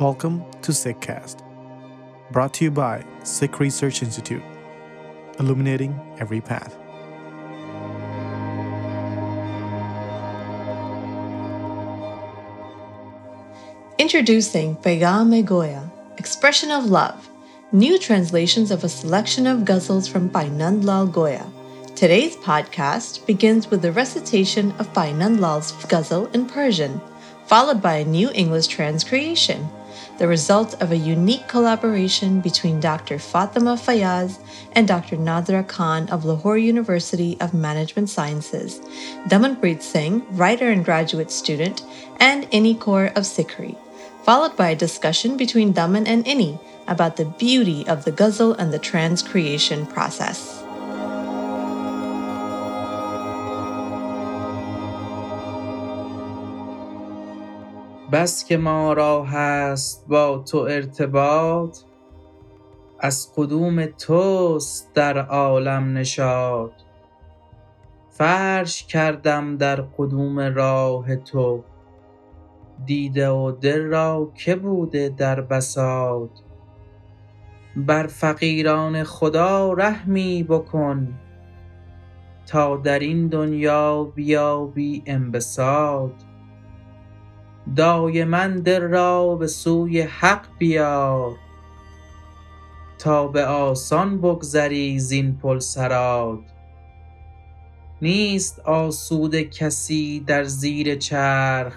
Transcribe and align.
Welcome 0.00 0.44
to 0.62 0.72
Sikh 0.72 1.00
Cast, 1.00 1.42
brought 2.30 2.54
to 2.54 2.64
you 2.64 2.70
by 2.70 3.04
Sikh 3.24 3.58
Research 3.58 4.00
Institute, 4.00 4.44
illuminating 5.40 5.98
every 6.20 6.40
path. 6.40 6.78
Introducing 13.98 14.76
Paigham 14.76 15.44
Goya, 15.44 15.90
Expression 16.16 16.70
of 16.70 16.84
Love, 16.84 17.28
new 17.72 17.98
translations 17.98 18.70
of 18.70 18.84
a 18.84 18.88
selection 18.88 19.48
of 19.48 19.62
ghazals 19.62 20.08
from 20.08 20.28
Bhai 20.28 20.44
Nand 20.44 20.84
Lal 20.84 21.08
Goya. 21.08 21.50
Today's 21.96 22.36
podcast 22.36 23.26
begins 23.26 23.68
with 23.68 23.82
the 23.82 23.90
recitation 23.90 24.70
of 24.78 24.94
Bhai 24.94 25.10
Nand 25.10 25.40
Lal's 25.40 25.72
ghazal 25.86 26.26
in 26.26 26.46
Persian, 26.46 27.00
followed 27.46 27.82
by 27.82 27.96
a 27.96 28.04
new 28.04 28.30
English 28.30 28.68
transcreation, 28.68 29.68
the 30.18 30.28
result 30.28 30.74
of 30.82 30.90
a 30.90 30.96
unique 30.96 31.46
collaboration 31.46 32.40
between 32.40 32.80
Dr. 32.80 33.18
Fatima 33.18 33.74
Fayyaz 33.76 34.38
and 34.72 34.86
Dr. 34.86 35.16
Nadhra 35.16 35.66
Khan 35.66 36.08
of 36.10 36.24
Lahore 36.24 36.58
University 36.58 37.36
of 37.40 37.54
Management 37.54 38.10
Sciences, 38.10 38.80
Damanpreet 39.28 39.80
Singh, 39.80 40.26
writer 40.36 40.70
and 40.70 40.84
graduate 40.84 41.30
student, 41.30 41.82
and 42.18 42.50
Inni 42.50 42.76
Kaur 42.76 43.16
of 43.16 43.22
SikhRI, 43.22 43.76
followed 44.24 44.56
by 44.56 44.70
a 44.70 44.76
discussion 44.76 45.36
between 45.36 45.72
Daman 45.72 46.06
and 46.06 46.24
Inni 46.24 46.60
about 46.88 47.16
the 47.16 47.24
beauty 47.24 47.86
of 47.86 48.04
the 48.04 48.12
ghazal 48.12 48.54
and 48.54 48.72
the 48.72 48.78
transcreation 48.78 49.88
process. 49.88 50.57
بس 58.12 58.44
که 58.44 58.56
ما 58.56 58.92
را 58.92 59.24
هست 59.24 60.08
با 60.08 60.38
تو 60.38 60.58
ارتباط 60.58 61.78
از 63.00 63.32
قدوم 63.36 63.86
توست 63.86 64.94
در 64.94 65.18
عالم 65.18 65.98
نشاد 65.98 66.72
فرش 68.10 68.86
کردم 68.86 69.56
در 69.56 69.80
قدوم 69.80 70.40
راه 70.40 71.16
تو 71.16 71.64
دیده 72.86 73.28
و 73.28 73.50
دل 73.50 73.80
را 73.80 74.32
که 74.34 74.56
بوده 74.56 75.08
در 75.08 75.40
بساط؟ 75.40 76.30
بر 77.76 78.06
فقیران 78.06 79.04
خدا 79.04 79.72
رحمی 79.72 80.42
بکن 80.42 81.14
تا 82.46 82.76
در 82.76 82.98
این 82.98 83.28
دنیا 83.28 84.04
بیابی 84.04 85.02
انبساط؟ 85.06 86.27
دایما 87.76 88.46
دل 88.46 88.80
را 88.80 89.34
به 89.34 89.46
سوی 89.46 90.00
حق 90.00 90.46
بیار 90.58 91.36
تا 92.98 93.26
به 93.26 93.46
آسان 93.46 94.20
بگذری 94.20 94.98
زین 94.98 95.36
پل 95.36 95.58
صراط 95.58 96.38
نیست 98.02 98.60
آسوده 98.60 99.44
کسی 99.44 100.20
در 100.20 100.44
زیر 100.44 100.96
چرخ 100.96 101.74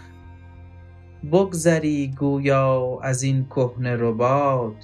بگذری 1.32 2.14
گویا 2.20 3.00
از 3.02 3.24
این 3.24 3.46
کهنه 3.46 3.96
رباط 3.96 4.76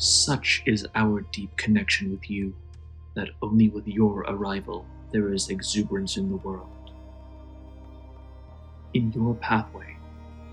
Such 0.00 0.62
is 0.64 0.88
our 0.94 1.20
deep 1.30 1.54
connection 1.58 2.10
with 2.10 2.30
you, 2.30 2.54
that 3.12 3.28
only 3.42 3.68
with 3.68 3.86
your 3.86 4.20
arrival 4.20 4.86
there 5.12 5.30
is 5.34 5.50
exuberance 5.50 6.16
in 6.16 6.30
the 6.30 6.38
world. 6.38 6.92
In 8.94 9.12
your 9.12 9.34
pathway, 9.34 9.98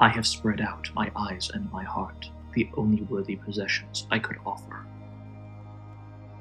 I 0.01 0.09
have 0.09 0.27
spread 0.27 0.59
out 0.59 0.93
my 0.93 1.09
eyes 1.15 1.49
and 1.53 1.71
my 1.71 1.85
heart, 1.85 2.29
the 2.55 2.69
only 2.75 3.03
worthy 3.03 3.37
possessions 3.37 4.05
I 4.11 4.19
could 4.19 4.35
offer. 4.45 4.85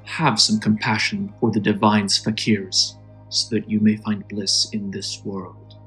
Have 0.03 0.37
some 0.37 0.59
compassion 0.59 1.33
for 1.39 1.49
the 1.49 1.61
divine's 1.61 2.21
fakirs, 2.21 2.97
so 3.29 3.55
that 3.55 3.69
you 3.69 3.79
may 3.79 3.95
find 3.95 4.27
bliss 4.27 4.67
in 4.73 4.91
this 4.91 5.23
world. 5.23 5.77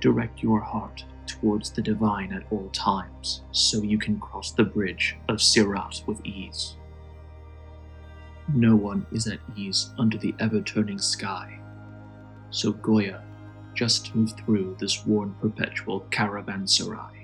Direct 0.00 0.42
your 0.42 0.60
heart 0.60 1.04
towards 1.28 1.70
the 1.70 1.82
divine 1.82 2.32
at 2.32 2.44
all 2.50 2.68
times, 2.70 3.42
so 3.52 3.82
you 3.82 3.98
can 3.98 4.18
cross 4.18 4.52
the 4.52 4.64
bridge 4.64 5.16
of 5.28 5.36
Sirat 5.36 6.02
with 6.06 6.24
ease. 6.24 6.76
No 8.54 8.74
one 8.74 9.06
is 9.12 9.26
at 9.26 9.40
ease 9.56 9.90
under 9.98 10.16
the 10.16 10.34
ever 10.40 10.60
turning 10.62 10.98
sky, 10.98 11.60
so 12.50 12.72
Goya, 12.72 13.22
just 13.74 14.14
move 14.14 14.32
through 14.32 14.76
this 14.80 15.04
worn 15.06 15.34
perpetual 15.40 16.00
caravanserai. 16.10 17.17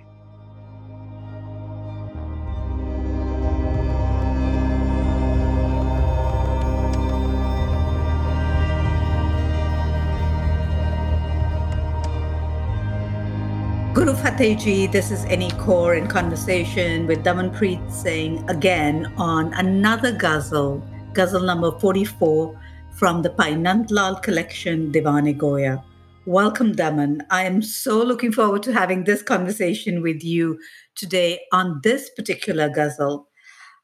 Guru. 14.04 14.86
This 14.88 15.10
is 15.10 15.24
Inni 15.24 15.50
Kaur 15.52 15.96
in 15.96 16.06
conversation 16.08 17.06
with 17.06 17.24
Damanpreet 17.24 17.90
Singh 17.90 18.46
again 18.50 19.10
on 19.16 19.54
another 19.54 20.12
ghazal, 20.12 20.86
ghazal 21.14 21.40
number 21.40 21.70
44 21.78 22.60
from 22.90 23.22
the 23.22 23.30
Bhai 23.30 23.54
Nand 23.54 23.90
Lal 23.90 24.16
collection, 24.16 24.92
Diwan 24.92 25.34
Goya. 25.38 25.82
Welcome, 26.26 26.72
Daman. 26.72 27.22
I 27.30 27.44
am 27.44 27.62
so 27.62 28.02
looking 28.02 28.30
forward 28.30 28.62
to 28.64 28.74
having 28.74 29.04
this 29.04 29.22
conversation 29.22 30.02
with 30.02 30.22
you 30.22 30.58
today 30.96 31.40
on 31.50 31.80
this 31.82 32.10
particular 32.10 32.68
ghazal. 32.68 33.26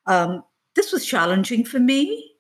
Um, 0.06 0.42
this 0.75 0.92
was 0.92 1.06
challenging 1.06 1.64
for 1.64 1.78
me, 1.78 2.30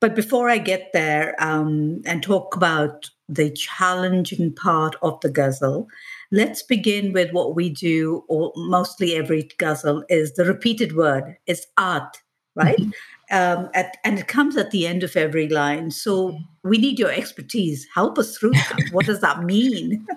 but 0.00 0.16
before 0.16 0.48
I 0.48 0.58
get 0.58 0.90
there 0.92 1.36
um, 1.38 2.02
and 2.04 2.20
talk 2.20 2.56
about 2.56 3.08
the 3.28 3.50
challenging 3.52 4.52
part 4.54 4.96
of 5.02 5.20
the 5.20 5.30
ghazal, 5.30 5.86
let's 6.30 6.62
begin 6.62 7.12
with 7.12 7.32
what 7.32 7.54
we 7.54 7.70
do 7.70 8.24
or 8.28 8.52
mostly 8.56 9.16
every 9.16 9.48
ghazal 9.58 10.04
is 10.08 10.34
the 10.34 10.44
repeated 10.44 10.96
word. 10.96 11.36
Is 11.46 11.66
art 11.76 12.18
right? 12.58 12.78
Mm-hmm. 12.78 13.60
um, 13.60 13.70
at, 13.72 13.96
and 14.04 14.18
it 14.18 14.28
comes 14.28 14.56
at 14.56 14.70
the 14.70 14.86
end 14.86 15.02
of 15.02 15.16
every 15.16 15.48
line. 15.48 15.90
So 15.90 16.38
we 16.64 16.78
need 16.78 16.98
your 16.98 17.10
expertise. 17.10 17.86
Help 17.94 18.18
us 18.18 18.36
through 18.36 18.50
that. 18.52 18.88
What 18.92 19.06
does 19.06 19.20
that 19.20 19.42
mean? 19.44 20.06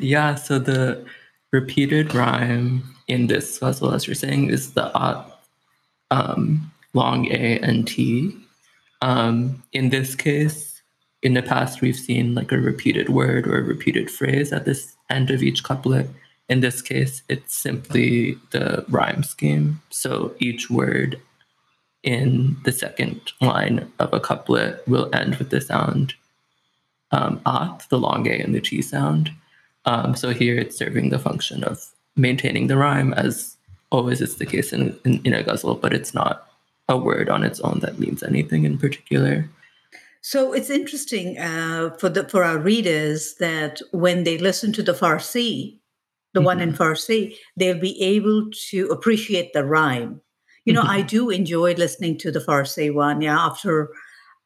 Yeah 0.00 0.36
so 0.36 0.58
the 0.58 1.04
repeated 1.52 2.14
rhyme 2.14 2.82
in 3.08 3.26
this 3.26 3.58
ghazal 3.58 3.92
as 3.92 4.06
you're 4.06 4.14
saying 4.14 4.48
is 4.48 4.72
the 4.72 4.90
art 4.98 5.30
um, 6.10 6.72
long 6.94 7.26
a 7.26 7.58
and 7.58 7.86
t. 7.86 8.34
Um, 9.02 9.62
in 9.72 9.90
this 9.90 10.14
case 10.14 10.80
in 11.22 11.34
the 11.34 11.42
past 11.42 11.82
we've 11.82 11.94
seen 11.94 12.34
like 12.34 12.52
a 12.52 12.58
repeated 12.58 13.10
word 13.10 13.46
or 13.46 13.58
a 13.58 13.62
repeated 13.62 14.10
phrase 14.10 14.50
at 14.50 14.64
this 14.64 14.95
end 15.10 15.30
of 15.30 15.42
each 15.42 15.62
couplet. 15.62 16.08
In 16.48 16.60
this 16.60 16.80
case, 16.80 17.22
it's 17.28 17.56
simply 17.56 18.38
the 18.50 18.84
rhyme 18.88 19.22
scheme. 19.22 19.80
So 19.90 20.34
each 20.38 20.70
word 20.70 21.20
in 22.02 22.56
the 22.64 22.72
second 22.72 23.32
line 23.40 23.90
of 23.98 24.12
a 24.12 24.20
couplet 24.20 24.86
will 24.86 25.10
end 25.12 25.36
with 25.36 25.50
the 25.50 25.60
sound 25.60 26.14
um, 27.12 27.40
the 27.88 27.98
long 27.98 28.26
A 28.28 28.38
and 28.38 28.54
the 28.54 28.60
T 28.60 28.82
sound. 28.82 29.30
Um, 29.84 30.16
so 30.16 30.30
here 30.30 30.58
it's 30.58 30.76
serving 30.76 31.10
the 31.10 31.18
function 31.18 31.64
of 31.64 31.92
maintaining 32.16 32.66
the 32.66 32.76
rhyme, 32.76 33.12
as 33.14 33.56
always 33.90 34.20
is 34.20 34.36
the 34.36 34.46
case 34.46 34.72
in, 34.72 34.98
in, 35.04 35.20
in 35.24 35.34
a 35.34 35.42
ghazal, 35.42 35.76
but 35.76 35.92
it's 35.92 36.14
not 36.14 36.48
a 36.88 36.96
word 36.96 37.28
on 37.28 37.42
its 37.42 37.60
own 37.60 37.80
that 37.80 37.98
means 37.98 38.22
anything 38.22 38.64
in 38.64 38.78
particular. 38.78 39.48
So 40.26 40.52
it's 40.52 40.70
interesting 40.70 41.38
uh, 41.38 41.90
for 42.00 42.08
the 42.08 42.28
for 42.28 42.42
our 42.42 42.58
readers 42.58 43.36
that 43.38 43.80
when 43.92 44.24
they 44.24 44.38
listen 44.38 44.72
to 44.72 44.82
the 44.82 44.92
Farsi, 44.92 45.78
the 46.34 46.40
mm-hmm. 46.40 46.46
one 46.46 46.60
in 46.60 46.72
mm-hmm. 46.72 46.82
Farsi, 46.82 47.36
they'll 47.56 47.78
be 47.78 48.02
able 48.02 48.50
to 48.70 48.88
appreciate 48.88 49.52
the 49.52 49.64
rhyme. 49.64 50.20
You 50.64 50.72
know, 50.72 50.82
mm-hmm. 50.82 50.98
I 50.98 51.02
do 51.02 51.30
enjoy 51.30 51.74
listening 51.74 52.18
to 52.18 52.32
the 52.32 52.40
Farsi 52.40 52.92
one. 52.92 53.20
Yeah, 53.20 53.38
after 53.38 53.90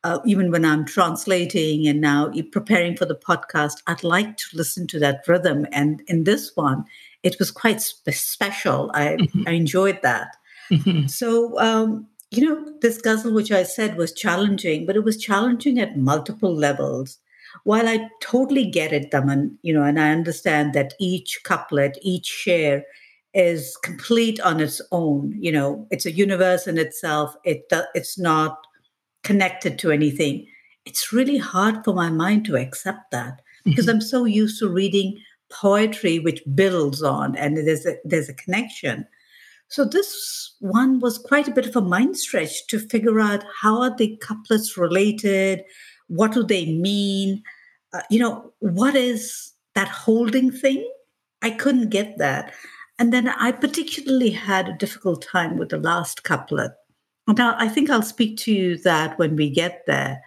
uh, 0.04 0.18
even 0.26 0.50
when 0.50 0.66
I'm 0.66 0.84
translating 0.84 1.88
and 1.88 1.98
now 1.98 2.30
preparing 2.52 2.94
for 2.94 3.06
the 3.06 3.16
podcast, 3.16 3.76
I'd 3.86 4.04
like 4.04 4.36
to 4.36 4.44
listen 4.52 4.86
to 4.88 4.98
that 4.98 5.24
rhythm. 5.26 5.66
And 5.72 6.02
in 6.08 6.24
this 6.24 6.52
one, 6.56 6.84
it 7.22 7.38
was 7.38 7.50
quite 7.50 7.80
spe- 7.80 8.10
special. 8.10 8.90
I, 8.92 9.16
mm-hmm. 9.16 9.44
I 9.46 9.52
enjoyed 9.52 10.00
that. 10.02 10.36
Mm-hmm. 10.70 11.06
So 11.06 11.58
um, 11.58 12.06
you 12.30 12.44
know, 12.48 12.72
this 12.80 13.00
ghazal, 13.00 13.32
which 13.32 13.50
I 13.50 13.62
said 13.64 13.96
was 13.96 14.12
challenging, 14.12 14.86
but 14.86 14.96
it 14.96 15.04
was 15.04 15.16
challenging 15.16 15.78
at 15.78 15.96
multiple 15.98 16.54
levels. 16.54 17.18
While 17.64 17.88
I 17.88 18.08
totally 18.22 18.66
get 18.70 18.92
it, 18.92 19.10
Daman, 19.10 19.58
you 19.62 19.74
know, 19.74 19.82
and 19.82 19.98
I 20.00 20.10
understand 20.12 20.72
that 20.74 20.94
each 21.00 21.40
couplet, 21.44 21.98
each 22.02 22.26
share 22.26 22.84
is 23.34 23.76
complete 23.82 24.40
on 24.40 24.60
its 24.60 24.80
own. 24.92 25.34
You 25.40 25.52
know, 25.52 25.86
it's 25.90 26.06
a 26.06 26.12
universe 26.12 26.66
in 26.68 26.78
itself. 26.78 27.34
It 27.44 27.64
it's 27.94 28.18
not 28.18 28.58
connected 29.24 29.78
to 29.80 29.90
anything. 29.90 30.46
It's 30.84 31.12
really 31.12 31.38
hard 31.38 31.84
for 31.84 31.94
my 31.94 32.10
mind 32.10 32.44
to 32.46 32.56
accept 32.56 33.10
that 33.12 33.42
because 33.64 33.86
Mhm. 33.86 33.90
I'm 33.90 34.00
so 34.00 34.24
used 34.24 34.58
to 34.60 34.68
reading 34.68 35.18
poetry 35.50 36.18
which 36.20 36.42
builds 36.54 37.02
on 37.02 37.36
and 37.36 37.56
there's 37.56 37.84
a 37.86 37.96
there's 38.04 38.28
a 38.28 38.34
connection. 38.34 39.06
So 39.70 39.84
this 39.84 40.56
one 40.61 40.99
was 40.99 41.17
quite 41.17 41.49
a 41.49 41.52
bit 41.52 41.67
of 41.67 41.76
a 41.76 41.81
mind 41.81 42.17
stretch 42.17 42.67
to 42.69 42.78
figure 42.78 43.20
out 43.20 43.44
how 43.62 43.81
are 43.82 43.96
the 43.96 44.17
couplets 44.17 44.76
related, 44.76 45.64
what 46.08 46.32
do 46.32 46.43
they 46.44 46.67
mean, 46.67 47.43
uh, 47.93 48.02
you 48.11 48.19
know, 48.19 48.52
what 48.58 48.96
is 48.96 49.52
that 49.75 49.88
holding 49.88 50.50
thing? 50.50 50.88
I 51.43 51.50
couldn't 51.50 51.90
get 51.90 52.19
that. 52.19 52.52
And 52.99 53.12
then 53.12 53.28
I 53.28 53.52
particularly 53.52 54.31
had 54.31 54.69
a 54.69 54.76
difficult 54.76 55.22
time 55.22 55.56
with 55.56 55.70
the 55.70 55.78
last 55.78 56.25
couplet. 56.25 56.73
Now, 57.28 57.55
I 57.56 57.69
think 57.69 57.88
I'll 57.88 58.02
speak 58.02 58.37
to 58.38 58.76
that 58.78 59.19
when 59.19 59.37
we 59.37 59.50
get 59.50 59.84
there. 59.87 60.20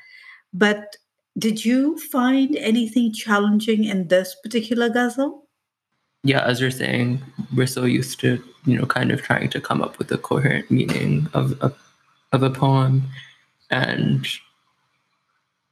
But 0.54 0.96
did 1.38 1.66
you 1.66 1.98
find 1.98 2.56
anything 2.56 3.12
challenging 3.14 3.84
in 3.84 4.08
this 4.08 4.36
particular 4.42 4.90
ghazal? 4.90 5.44
yeah, 6.24 6.44
as 6.46 6.62
you're 6.62 6.72
saying, 6.72 7.22
we're 7.54 7.68
so 7.68 7.84
used 7.84 8.20
to, 8.22 8.42
you 8.66 8.78
know, 8.78 8.86
kind 8.86 9.12
of 9.12 9.22
trying 9.22 9.50
to 9.50 9.62
come 9.62 9.82
up 9.82 9.98
with 9.98 10.12
a 10.12 10.18
coherent 10.18 10.70
meaning 10.72 11.28
of 11.34 11.54
a, 11.62 11.74
of 12.32 12.44
a 12.44 12.50
poem. 12.50 13.04
And 13.70 14.28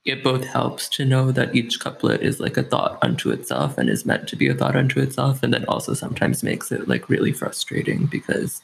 it 0.05 0.23
both 0.23 0.45
helps 0.45 0.89
to 0.89 1.05
know 1.05 1.31
that 1.31 1.55
each 1.55 1.79
couplet 1.79 2.21
is 2.21 2.39
like 2.39 2.57
a 2.57 2.63
thought 2.63 2.97
unto 3.01 3.29
itself 3.29 3.77
and 3.77 3.89
is 3.89 4.05
meant 4.05 4.27
to 4.29 4.35
be 4.35 4.47
a 4.47 4.53
thought 4.53 4.75
unto 4.75 4.99
itself. 4.99 5.43
And 5.43 5.53
then 5.53 5.65
also 5.65 5.93
sometimes 5.93 6.43
makes 6.43 6.71
it 6.71 6.87
like 6.87 7.09
really 7.09 7.31
frustrating 7.31 8.07
because 8.07 8.61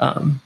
um, 0.00 0.40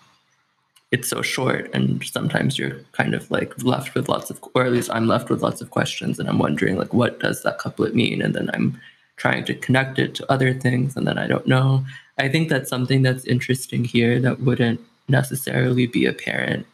it's 0.90 1.08
so 1.08 1.22
short 1.22 1.70
and 1.74 2.04
sometimes 2.04 2.58
you're 2.58 2.80
kind 2.92 3.14
of 3.14 3.30
like 3.30 3.62
left 3.62 3.94
with 3.94 4.08
lots 4.08 4.30
of 4.30 4.42
or 4.54 4.64
at 4.64 4.72
least 4.72 4.90
i'm 4.90 5.06
left 5.06 5.28
with 5.28 5.42
lots 5.42 5.60
of 5.60 5.70
questions 5.70 6.18
and 6.18 6.28
i'm 6.28 6.38
wondering 6.38 6.76
like 6.76 6.94
what 6.94 7.20
does 7.20 7.42
that 7.42 7.58
couplet 7.58 7.94
mean 7.94 8.22
and 8.22 8.34
then 8.34 8.50
i'm 8.54 8.80
trying 9.18 9.44
to 9.44 9.54
connect 9.54 9.98
it 9.98 10.14
to 10.14 10.32
other 10.32 10.54
things 10.54 10.96
and 10.96 11.06
then 11.06 11.18
i 11.18 11.26
don't 11.26 11.46
know. 11.46 11.84
I 12.18 12.28
think 12.28 12.48
that's 12.48 12.68
something 12.68 13.02
that's 13.02 13.24
interesting 13.24 13.84
here 13.84 14.20
that 14.20 14.40
wouldn't 14.40 14.80
necessarily 15.08 15.86
be 15.86 16.04
apparent 16.04 16.66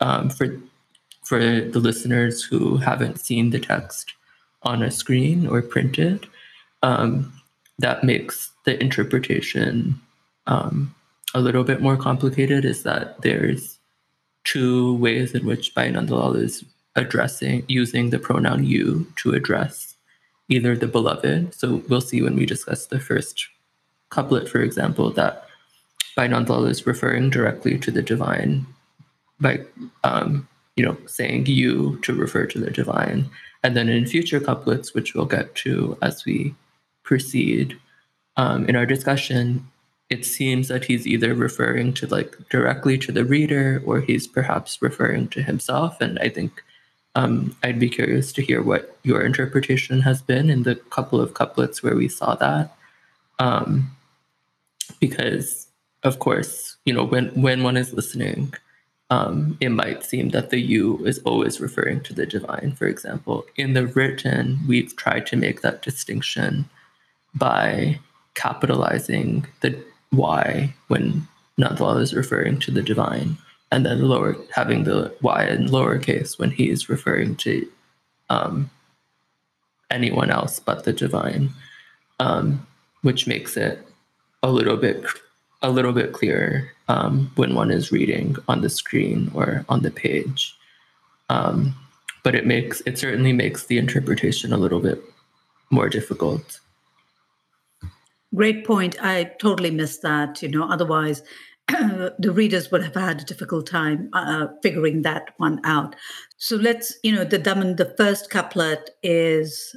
um, 0.00 0.28
for 0.28 0.60
for 1.24 1.38
the 1.38 1.78
listeners 1.78 2.42
who 2.42 2.78
haven't 2.78 3.20
seen 3.20 3.50
the 3.50 3.60
text 3.60 4.14
on 4.62 4.82
a 4.82 4.90
screen 4.90 5.46
or 5.46 5.62
printed. 5.62 6.26
Um, 6.82 7.32
that 7.78 8.02
makes 8.02 8.50
the 8.64 8.82
interpretation 8.82 10.00
um, 10.46 10.94
a 11.34 11.40
little 11.40 11.64
bit 11.64 11.80
more 11.80 11.96
complicated 11.96 12.64
is 12.64 12.82
that 12.82 13.20
there's 13.22 13.78
two 14.44 14.96
ways 14.96 15.34
in 15.34 15.44
which 15.46 15.74
Bhai 15.74 15.90
Nand 15.90 16.10
Lal 16.10 16.34
is 16.34 16.64
addressing 16.96 17.64
using 17.68 18.10
the 18.10 18.18
pronoun 18.18 18.64
you 18.64 19.06
to 19.16 19.32
address 19.32 19.94
either 20.48 20.76
the 20.76 20.86
beloved. 20.86 21.54
So 21.54 21.82
we'll 21.88 22.00
see 22.00 22.22
when 22.22 22.36
we 22.36 22.46
discuss 22.46 22.86
the 22.86 23.00
first 23.00 23.48
couplet, 24.10 24.48
for 24.48 24.60
example, 24.60 25.10
that 25.10 25.46
Bhai 26.16 26.28
Nand 26.28 26.48
Lal 26.48 26.64
is 26.64 26.86
referring 26.86 27.30
directly 27.30 27.78
to 27.78 27.90
the 27.90 28.02
divine 28.02 28.66
by 29.40 29.60
um, 30.04 30.48
you 30.76 30.84
know 30.84 30.96
saying 31.06 31.46
you 31.46 31.98
to 32.02 32.12
refer 32.14 32.46
to 32.46 32.58
the 32.58 32.70
divine. 32.70 33.30
And 33.62 33.76
then 33.76 33.88
in 33.88 34.06
future 34.06 34.40
couplets, 34.40 34.94
which 34.94 35.14
we'll 35.14 35.26
get 35.26 35.54
to 35.56 35.98
as 36.00 36.24
we 36.24 36.54
proceed 37.02 37.78
um, 38.36 38.66
in 38.66 38.76
our 38.76 38.86
discussion, 38.86 39.66
it 40.10 40.24
seems 40.24 40.68
that 40.68 40.84
he's 40.84 41.06
either 41.06 41.34
referring 41.34 41.92
to 41.94 42.06
like 42.06 42.36
directly 42.48 42.96
to 42.98 43.12
the 43.12 43.24
reader 43.24 43.82
or 43.84 44.00
he's 44.00 44.26
perhaps 44.26 44.80
referring 44.80 45.28
to 45.28 45.42
himself. 45.42 46.00
And 46.00 46.18
I 46.20 46.28
think 46.28 46.62
um, 47.18 47.56
I'd 47.64 47.80
be 47.80 47.88
curious 47.88 48.32
to 48.34 48.42
hear 48.42 48.62
what 48.62 48.96
your 49.02 49.22
interpretation 49.22 50.02
has 50.02 50.22
been 50.22 50.48
in 50.48 50.62
the 50.62 50.76
couple 50.76 51.20
of 51.20 51.34
couplets 51.34 51.82
where 51.82 51.96
we 51.96 52.06
saw 52.06 52.36
that. 52.36 52.76
Um, 53.40 53.90
because, 55.00 55.66
of 56.04 56.20
course, 56.20 56.76
you 56.84 56.92
know, 56.92 57.02
when, 57.02 57.30
when 57.30 57.64
one 57.64 57.76
is 57.76 57.92
listening, 57.92 58.54
um, 59.10 59.58
it 59.60 59.70
might 59.70 60.04
seem 60.04 60.28
that 60.28 60.50
the 60.50 60.60
you 60.60 61.04
is 61.06 61.18
always 61.24 61.60
referring 61.60 62.02
to 62.02 62.14
the 62.14 62.24
divine, 62.24 62.76
for 62.78 62.86
example. 62.86 63.44
In 63.56 63.72
the 63.72 63.88
written, 63.88 64.60
we've 64.68 64.94
tried 64.94 65.26
to 65.26 65.36
make 65.36 65.62
that 65.62 65.82
distinction 65.82 66.66
by 67.34 67.98
capitalizing 68.34 69.44
the 69.60 69.76
y 70.12 70.72
when 70.86 71.26
Nand 71.58 71.80
Lal 71.80 71.96
is 71.96 72.14
referring 72.14 72.60
to 72.60 72.70
the 72.70 72.82
divine, 72.82 73.38
and 73.70 73.84
then 73.84 74.08
lower 74.08 74.36
having 74.54 74.84
the 74.84 75.14
y 75.20 75.44
in 75.44 75.66
lowercase 75.66 76.38
when 76.38 76.50
he 76.50 76.70
is 76.70 76.88
referring 76.88 77.36
to 77.36 77.68
um, 78.30 78.70
anyone 79.90 80.30
else 80.30 80.58
but 80.60 80.84
the 80.84 80.92
divine, 80.92 81.50
um, 82.20 82.66
which 83.02 83.26
makes 83.26 83.56
it 83.56 83.86
a 84.42 84.50
little 84.50 84.76
bit 84.76 85.04
a 85.62 85.70
little 85.70 85.92
bit 85.92 86.12
clearer 86.12 86.70
um, 86.86 87.30
when 87.34 87.54
one 87.54 87.70
is 87.70 87.90
reading 87.90 88.36
on 88.46 88.60
the 88.60 88.70
screen 88.70 89.30
or 89.34 89.64
on 89.68 89.82
the 89.82 89.90
page. 89.90 90.56
Um, 91.28 91.74
but 92.22 92.34
it 92.34 92.46
makes 92.46 92.80
it 92.86 92.98
certainly 92.98 93.32
makes 93.32 93.66
the 93.66 93.78
interpretation 93.78 94.52
a 94.52 94.58
little 94.58 94.80
bit 94.80 95.02
more 95.70 95.88
difficult. 95.88 96.60
Great 98.34 98.66
point. 98.66 99.02
I 99.02 99.24
totally 99.40 99.70
missed 99.70 100.02
that. 100.02 100.42
You 100.42 100.48
know, 100.48 100.68
otherwise, 100.68 101.22
the 102.18 102.32
readers 102.32 102.70
would 102.70 102.82
have 102.82 102.94
had 102.94 103.20
a 103.20 103.24
difficult 103.24 103.66
time 103.66 104.08
uh, 104.14 104.46
figuring 104.62 105.02
that 105.02 105.34
one 105.36 105.60
out. 105.64 105.94
So 106.38 106.56
let's, 106.56 106.96
you 107.02 107.12
know, 107.12 107.24
the 107.24 107.38
Daman, 107.38 107.76
the 107.76 107.94
first 107.96 108.30
couplet 108.30 108.90
is 109.02 109.76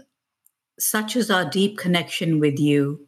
such 0.79 1.15
is 1.15 1.29
our 1.29 1.45
deep 1.49 1.77
connection 1.77 2.39
with 2.39 2.59
you 2.59 3.07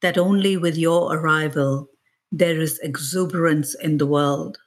that 0.00 0.16
only 0.16 0.56
with 0.56 0.76
your 0.76 1.14
arrival 1.14 1.88
there 2.32 2.60
is 2.60 2.78
exuberance 2.82 3.74
in 3.74 3.98
the 3.98 4.06
world. 4.06 4.58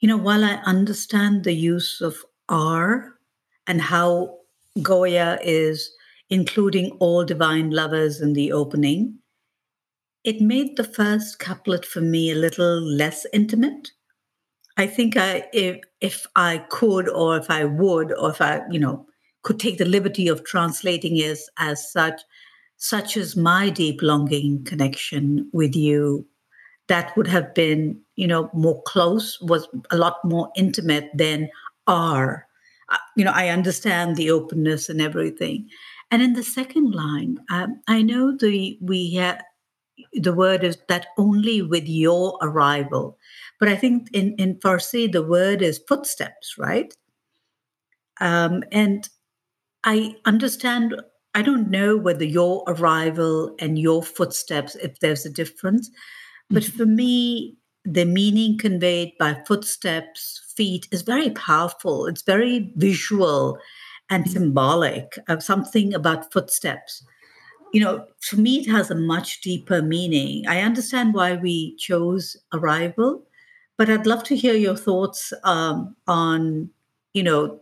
You 0.00 0.08
know, 0.08 0.18
while 0.18 0.44
I 0.44 0.60
understand 0.66 1.44
the 1.44 1.54
use 1.54 2.02
of 2.02 2.16
R 2.48 3.14
and 3.66 3.80
how 3.80 4.36
Goya 4.82 5.38
is 5.42 5.90
including 6.28 6.90
all 7.00 7.24
divine 7.24 7.70
lovers 7.70 8.20
in 8.20 8.34
the 8.34 8.52
opening, 8.52 9.18
it 10.24 10.40
made 10.40 10.76
the 10.76 10.84
first 10.84 11.38
couplet 11.38 11.84
for 11.84 12.00
me 12.00 12.30
a 12.30 12.34
little 12.34 12.80
less 12.80 13.26
intimate. 13.32 13.92
I 14.76 14.86
think 14.86 15.16
I 15.16 15.48
if 15.52 15.80
if 16.00 16.26
I 16.34 16.64
could 16.68 17.08
or 17.08 17.36
if 17.36 17.50
I 17.50 17.64
would 17.64 18.12
or 18.12 18.30
if 18.30 18.40
I, 18.40 18.62
you 18.70 18.80
know, 18.80 19.06
could 19.42 19.60
take 19.60 19.78
the 19.78 19.84
liberty 19.84 20.26
of 20.26 20.44
translating 20.44 21.18
it 21.18 21.38
as 21.58 21.92
such, 21.92 22.20
such 22.76 23.16
as 23.16 23.36
my 23.36 23.70
deep 23.70 24.02
longing 24.02 24.64
connection 24.64 25.48
with 25.52 25.76
you, 25.76 26.26
that 26.88 27.16
would 27.16 27.28
have 27.28 27.54
been, 27.54 28.00
you 28.16 28.26
know, 28.26 28.50
more 28.54 28.82
close, 28.82 29.38
was 29.42 29.68
a 29.90 29.96
lot 29.96 30.16
more 30.24 30.50
intimate 30.56 31.10
than 31.14 31.48
are. 31.86 32.46
You 33.16 33.24
know, 33.24 33.32
I 33.32 33.48
understand 33.48 34.16
the 34.16 34.30
openness 34.30 34.88
and 34.88 35.00
everything. 35.00 35.68
And 36.10 36.22
in 36.22 36.32
the 36.34 36.42
second 36.42 36.94
line, 36.94 37.38
um, 37.50 37.80
I 37.88 38.02
know 38.02 38.36
the 38.36 38.78
we 38.80 39.14
have 39.14 39.42
the 40.14 40.32
word 40.34 40.64
is 40.64 40.78
that 40.88 41.06
only 41.18 41.62
with 41.62 41.86
your 41.88 42.38
arrival, 42.42 43.18
but 43.60 43.68
I 43.68 43.76
think 43.76 44.08
in 44.12 44.34
in 44.38 44.56
Farsi 44.60 45.10
the 45.10 45.22
word 45.22 45.62
is 45.62 45.80
footsteps, 45.88 46.56
right? 46.58 46.92
Um, 48.20 48.62
and 48.72 49.08
I 49.84 50.16
understand. 50.24 50.94
I 51.36 51.42
don't 51.42 51.68
know 51.70 51.96
whether 51.96 52.24
your 52.24 52.62
arrival 52.68 53.56
and 53.58 53.78
your 53.78 54.02
footsteps, 54.04 54.76
if 54.76 55.00
there's 55.00 55.26
a 55.26 55.30
difference, 55.30 55.90
but 56.50 56.62
Mhm. 56.62 56.76
for 56.76 56.86
me, 56.86 57.56
the 57.84 58.04
meaning 58.04 58.56
conveyed 58.58 59.14
by 59.18 59.42
footsteps, 59.46 60.40
feet 60.56 60.86
is 60.92 61.02
very 61.02 61.30
powerful. 61.30 62.06
It's 62.06 62.22
very 62.22 62.72
visual 62.76 63.58
and 64.10 64.30
symbolic 64.30 65.18
of 65.28 65.42
something 65.42 65.92
about 65.94 66.32
footsteps. 66.32 67.04
You 67.74 67.80
know, 67.80 68.06
for 68.20 68.36
me, 68.36 68.60
it 68.60 68.70
has 68.70 68.90
a 68.90 68.94
much 68.94 69.40
deeper 69.40 69.82
meaning. 69.82 70.46
I 70.46 70.60
understand 70.62 71.12
why 71.12 71.34
we 71.34 71.76
chose 71.76 72.36
arrival, 72.52 73.26
but 73.76 73.90
I'd 73.90 74.06
love 74.06 74.22
to 74.24 74.36
hear 74.36 74.54
your 74.54 74.76
thoughts 74.76 75.32
um, 75.42 75.96
on, 76.06 76.70
you 77.14 77.22
know, 77.24 77.60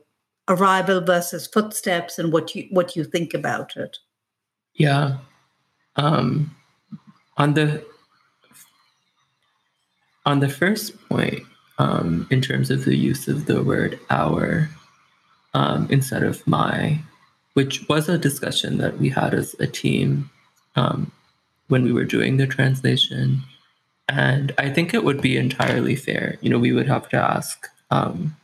arrival 0.48 1.00
versus 1.00 1.46
footsteps 1.46 2.18
and 2.18 2.32
what 2.32 2.54
you 2.54 2.68
what 2.70 2.94
you 2.94 3.04
think 3.04 3.32
about 3.32 3.76
it. 3.76 3.96
Yeah. 4.74 5.16
Um, 5.96 6.54
on 7.38 7.54
the 7.54 7.84
on 10.26 10.40
the 10.40 10.48
first 10.48 11.08
point, 11.08 11.42
um, 11.78 12.26
in 12.30 12.40
terms 12.40 12.70
of 12.70 12.84
the 12.84 12.96
use 12.96 13.28
of 13.28 13.46
the 13.46 13.62
word 13.62 13.98
our 14.10 14.68
um, 15.54 15.86
instead 15.90 16.22
of 16.22 16.46
my, 16.46 16.98
which 17.54 17.86
was 17.88 18.08
a 18.08 18.18
discussion 18.18 18.78
that 18.78 18.98
we 18.98 19.10
had 19.10 19.34
as 19.34 19.54
a 19.58 19.66
team 19.66 20.30
um, 20.76 21.12
when 21.68 21.84
we 21.84 21.92
were 21.92 22.04
doing 22.04 22.36
the 22.36 22.46
translation. 22.46 23.42
And 24.08 24.52
I 24.58 24.70
think 24.70 24.92
it 24.92 25.04
would 25.04 25.20
be 25.20 25.36
entirely 25.36 25.96
fair. 25.96 26.36
You 26.40 26.50
know, 26.50 26.58
we 26.58 26.72
would 26.72 26.88
have 26.88 27.08
to 27.10 27.16
ask 27.16 27.68
um, 27.90 28.36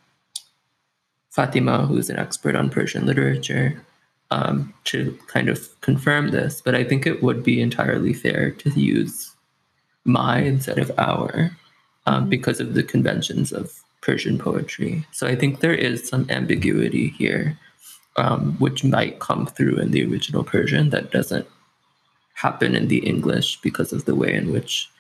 Fatima, 1.31 1.87
who's 1.87 2.11
an 2.11 2.19
expert 2.19 2.55
on 2.55 2.71
Persian 2.71 3.07
literature, 3.07 3.83
um, 4.31 4.75
to 4.85 5.19
kind 5.27 5.49
of 5.49 5.81
confirm 5.81 6.31
this. 6.31 6.61
But 6.61 6.75
I 6.75 6.85
think 6.85 7.07
it 7.07 7.23
would 7.23 7.43
be 7.43 7.61
entirely 7.61 8.13
fair 8.13 8.51
to 8.51 8.71
use 8.71 9.35
my 10.05 10.41
instead 10.41 10.79
of 10.79 10.91
our 10.99 11.57
um, 12.07 12.23
mm-hmm. 12.23 12.29
because 12.31 12.61
of 12.61 12.75
the 12.75 12.83
conventions 12.83 13.53
of 13.53 13.83
Persian 14.01 14.39
poetry. 14.39 15.07
So 15.13 15.27
I 15.27 15.35
think 15.35 15.61
there 15.61 15.75
is 15.75 16.09
some 16.09 16.27
ambiguity 16.31 17.09
here, 17.09 17.59
um, 18.19 18.57
which 18.59 18.85
might 18.85 19.21
come 19.21 19.47
through 19.47 19.77
in 19.77 19.93
the 19.93 20.05
original 20.05 20.45
Persian 20.45 20.91
that 20.91 21.11
doesn't 21.11 21.47
happen 22.35 22.75
in 22.75 22.89
the 22.89 22.99
English 22.99 23.61
because 23.63 23.93
of 23.93 24.05
the 24.05 24.15
way 24.15 24.35
in 24.35 24.53
which 24.53 24.91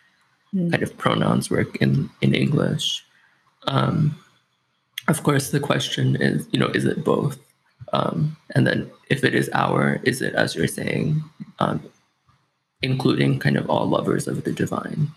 mm. 0.54 0.70
kind 0.70 0.82
of 0.82 0.96
pronouns 0.96 1.50
work 1.50 1.76
in, 1.76 2.10
in 2.20 2.34
English. 2.34 3.04
Um, 3.66 4.18
of 5.08 5.22
course, 5.22 5.50
the 5.50 5.60
question 5.60 6.16
is, 6.16 6.48
you 6.52 6.60
know, 6.60 6.68
is 6.68 6.84
it 6.84 7.04
both? 7.04 7.38
Um, 7.92 8.36
and 8.54 8.66
then 8.66 8.90
if 9.10 9.24
it 9.24 9.34
is 9.34 9.50
our, 9.52 10.00
is 10.04 10.22
it, 10.22 10.34
as 10.34 10.54
you're 10.54 10.68
saying, 10.68 11.22
um, 11.58 11.82
including 12.82 13.38
kind 13.38 13.56
of 13.56 13.68
all 13.68 13.86
lovers 13.88 14.28
of 14.28 14.44
the 14.44 14.52
divine? 14.52 15.10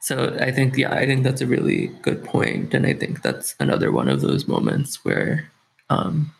So 0.00 0.36
I 0.40 0.50
think, 0.50 0.76
yeah, 0.76 0.92
I 0.92 1.06
think 1.06 1.22
that's 1.22 1.40
a 1.40 1.46
really 1.46 1.88
good 2.02 2.24
point, 2.24 2.74
and 2.74 2.86
I 2.86 2.94
think 2.94 3.22
that's 3.22 3.54
another 3.60 3.90
one 3.92 4.08
of 4.08 4.20
those 4.20 4.46
moments 4.48 5.04
where 5.04 5.50
um, 5.90 6.32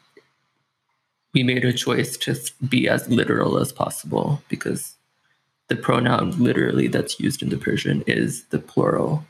we 1.36 1.42
made 1.42 1.66
a 1.66 1.72
choice 1.72 2.16
to 2.16 2.34
be 2.66 2.88
as 2.88 3.06
literal 3.10 3.58
as 3.58 3.70
possible 3.70 4.42
because 4.48 4.94
the 5.68 5.76
pronoun 5.76 6.30
literally 6.42 6.88
that's 6.88 7.20
used 7.20 7.42
in 7.42 7.50
the 7.50 7.58
Persian 7.58 8.02
is 8.06 8.44
the 8.46 8.58
plural. 8.58 9.22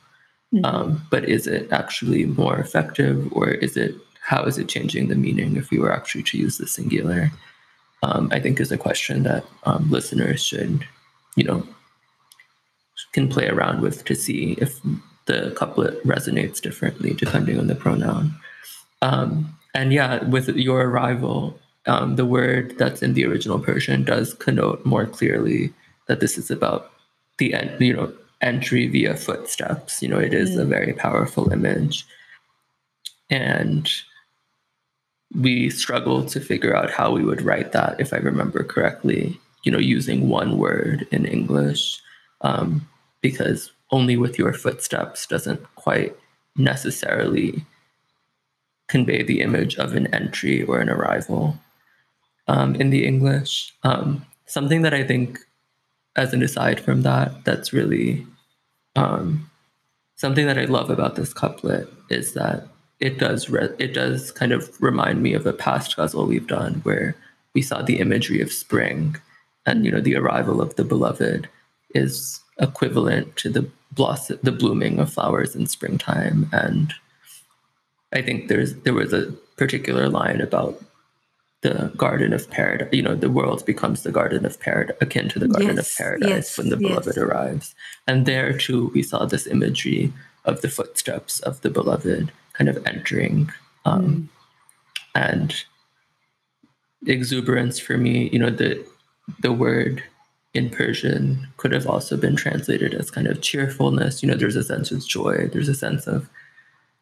Mm-hmm. 0.55 0.65
Um, 0.65 1.07
but 1.11 1.29
is 1.29 1.49
it 1.49 1.73
actually 1.73 2.25
more 2.27 2.59
effective, 2.59 3.29
or 3.33 3.49
is 3.49 3.77
it 3.77 3.97
how 4.21 4.45
is 4.45 4.57
it 4.57 4.69
changing 4.69 5.09
the 5.09 5.17
meaning 5.17 5.57
if 5.57 5.73
we 5.73 5.81
were 5.81 5.93
actually 5.93 6.23
to 6.31 6.39
use 6.39 6.59
the 6.59 6.69
singular? 6.69 7.33
Um, 8.05 8.29
I 8.31 8.39
think 8.39 8.61
is 8.61 8.71
a 8.71 8.79
question 8.79 9.25
that 9.25 9.45
um, 9.65 9.91
listeners 9.91 10.45
should, 10.45 10.87
you 11.35 11.43
know, 11.43 11.67
can 13.15 13.29
play 13.29 13.49
around 13.49 13.81
with 13.81 14.05
to 14.05 14.15
see 14.15 14.53
if 14.61 14.79
the 15.25 15.53
couplet 15.57 16.01
resonates 16.05 16.61
differently 16.61 17.15
depending 17.15 17.59
on 17.59 17.67
the 17.67 17.75
pronoun. 17.75 18.33
Um, 19.03 19.59
and 19.75 19.93
yeah, 19.93 20.23
with 20.23 20.49
your 20.51 20.83
arrival, 20.89 21.59
um, 21.87 22.16
the 22.16 22.26
word 22.26 22.76
that's 22.78 23.02
in 23.02 23.14
the 23.14 23.25
original 23.25 23.59
Persian 23.59 24.05
does 24.05 24.35
connote 24.35 24.85
more 24.85 25.07
clearly 25.07 25.73
that 26.07 26.21
this 26.21 26.38
is 26.38 26.50
about 26.50 26.90
the 27.38 27.55
end, 27.55 27.81
you 27.81 27.95
know 27.95 28.12
entry 28.43 28.87
via 28.87 29.16
footsteps. 29.16 30.02
You 30.02 30.09
know, 30.09 30.19
it 30.19 30.35
is 30.35 30.57
mm. 30.57 30.61
a 30.61 30.64
very 30.64 30.93
powerful 30.93 31.52
image, 31.52 32.07
and 33.31 33.90
we 35.35 35.71
struggled 35.71 36.28
to 36.28 36.40
figure 36.40 36.75
out 36.75 36.90
how 36.90 37.11
we 37.11 37.25
would 37.25 37.43
write 37.43 37.73
that, 37.73 38.00
if 38.00 38.12
I 38.12 38.19
remember 38.19 38.62
correctly. 38.62 39.38
You 39.64 39.73
know, 39.73 39.78
using 39.78 40.28
one 40.28 40.59
word 40.59 41.09
in 41.11 41.26
English. 41.26 42.00
Um, 42.43 42.87
because 43.21 43.73
only 43.90 44.16
with 44.16 44.38
your 44.38 44.52
footsteps 44.52 45.26
doesn't 45.26 45.62
quite 45.75 46.14
necessarily 46.57 47.64
convey 48.88 49.23
the 49.23 49.40
image 49.40 49.76
of 49.76 49.95
an 49.95 50.12
entry 50.14 50.62
or 50.62 50.81
an 50.81 50.88
arrival 50.88 51.59
um, 52.49 52.75
in 52.76 52.91
the 52.91 53.07
English. 53.07 53.75
Um, 53.83 54.25
something 54.47 54.83
that 54.83 54.95
I 54.95 55.05
think, 55.05 55.38
as 56.15 56.33
an 56.33 56.43
aside 56.43 56.81
from 56.81 57.03
that, 57.03 57.45
that's 57.45 57.73
really 57.73 58.26
um, 58.95 59.50
something 60.17 60.47
that 60.47 60.59
I 60.59 60.65
love 60.65 60.91
about 60.91 61.17
this 61.17 61.33
couplet 61.33 61.88
is 62.11 62.35
that 62.35 62.69
it 62.99 63.19
does 63.19 63.50
re- 63.50 63.75
it 63.79 63.93
does 63.93 64.33
kind 64.33 64.53
of 64.53 64.81
remind 64.81 65.23
me 65.23 65.35
of 65.35 65.47
a 65.47 65.53
past 65.53 65.97
ghazal 65.97 66.26
we've 66.26 66.47
done 66.47 66.81
where 66.85 67.15
we 67.55 67.61
saw 67.61 67.83
the 67.83 67.99
imagery 67.99 68.41
of 68.41 68.53
spring 68.53 69.17
and 69.67 69.85
you 69.85 69.91
know 69.91 70.00
the 70.00 70.17
arrival 70.17 70.62
of 70.62 70.76
the 70.76 70.85
beloved 70.85 71.49
is 71.95 72.41
equivalent 72.59 73.37
to 73.37 73.50
the 73.50 73.69
blossom, 73.93 74.38
the 74.43 74.53
blooming 74.53 74.99
of 74.99 75.12
flowers 75.12 75.55
in 75.55 75.67
springtime. 75.67 76.49
And 76.53 76.95
I 78.12 78.23
think 78.23 78.49
there's 78.49 78.75
there 78.76 78.95
was 78.95 79.12
a 79.12 79.33
particular 79.57 80.09
line 80.09 80.41
about 80.41 80.83
the 81.63 81.93
garden 81.97 82.33
of 82.33 82.51
paradise. 82.51 82.89
You 82.93 83.03
know, 83.03 83.15
the 83.15 83.31
world 83.31 83.65
becomes 83.65 84.03
the 84.03 84.13
garden 84.13 84.45
of 84.45 84.61
paradise, 84.61 84.97
akin 85.01 85.29
to 85.31 85.39
the 85.39 85.49
garden 85.49 85.77
yes, 85.77 85.91
of 85.91 85.97
paradise 85.97 86.29
yes, 86.29 86.59
when 86.59 86.69
the 86.69 86.77
beloved 86.77 87.07
yes. 87.07 87.19
arrives. 87.19 87.75
And 88.07 88.27
there 88.27 88.57
too, 88.57 88.91
we 88.95 89.03
saw 89.03 89.25
this 89.25 89.47
imagery 89.47 90.13
of 90.45 90.61
the 90.61 90.69
footsteps 90.69 91.41
of 91.41 91.61
the 91.63 91.71
beloved 91.71 92.31
kind 92.53 92.69
of 92.69 92.87
entering. 92.87 93.51
Um, 93.85 94.07
mm. 94.07 94.29
And 95.15 95.65
exuberance 97.07 97.79
for 97.79 97.97
me, 97.97 98.29
you 98.33 98.39
know, 98.39 98.51
the 98.51 98.87
the 99.41 99.53
word 99.53 100.05
in 100.55 100.71
Persian 100.71 101.49
could 101.57 101.73
have 101.73 101.87
also 101.87 102.17
been 102.17 102.37
translated 102.37 102.95
as 102.95 103.11
kind 103.11 103.27
of 103.27 103.43
cheerfulness. 103.43 104.23
You 104.23 104.29
know, 104.29 104.37
there's 104.37 104.57
a 104.57 104.65
sense 104.65 104.91
of 104.91 105.07
joy, 105.07 105.49
there's 105.53 105.69
a 105.69 105.75
sense 105.75 106.07
of 106.07 106.29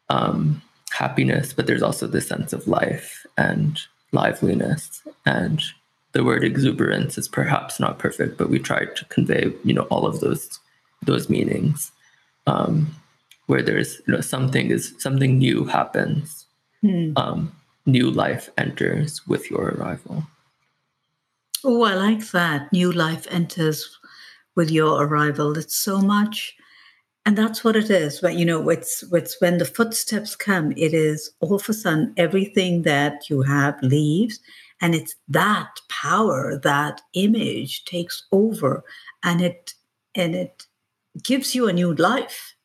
um, 0.09 0.61
happiness, 0.91 1.53
but 1.53 1.67
there's 1.67 1.83
also 1.83 2.07
this 2.07 2.27
sense 2.27 2.53
of 2.53 2.67
life 2.67 3.25
and 3.37 3.79
liveliness. 4.11 5.01
And 5.25 5.61
the 6.13 6.23
word 6.23 6.43
exuberance 6.43 7.17
is 7.17 7.27
perhaps 7.27 7.79
not 7.79 7.99
perfect, 7.99 8.37
but 8.37 8.49
we 8.49 8.59
tried 8.59 8.95
to 8.95 9.05
convey, 9.05 9.53
you 9.63 9.73
know, 9.73 9.83
all 9.83 10.05
of 10.05 10.19
those 10.19 10.59
those 11.03 11.29
meanings. 11.29 11.91
Um, 12.47 12.95
where 13.47 13.61
there's, 13.61 14.01
you 14.07 14.13
know, 14.13 14.21
something 14.21 14.71
is 14.71 14.93
something 14.97 15.37
new 15.37 15.65
happens, 15.65 16.45
hmm. 16.81 17.11
um, 17.15 17.55
new 17.85 18.09
life 18.09 18.49
enters 18.57 19.25
with 19.27 19.49
your 19.49 19.69
arrival. 19.69 20.23
Oh, 21.63 21.83
I 21.83 21.95
like 21.95 22.31
that. 22.31 22.71
New 22.71 22.91
life 22.91 23.27
enters 23.29 23.97
with 24.55 24.71
your 24.71 25.03
arrival. 25.03 25.57
It's 25.57 25.75
so 25.75 25.99
much. 25.99 26.55
And 27.25 27.35
that's 27.37 27.63
what 27.63 27.75
it 27.75 27.89
is. 27.89 28.19
But 28.21 28.35
you 28.35 28.45
know, 28.45 28.69
it's 28.69 29.03
it's 29.11 29.41
when 29.41 29.57
the 29.57 29.65
footsteps 29.65 30.35
come, 30.35 30.71
it 30.73 30.93
is 30.93 31.31
all 31.39 31.55
of 31.55 31.67
a 31.67 31.73
sudden 31.73 32.13
everything 32.17 32.83
that 32.83 33.29
you 33.29 33.41
have 33.41 33.81
leaves. 33.81 34.39
And 34.81 34.93
it's 34.93 35.15
that 35.29 35.69
power, 35.89 36.59
that 36.63 37.01
image 37.13 37.85
takes 37.85 38.25
over 38.31 38.83
and 39.23 39.41
it 39.41 39.73
and 40.13 40.35
it 40.35 40.65
gives 41.23 41.55
you 41.55 41.67
a 41.67 41.73
new 41.73 41.93
life. 41.95 42.55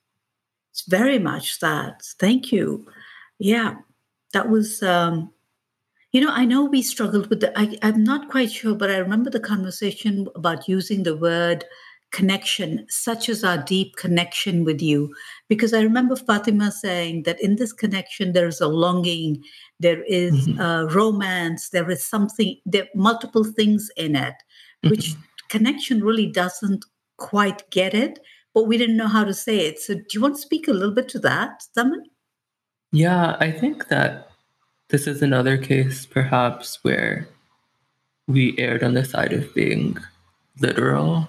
It's 0.72 0.82
very 0.82 1.18
much 1.18 1.60
that. 1.60 2.02
Thank 2.18 2.52
you. 2.52 2.86
Yeah. 3.38 3.76
That 4.34 4.50
was 4.50 4.82
um 4.82 5.32
you 6.12 6.20
know, 6.20 6.32
I 6.32 6.44
know 6.44 6.64
we 6.64 6.82
struggled 6.82 7.28
with 7.28 7.38
the, 7.40 7.56
I, 7.56 7.78
I'm 7.82 8.02
not 8.02 8.28
quite 8.30 8.50
sure, 8.50 8.74
but 8.74 8.90
I 8.90 8.96
remember 8.96 9.30
the 9.30 9.38
conversation 9.38 10.26
about 10.34 10.68
using 10.68 11.04
the 11.04 11.16
word 11.16 11.64
connection, 12.10 12.84
such 12.88 13.28
as 13.28 13.44
our 13.44 13.58
deep 13.58 13.96
connection 13.96 14.64
with 14.64 14.82
you. 14.82 15.14
Because 15.48 15.72
I 15.72 15.80
remember 15.82 16.16
Fatima 16.16 16.72
saying 16.72 17.22
that 17.22 17.40
in 17.40 17.56
this 17.56 17.72
connection, 17.72 18.32
there 18.32 18.48
is 18.48 18.60
a 18.60 18.68
longing, 18.68 19.42
there 19.78 20.02
is 20.04 20.48
mm-hmm. 20.48 20.60
a 20.60 20.86
romance, 20.86 21.70
there 21.70 21.90
is 21.90 22.06
something, 22.06 22.56
there 22.66 22.84
are 22.84 22.88
multiple 22.94 23.44
things 23.44 23.90
in 23.96 24.16
it, 24.16 24.34
which 24.82 25.10
mm-hmm. 25.10 25.20
connection 25.48 26.02
really 26.02 26.26
doesn't 26.26 26.84
quite 27.16 27.68
get 27.70 27.94
it, 27.94 28.18
but 28.54 28.66
we 28.66 28.76
didn't 28.76 28.96
know 28.96 29.08
how 29.08 29.24
to 29.24 29.34
say 29.34 29.66
it. 29.66 29.78
So 29.78 29.94
do 29.94 30.04
you 30.12 30.20
want 30.20 30.34
to 30.34 30.42
speak 30.42 30.66
a 30.66 30.72
little 30.72 30.94
bit 30.94 31.08
to 31.10 31.18
that, 31.20 31.62
Daman? 31.76 32.04
Yeah, 32.92 33.36
I 33.38 33.52
think 33.52 33.88
that 33.88 34.30
this 34.88 35.06
is 35.06 35.22
another 35.22 35.56
case, 35.56 36.06
perhaps, 36.06 36.82
where 36.82 37.28
we 38.26 38.58
erred 38.58 38.82
on 38.82 38.94
the 38.94 39.04
side 39.04 39.32
of 39.32 39.54
being 39.54 39.96
literal 40.60 41.28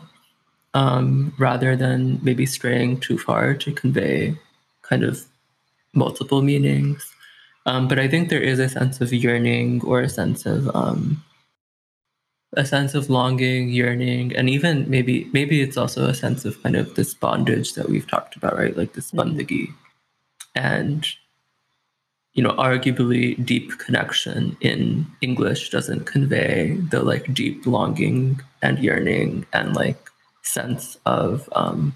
um, 0.74 1.34
rather 1.38 1.76
than 1.76 2.20
maybe 2.22 2.46
straying 2.46 3.00
too 3.00 3.18
far 3.18 3.54
to 3.54 3.72
convey 3.72 4.36
kind 4.82 5.04
of 5.04 5.26
multiple 5.94 6.42
meanings. 6.42 7.14
Um, 7.66 7.88
but 7.88 8.00
I 8.00 8.08
think 8.08 8.30
there 8.30 8.42
is 8.42 8.60
a 8.60 8.70
sense 8.70 9.02
of 9.02 9.14
yearning 9.14 9.82
or 9.86 10.02
a 10.02 10.10
sense 10.10 10.46
of 10.46 10.74
um, 10.76 11.24
a 12.58 12.66
sense 12.66 12.96
of 12.96 13.10
longing, 13.10 13.70
yearning, 13.70 14.36
and 14.36 14.50
even 14.50 14.90
maybe 14.90 15.30
maybe 15.32 15.62
it's 15.62 15.78
also 15.78 16.06
a 16.06 16.14
sense 16.14 16.44
of 16.44 16.62
kind 16.64 16.76
of 16.76 16.96
this 16.96 17.14
bondage 17.14 17.74
that 17.74 17.90
we've 17.90 18.08
talked 18.08 18.36
about, 18.36 18.58
right? 18.58 18.76
Like 18.76 18.94
this 18.94 19.12
mm-hmm. 19.12 19.38
bandagi. 19.38 19.74
And 20.56 21.08
you 22.34 22.42
know, 22.42 22.52
arguably 22.52 23.44
deep 23.46 23.78
connection 23.78 24.58
in 24.62 25.06
English 25.22 25.70
doesn't 25.70 26.06
convey 26.06 26.78
the 26.90 27.04
like 27.04 27.34
deep 27.34 27.66
longing 27.66 28.42
and 28.62 28.80
yearning 28.80 29.46
and 29.54 29.76
like 29.76 30.11
sense 30.44 30.98
of 31.06 31.50
um, 31.54 31.96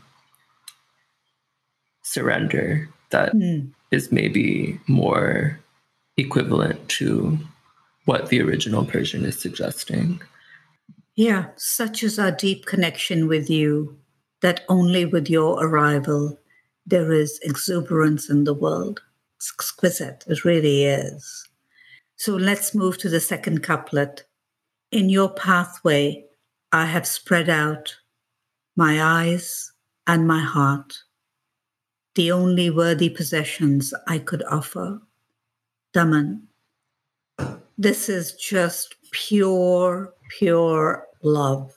surrender 2.03 2.89
that 3.09 3.33
mm. 3.33 3.69
is 3.91 4.11
maybe 4.11 4.79
more 4.87 5.59
equivalent 6.17 6.87
to 6.89 7.37
what 8.05 8.29
the 8.29 8.41
original 8.41 8.85
Persian 8.85 9.25
is 9.25 9.39
suggesting. 9.39 10.21
Yeah, 11.15 11.47
such 11.55 12.03
is 12.03 12.19
our 12.19 12.31
deep 12.31 12.65
connection 12.65 13.27
with 13.27 13.49
you 13.49 13.97
that 14.41 14.63
only 14.69 15.05
with 15.05 15.29
your 15.29 15.65
arrival 15.65 16.37
there 16.85 17.11
is 17.11 17.39
exuberance 17.41 18.29
in 18.29 18.43
the 18.43 18.53
world. 18.53 19.01
It's 19.37 19.51
exquisite. 19.51 20.23
It 20.27 20.45
really 20.45 20.83
is. 20.83 21.47
So 22.15 22.35
let's 22.35 22.75
move 22.75 22.97
to 22.99 23.09
the 23.09 23.19
second 23.19 23.63
couplet. 23.63 24.23
In 24.91 25.09
your 25.09 25.29
pathway, 25.29 26.25
I 26.71 26.85
have 26.85 27.07
spread 27.07 27.49
out 27.49 27.95
my 28.75 29.01
eyes 29.01 29.71
and 30.07 30.27
my 30.27 30.41
heart, 30.41 30.93
the 32.15 32.31
only 32.31 32.69
worthy 32.69 33.09
possessions 33.09 33.93
I 34.07 34.19
could 34.19 34.43
offer. 34.43 35.01
Daman, 35.93 36.47
this 37.77 38.09
is 38.09 38.33
just 38.33 38.95
pure, 39.11 40.13
pure 40.29 41.05
love. 41.23 41.73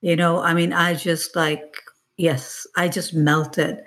You 0.00 0.16
know, 0.16 0.40
I 0.40 0.54
mean, 0.54 0.72
I 0.72 0.94
just 0.94 1.34
like, 1.34 1.76
yes, 2.16 2.66
I 2.76 2.88
just 2.88 3.14
melted. 3.14 3.80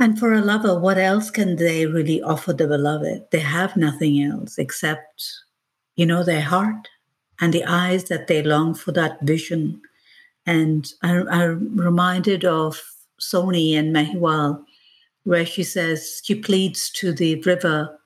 And 0.00 0.18
for 0.18 0.32
a 0.32 0.40
lover, 0.40 0.78
what 0.78 0.98
else 0.98 1.30
can 1.30 1.56
they 1.56 1.86
really 1.86 2.20
offer 2.20 2.52
the 2.52 2.66
beloved? 2.66 3.30
They 3.30 3.38
have 3.38 3.76
nothing 3.76 4.22
else 4.22 4.58
except, 4.58 5.24
you 5.94 6.04
know, 6.04 6.24
their 6.24 6.40
heart 6.40 6.88
and 7.40 7.52
the 7.52 7.64
eyes 7.64 8.04
that 8.04 8.26
they 8.26 8.42
long 8.42 8.74
for 8.74 8.90
that 8.92 9.22
vision. 9.22 9.80
And 10.46 10.90
I, 11.02 11.22
I'm 11.30 11.76
reminded 11.76 12.44
of 12.44 12.82
Sohni 13.20 13.74
and 13.74 13.94
Mahiwal, 13.94 14.62
where 15.24 15.46
she 15.46 15.62
says, 15.62 16.20
she 16.24 16.34
pleads 16.34 16.90
to 16.92 17.12
the 17.12 17.40
river, 17.42 17.98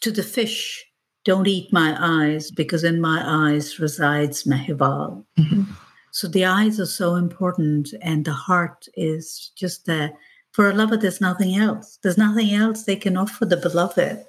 to 0.00 0.10
the 0.10 0.22
fish, 0.22 0.84
don't 1.24 1.46
eat 1.46 1.72
my 1.72 1.96
eyes 1.98 2.50
because 2.50 2.84
in 2.84 3.00
my 3.00 3.22
eyes 3.24 3.78
resides 3.78 4.44
Mahiwal. 4.44 5.24
Mm-hmm. 5.38 5.62
So 6.10 6.26
the 6.26 6.46
eyes 6.46 6.80
are 6.80 6.86
so 6.86 7.16
important 7.16 7.92
and 8.00 8.24
the 8.24 8.32
heart 8.32 8.86
is 8.96 9.52
just 9.56 9.84
there 9.84 10.12
for 10.58 10.70
a 10.70 10.74
lover, 10.74 10.96
there's 10.96 11.20
nothing 11.20 11.54
else. 11.54 12.00
There's 12.02 12.18
nothing 12.18 12.52
else 12.52 12.82
they 12.82 12.96
can 12.96 13.16
offer 13.16 13.44
the 13.44 13.56
beloved. 13.56 14.24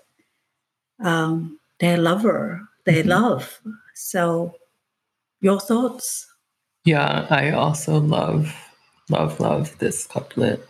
Um, 1.04 1.60
their 1.80 1.98
lover, 1.98 2.62
their 2.86 3.02
mm-hmm. 3.02 3.10
love. 3.10 3.60
So, 3.96 4.54
your 5.42 5.60
thoughts? 5.60 6.29
Yeah, 6.90 7.28
I 7.30 7.52
also 7.52 8.00
love, 8.00 8.52
love, 9.12 9.40
love 9.40 9.78
this 9.78 10.08
couplet. 10.08 10.68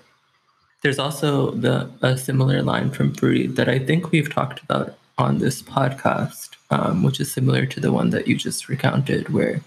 There's 0.81 0.99
also 0.99 1.51
the 1.51 1.89
a 2.01 2.17
similar 2.17 2.61
line 2.61 2.91
from 2.91 3.13
Farid 3.13 3.55
that 3.55 3.69
I 3.69 3.79
think 3.79 4.11
we've 4.11 4.29
talked 4.29 4.61
about 4.61 4.97
on 5.17 5.37
this 5.37 5.61
podcast, 5.61 6.57
um, 6.71 7.03
which 7.03 7.21
is 7.21 7.31
similar 7.31 7.65
to 7.67 7.79
the 7.79 7.93
one 7.93 8.09
that 8.09 8.27
you 8.27 8.35
just 8.35 8.67
recounted, 8.67 9.29
where 9.29 9.61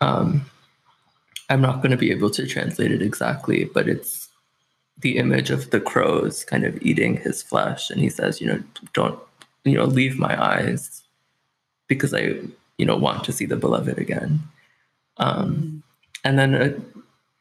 um, 0.00 0.46
I'm 1.50 1.60
not 1.60 1.82
going 1.82 1.90
to 1.90 1.98
be 1.98 2.10
able 2.10 2.30
to 2.30 2.46
translate 2.46 2.90
it 2.90 3.02
exactly, 3.02 3.64
but 3.66 3.86
it's 3.86 4.30
the 4.96 5.18
image 5.18 5.50
of 5.50 5.72
the 5.72 5.80
crows 5.80 6.42
kind 6.42 6.64
of 6.64 6.80
eating 6.80 7.18
his 7.18 7.42
flesh 7.42 7.90
and 7.90 8.00
he 8.00 8.08
says 8.08 8.40
you 8.40 8.46
know 8.46 8.62
don't 8.94 9.18
you 9.66 9.74
know 9.74 9.84
leave 9.84 10.18
my 10.18 10.42
eyes 10.42 11.02
because 11.86 12.14
i 12.14 12.34
you 12.78 12.86
know 12.86 12.96
want 12.96 13.22
to 13.22 13.30
see 13.30 13.44
the 13.44 13.56
beloved 13.56 13.98
again 13.98 14.40
um, 15.18 15.54
mm. 15.54 15.82
and 16.24 16.38
then 16.38 16.54
uh, 16.54 16.72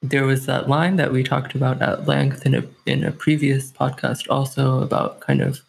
there 0.02 0.26
was 0.26 0.46
that 0.46 0.70
line 0.70 0.98
that 0.98 1.12
we 1.12 1.24
talked 1.24 1.56
about 1.56 1.82
at 1.82 2.08
length 2.08 2.46
in 2.46 2.56
a 2.56 2.64
in 2.86 3.04
a 3.04 3.12
previous 3.12 3.72
podcast 3.72 4.30
also 4.30 4.82
about 4.82 5.20
kind 5.20 5.42
of 5.42 5.62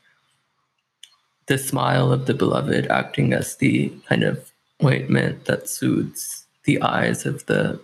the 1.47 1.59
smile 1.59 2.13
of 2.13 2.27
the 2.27 2.35
beloved 2.35 2.87
acting 2.89 3.33
as 3.33 3.57
the 3.57 3.89
kind 4.09 4.25
of 4.25 4.53
ointment 4.85 5.45
that 5.45 5.69
soothes 5.69 6.47
the 6.65 6.81
eyes 6.83 7.25
of 7.25 7.47
the 7.47 7.81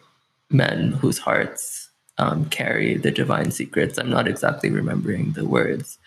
men 0.50 0.92
whose 0.92 1.18
hearts 1.18 1.90
um, 2.18 2.44
carry 2.50 2.96
the 2.96 3.10
divine 3.10 3.50
secrets. 3.50 3.98
I'm 3.98 4.10
not 4.10 4.28
exactly 4.28 4.70
remembering 4.70 5.32
the 5.32 5.46
words. 5.46 5.98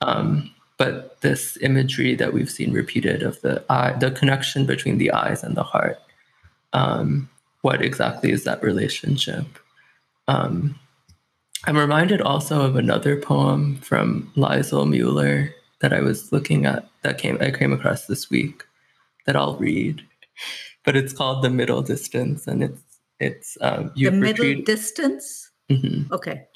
Um, 0.00 0.50
but 0.78 1.20
this 1.20 1.56
imagery 1.62 2.14
that 2.16 2.32
we've 2.32 2.50
seen 2.50 2.72
repeated 2.72 3.22
of 3.22 3.40
the 3.40 3.64
eye, 3.70 3.92
the 3.92 4.10
connection 4.10 4.66
between 4.66 4.98
the 4.98 5.12
eyes 5.12 5.42
and 5.42 5.56
the 5.56 5.62
heart. 5.62 6.00
Um, 6.72 7.30
what 7.66 7.82
exactly 7.82 8.30
is 8.30 8.44
that 8.44 8.62
relationship? 8.62 9.44
Um, 10.28 10.78
I'm 11.64 11.76
reminded 11.76 12.20
also 12.20 12.60
of 12.62 12.76
another 12.76 13.20
poem 13.20 13.74
from 13.78 14.30
Lisel 14.36 14.88
Mueller 14.88 15.52
that 15.80 15.92
I 15.92 16.00
was 16.00 16.30
looking 16.30 16.64
at 16.64 16.88
that 17.02 17.18
came 17.18 17.38
I 17.40 17.50
came 17.50 17.72
across 17.72 18.06
this 18.06 18.30
week 18.30 18.62
that 19.24 19.34
I'll 19.34 19.56
read. 19.56 20.00
But 20.84 20.94
it's 20.94 21.12
called 21.12 21.42
The 21.42 21.50
Middle 21.50 21.82
Distance 21.82 22.46
and 22.46 22.62
it's 22.62 22.82
it's 23.18 23.58
um, 23.60 23.90
the 23.96 24.12
middle 24.12 24.46
retreat- 24.46 24.64
distance. 24.64 25.50
Mm-hmm. 25.68 26.14
Okay. 26.14 26.46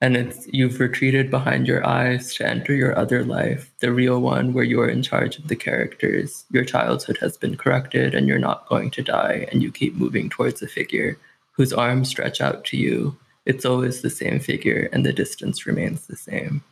And 0.00 0.16
it's 0.16 0.46
you've 0.52 0.78
retreated 0.78 1.28
behind 1.30 1.66
your 1.66 1.84
eyes 1.84 2.32
to 2.34 2.46
enter 2.46 2.72
your 2.72 2.96
other 2.96 3.24
life, 3.24 3.72
the 3.80 3.92
real 3.92 4.20
one 4.20 4.52
where 4.52 4.64
you're 4.64 4.88
in 4.88 5.02
charge 5.02 5.38
of 5.38 5.48
the 5.48 5.56
characters. 5.56 6.44
Your 6.50 6.64
childhood 6.64 7.18
has 7.20 7.36
been 7.36 7.56
corrected 7.56 8.14
and 8.14 8.28
you're 8.28 8.38
not 8.38 8.68
going 8.68 8.90
to 8.92 9.02
die, 9.02 9.48
and 9.50 9.62
you 9.62 9.72
keep 9.72 9.96
moving 9.96 10.28
towards 10.28 10.62
a 10.62 10.68
figure 10.68 11.18
whose 11.52 11.72
arms 11.72 12.08
stretch 12.08 12.40
out 12.40 12.64
to 12.66 12.76
you. 12.76 13.16
It's 13.44 13.64
always 13.64 14.02
the 14.02 14.10
same 14.10 14.38
figure, 14.38 14.88
and 14.92 15.04
the 15.04 15.12
distance 15.12 15.66
remains 15.66 16.06
the 16.06 16.16
same. 16.16 16.62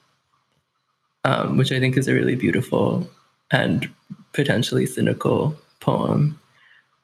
Um, 1.25 1.57
which 1.57 1.73
I 1.73 1.81
think 1.81 1.97
is 1.97 2.07
a 2.07 2.15
really 2.15 2.37
beautiful 2.37 3.11
and 3.51 3.93
potentially 4.33 4.87
cynical 4.87 5.57
poem. 5.81 6.39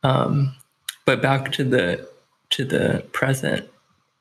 Um, 0.04 0.54
but 1.04 1.20
back 1.20 1.50
to 1.52 1.64
the 1.64 2.08
to 2.50 2.64
the 2.64 3.04
present 3.12 3.68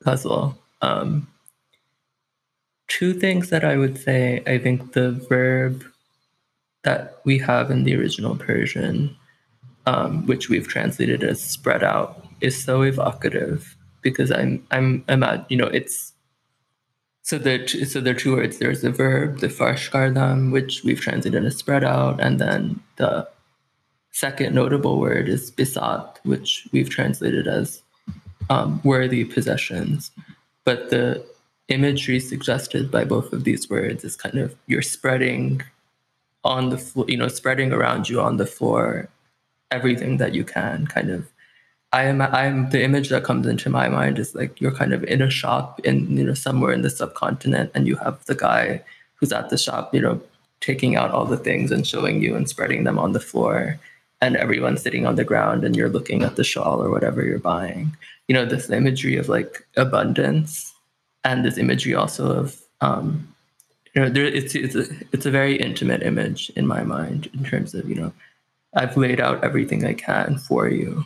puzzle. 0.02 0.58
Um, 0.80 1.28
two 2.88 3.14
things 3.14 3.50
that 3.50 3.64
I 3.64 3.76
would 3.76 3.98
say. 3.98 4.42
I 4.46 4.58
think 4.58 4.92
the 4.92 5.12
verb 5.12 5.84
that 6.82 7.20
we 7.24 7.38
have 7.38 7.70
in 7.70 7.84
the 7.84 7.96
original 7.96 8.36
Persian, 8.36 9.16
um, 9.86 10.26
which 10.26 10.48
we've 10.48 10.68
translated 10.68 11.22
as 11.22 11.40
spread 11.40 11.82
out, 11.82 12.26
is 12.40 12.62
so 12.62 12.82
evocative 12.82 13.76
because 14.02 14.32
I'm 14.32 14.66
I'm 14.70 15.04
imagine 15.08 15.46
you 15.48 15.56
know 15.56 15.68
it's 15.68 16.12
so 17.22 17.38
there 17.38 17.66
so 17.68 18.00
there 18.00 18.14
are 18.14 18.18
two 18.18 18.34
words. 18.34 18.58
There's 18.58 18.82
the 18.82 18.90
verb, 18.90 19.38
the 19.38 19.48
farsh 19.48 19.90
kardam, 19.90 20.52
which 20.52 20.82
we've 20.84 21.00
translated 21.00 21.44
as 21.44 21.56
spread 21.56 21.84
out, 21.84 22.20
and 22.20 22.40
then 22.40 22.80
the 22.96 23.28
second 24.10 24.54
notable 24.54 24.98
word 24.98 25.28
is 25.28 25.50
bisat, 25.50 26.18
which 26.24 26.68
we've 26.72 26.90
translated 26.90 27.46
as 27.46 27.82
um, 28.50 28.80
worthy 28.84 29.24
possessions. 29.24 30.10
But 30.64 30.90
the 30.90 31.24
imagery 31.68 32.20
suggested 32.20 32.90
by 32.90 33.04
both 33.04 33.32
of 33.32 33.44
these 33.44 33.68
words 33.70 34.04
is 34.04 34.16
kind 34.16 34.38
of 34.38 34.54
you're 34.66 34.82
spreading 34.82 35.62
on 36.44 36.70
the 36.70 36.78
floor, 36.78 37.06
you 37.08 37.16
know, 37.16 37.28
spreading 37.28 37.72
around 37.72 38.08
you 38.08 38.20
on 38.20 38.36
the 38.36 38.46
floor 38.46 39.08
everything 39.70 40.18
that 40.18 40.34
you 40.34 40.44
can, 40.44 40.86
kind 40.86 41.10
of. 41.10 41.28
I 41.92 42.04
am 42.04 42.22
I'm 42.22 42.70
the 42.70 42.82
image 42.82 43.10
that 43.10 43.24
comes 43.24 43.46
into 43.46 43.68
my 43.68 43.88
mind 43.88 44.18
is 44.18 44.34
like 44.34 44.60
you're 44.60 44.74
kind 44.74 44.94
of 44.94 45.04
in 45.04 45.20
a 45.20 45.28
shop 45.28 45.78
in 45.80 46.16
you 46.16 46.24
know 46.24 46.34
somewhere 46.34 46.72
in 46.72 46.80
the 46.82 46.88
subcontinent 46.88 47.70
and 47.74 47.86
you 47.86 47.96
have 47.96 48.24
the 48.24 48.34
guy 48.34 48.82
who's 49.16 49.32
at 49.32 49.50
the 49.50 49.58
shop, 49.58 49.94
you 49.94 50.00
know, 50.00 50.20
taking 50.60 50.96
out 50.96 51.10
all 51.10 51.26
the 51.26 51.36
things 51.36 51.70
and 51.70 51.86
showing 51.86 52.22
you 52.22 52.34
and 52.34 52.48
spreading 52.48 52.84
them 52.84 52.98
on 52.98 53.12
the 53.12 53.20
floor 53.20 53.78
and 54.22 54.36
everyone's 54.36 54.82
sitting 54.82 55.04
on 55.04 55.16
the 55.16 55.24
ground 55.24 55.64
and 55.64 55.76
you're 55.76 55.88
looking 55.88 56.22
at 56.22 56.36
the 56.36 56.44
shawl 56.44 56.82
or 56.82 56.90
whatever 56.90 57.22
you're 57.22 57.38
buying. 57.38 57.94
You 58.28 58.34
know, 58.34 58.46
this 58.46 58.70
imagery 58.70 59.16
of 59.16 59.28
like 59.28 59.66
abundance 59.76 60.71
and 61.24 61.44
this 61.44 61.58
imagery 61.58 61.94
also 61.94 62.30
of 62.30 62.60
um, 62.80 63.28
you 63.94 64.02
know, 64.02 64.08
there, 64.08 64.24
it's 64.24 64.54
it's 64.54 64.74
a, 64.74 64.86
it's 65.12 65.26
a 65.26 65.30
very 65.30 65.56
intimate 65.56 66.02
image 66.02 66.50
in 66.56 66.66
my 66.66 66.82
mind 66.82 67.30
in 67.34 67.44
terms 67.44 67.74
of 67.74 67.88
you 67.88 67.94
know, 67.94 68.12
I've 68.74 68.96
laid 68.96 69.20
out 69.20 69.44
everything 69.44 69.84
I 69.84 69.94
can 69.94 70.38
for 70.38 70.68
you, 70.68 71.04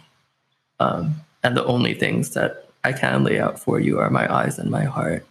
um, 0.81 1.17
and 1.43 1.57
the 1.57 1.65
only 1.65 1.95
things 1.95 2.31
that 2.31 2.69
I 2.85 2.93
can 2.93 3.25
lay 3.25 3.41
out 3.41 3.59
for 3.59 3.81
you 3.81 3.99
are 3.99 4.11
my 4.11 4.33
eyes 4.33 4.59
and 4.59 4.71
my 4.71 4.85
heart. 4.85 5.27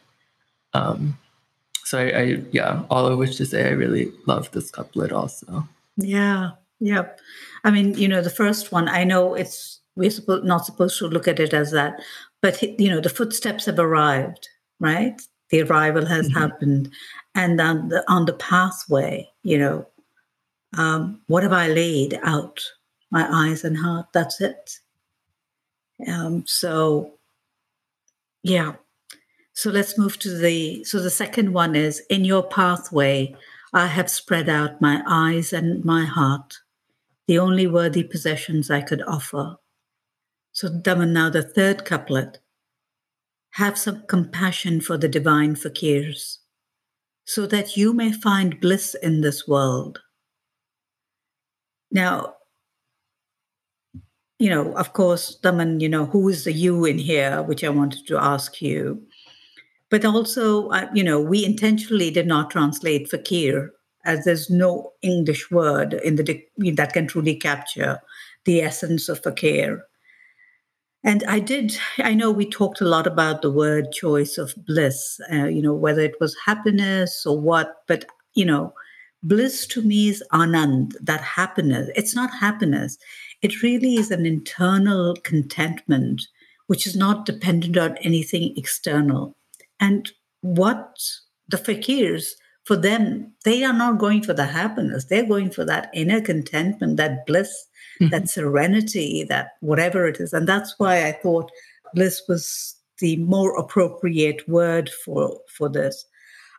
Um, 0.74 1.18
so 1.84 2.00
I, 2.00 2.04
I 2.04 2.42
yeah, 2.52 2.84
all 2.90 3.08
of 3.08 3.18
which 3.18 3.38
to 3.38 3.46
say 3.46 3.68
I 3.68 3.72
really 3.72 4.12
love 4.26 4.52
this 4.52 4.72
couplet 4.72 5.12
also. 5.12 5.68
Yeah, 5.98 6.52
Yep. 6.80 7.20
I 7.64 7.72
mean, 7.72 7.94
you 7.96 8.08
know, 8.08 8.22
the 8.22 8.30
first 8.30 8.72
one, 8.72 8.88
I 8.88 9.04
know 9.04 9.34
it's, 9.34 9.80
we're 9.96 10.10
supposed, 10.10 10.46
not 10.46 10.66
supposed 10.66 11.00
to 11.00 11.08
look 11.08 11.28
at 11.28 11.40
it 11.40 11.54
as 11.54 11.72
that, 11.72 12.02
but, 12.42 12.62
you 12.80 12.90
know, 12.90 13.00
the 13.00 13.10
footsteps 13.10 13.66
have 13.66 13.80
arrived, 13.80 14.50
right? 14.80 15.22
The 15.50 15.62
arrival 15.62 16.06
has 16.06 16.28
mm-hmm. 16.30 16.40
happened. 16.40 16.92
And 17.34 17.60
on 17.60 17.90
the, 17.90 18.04
on 18.12 18.26
the 18.26 18.34
pathway, 18.34 19.30
you 19.44 19.58
know, 19.58 19.88
um, 20.78 21.22
what 21.28 21.44
have 21.44 21.54
I 21.54 21.68
laid 21.68 22.20
out? 22.24 22.62
My 23.12 23.28
eyes 23.32 23.64
and 23.64 23.78
heart, 23.78 24.08
that's 24.14 24.42
it. 24.42 24.80
Um, 26.08 26.44
so, 26.46 27.14
yeah. 28.44 28.74
So 29.54 29.70
let's 29.70 29.98
move 29.98 30.20
to 30.20 30.38
the, 30.38 30.84
so 30.84 31.00
the 31.00 31.10
second 31.10 31.54
one 31.54 31.76
is 31.76 32.02
in 32.10 32.26
your 32.26 32.44
pathway, 32.44 33.36
I 33.74 33.88
have 33.88 34.10
spread 34.10 34.50
out 34.50 34.82
my 34.82 35.02
eyes 35.08 35.54
and 35.54 35.84
my 35.86 36.06
heart 36.06 36.56
the 37.28 37.40
only 37.40 37.68
worthy 37.68 38.04
possessions 38.04 38.70
I 38.70 38.82
could 38.82 39.02
offer. 39.02 39.58
So, 40.52 40.70
Daman, 40.70 41.14
now 41.14 41.30
the 41.30 41.42
third 41.42 41.86
couplet. 41.86 42.40
Have 43.56 43.78
some 43.78 44.04
compassion 44.08 44.82
for 44.82 44.98
the 44.98 45.08
divine 45.08 45.56
fakirs, 45.56 46.40
so 47.24 47.46
that 47.48 47.78
you 47.78 47.94
may 47.94 48.12
find 48.12 48.60
bliss 48.60 48.96
in 48.96 49.22
this 49.22 49.48
world. 49.48 50.02
Now, 51.90 52.36
you 54.40 54.50
know, 54.50 54.74
of 54.74 54.92
course, 54.92 55.36
Daman, 55.36 55.80
you 55.80 55.88
know, 55.88 56.06
who 56.06 56.28
is 56.28 56.44
the 56.44 56.52
you 56.52 56.84
in 56.84 56.98
here, 56.98 57.42
which 57.44 57.64
I 57.64 57.70
wanted 57.70 58.06
to 58.08 58.18
ask 58.18 58.62
you. 58.62 59.02
But 59.90 60.04
also, 60.04 60.70
you 60.94 61.04
know, 61.04 61.22
we 61.22 61.46
intentionally 61.46 62.12
did 62.12 62.28
not 62.28 62.52
translate 62.52 63.10
fakir 63.10 63.72
as 64.04 64.26
there's 64.26 64.50
no 64.50 64.92
English 65.02 65.50
word 65.50 65.94
in 65.94 66.18
the 66.18 66.44
that 66.74 66.92
can 66.92 67.08
truly 67.08 67.36
capture 67.36 68.02
the 68.44 68.60
essence 68.62 69.08
of 69.08 69.24
fakir. 69.24 69.86
And 71.06 71.24
I 71.28 71.40
did, 71.40 71.78
I 72.00 72.16
know 72.16 72.32
we 72.32 72.50
talked 72.50 72.82
a 72.82 72.86
lot 72.86 73.06
about 73.06 73.44
the 73.44 73.52
word 73.52 73.92
choice 73.92 74.40
of 74.40 74.56
bliss, 74.66 75.20
uh, 75.32 75.46
you 75.46 75.62
know, 75.62 75.76
whether 75.76 76.02
it 76.02 76.20
was 76.20 76.36
happiness 76.48 77.28
or 77.28 77.40
what, 77.40 77.84
but, 77.88 78.06
you 78.34 78.44
know, 78.44 78.74
bliss 79.22 79.68
to 79.68 79.84
me 79.84 80.10
is 80.10 80.24
anand, 80.34 80.94
that 81.00 81.22
happiness. 81.22 81.92
It's 81.96 82.16
not 82.16 82.32
happiness, 82.32 82.98
it 83.44 83.62
really 83.62 83.98
is 83.98 84.10
an 84.10 84.26
internal 84.26 85.16
contentment, 85.24 86.24
which 86.66 86.88
is 86.88 86.96
not 86.96 87.28
dependent 87.28 87.78
on 87.78 87.98
anything 87.98 88.56
external. 88.58 89.36
And 89.80 90.12
what 90.42 90.98
the 91.48 91.58
fakirs, 91.58 92.30
for 92.64 92.76
them, 92.76 93.32
they 93.44 93.64
are 93.64 93.74
not 93.74 94.00
going 94.00 94.24
for 94.24 94.34
the 94.34 94.48
happiness. 94.48 95.06
They're 95.06 95.28
going 95.28 95.52
for 95.52 95.66
that 95.66 95.92
inner 95.94 96.20
contentment, 96.20 96.98
that 96.98 97.28
bliss, 97.28 97.54
mm-hmm. 98.00 98.10
that 98.10 98.30
serenity, 98.30 99.24
that 99.24 99.52
whatever 99.62 100.08
it 100.08 100.20
is. 100.20 100.34
And 100.34 100.48
that's 100.48 100.76
why 100.78 101.06
I 101.06 101.12
thought 101.12 101.52
bliss 101.94 102.22
was 102.28 102.76
the 103.00 103.18
more 103.18 103.58
appropriate 103.58 104.48
word 104.48 104.90
for 104.90 105.40
for 105.48 105.70
this. 105.70 106.06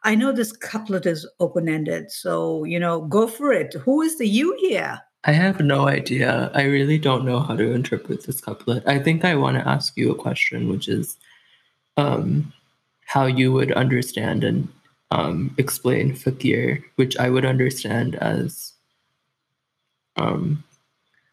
I 0.02 0.14
know 0.14 0.32
this 0.32 0.52
couplet 0.52 1.06
is 1.06 1.28
open 1.40 1.68
ended, 1.68 2.10
so 2.10 2.64
you 2.64 2.78
know, 2.78 3.02
go 3.02 3.26
for 3.26 3.52
it. 3.52 3.74
Who 3.74 4.02
is 4.02 4.18
the 4.18 4.28
you 4.28 4.56
here? 4.60 5.00
I 5.24 5.32
have 5.32 5.60
no 5.60 5.88
idea. 5.88 6.52
I 6.54 6.62
really 6.62 6.98
don't 6.98 7.24
know 7.24 7.40
how 7.40 7.56
to 7.56 7.72
interpret 7.72 8.24
this 8.24 8.40
couplet. 8.40 8.86
I 8.86 9.00
think 9.00 9.24
I 9.24 9.34
want 9.34 9.56
to 9.56 9.68
ask 9.68 9.96
you 9.96 10.12
a 10.12 10.14
question, 10.14 10.68
which 10.68 10.88
is 10.88 11.16
um, 11.96 12.52
how 13.06 13.26
you 13.26 13.52
would 13.52 13.72
understand 13.72 14.44
and 14.44 14.68
um, 15.10 15.52
explain 15.58 16.14
fakir, 16.14 16.84
which 16.94 17.16
I 17.16 17.30
would 17.30 17.44
understand 17.44 18.14
as. 18.16 18.72
Um, 20.18 20.64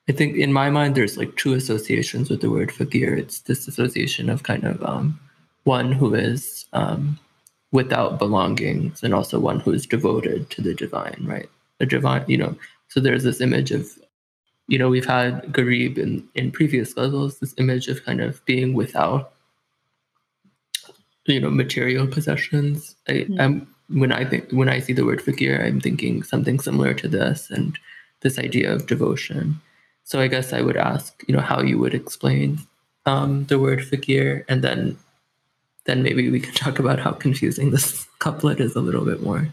I 0.09 0.11
think 0.11 0.35
in 0.35 0.51
my 0.51 0.69
mind, 0.69 0.95
there's 0.95 1.17
like 1.17 1.35
two 1.37 1.53
associations 1.53 2.29
with 2.29 2.41
the 2.41 2.49
word 2.49 2.71
fakir. 2.71 3.15
It's 3.15 3.39
this 3.41 3.67
association 3.67 4.29
of 4.29 4.43
kind 4.43 4.65
of 4.65 4.83
um, 4.83 5.19
one 5.63 5.91
who 5.93 6.13
is 6.13 6.65
um, 6.73 7.17
without 7.71 8.19
belongings 8.19 9.01
and 9.01 9.13
also 9.13 9.39
one 9.39 9.59
who 9.59 9.71
is 9.71 9.85
devoted 9.85 10.49
to 10.51 10.61
the 10.61 10.73
divine, 10.73 11.23
right? 11.23 11.49
The 11.79 11.85
divine, 11.85 12.25
you 12.27 12.37
know, 12.37 12.55
so 12.89 12.99
there's 12.99 13.23
this 13.23 13.41
image 13.41 13.71
of, 13.71 13.87
you 14.67 14.77
know, 14.77 14.89
we've 14.89 15.05
had 15.05 15.41
Garib 15.51 15.97
in, 15.97 16.27
in 16.35 16.51
previous 16.51 16.95
levels, 16.95 17.39
this 17.39 17.55
image 17.57 17.87
of 17.87 18.03
kind 18.03 18.21
of 18.21 18.43
being 18.45 18.73
without, 18.73 19.33
you 21.25 21.39
know, 21.39 21.49
material 21.49 22.07
possessions. 22.07 22.95
I, 23.07 23.11
mm. 23.11 23.39
I'm 23.39 23.67
when 23.89 24.11
I 24.11 24.25
think 24.25 24.51
when 24.51 24.69
I 24.69 24.79
see 24.79 24.93
the 24.93 25.05
word 25.05 25.21
fakir, 25.21 25.63
I'm 25.63 25.81
thinking 25.81 26.23
something 26.23 26.59
similar 26.59 26.93
to 26.93 27.07
this 27.07 27.49
and 27.49 27.77
this 28.21 28.39
idea 28.39 28.71
of 28.71 28.87
devotion. 28.87 29.59
So 30.03 30.19
I 30.19 30.27
guess 30.27 30.53
I 30.53 30.61
would 30.61 30.77
ask, 30.77 31.23
you 31.27 31.35
know, 31.35 31.41
how 31.41 31.61
you 31.61 31.79
would 31.79 31.93
explain 31.93 32.59
um, 33.05 33.45
the 33.45 33.59
word 33.59 33.85
fakir, 33.85 34.45
and 34.47 34.61
then 34.63 34.97
then 35.85 36.03
maybe 36.03 36.29
we 36.29 36.39
can 36.39 36.53
talk 36.63 36.79
about 36.79 36.99
how 36.99 37.11
confusing 37.11 37.71
this 37.71 38.07
couplet 38.19 38.59
is 38.59 38.75
a 38.75 38.81
little 38.81 39.05
bit 39.05 39.21
more. 39.21 39.47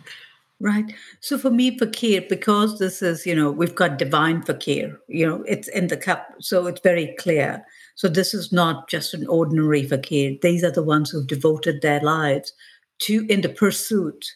Right. 0.63 0.93
So 1.21 1.39
for 1.39 1.51
me, 1.51 1.79
fakir, 1.79 2.23
because 2.29 2.79
this 2.79 3.01
is, 3.01 3.25
you 3.25 3.35
know, 3.35 3.51
we've 3.51 3.75
got 3.75 3.97
divine 3.97 4.43
fakir, 4.43 5.01
you 5.09 5.27
know, 5.27 5.43
it's 5.49 5.69
in 5.69 5.87
the 5.87 5.97
cup. 5.97 6.35
So 6.39 6.67
it's 6.67 6.83
very 6.83 7.15
clear. 7.19 7.65
So 7.95 8.09
this 8.09 8.35
is 8.35 8.53
not 8.53 8.87
just 8.87 9.15
an 9.15 9.27
ordinary 9.27 9.85
fakir. 9.85 10.37
These 10.43 10.63
are 10.63 10.71
the 10.71 10.83
ones 10.83 11.11
who've 11.11 11.27
devoted 11.27 11.81
their 11.81 12.01
lives 12.01 12.53
to 13.01 13.27
in 13.29 13.41
the 13.41 13.49
pursuit 13.49 14.27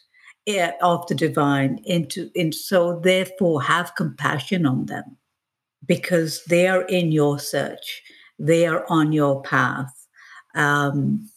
eh, 0.47 0.71
of 0.81 1.05
the 1.07 1.15
divine 1.15 1.79
into 1.85 2.31
in 2.33 2.51
so 2.51 2.99
therefore 2.99 3.61
have 3.61 3.95
compassion 3.95 4.65
on 4.65 4.87
them 4.87 5.17
because 5.87 6.43
they 6.45 6.67
are 6.67 6.83
in 6.83 7.11
your 7.11 7.39
search 7.39 8.01
they 8.39 8.65
are 8.65 8.85
on 8.89 9.11
your 9.11 9.41
path 9.41 10.07
um, 10.55 11.29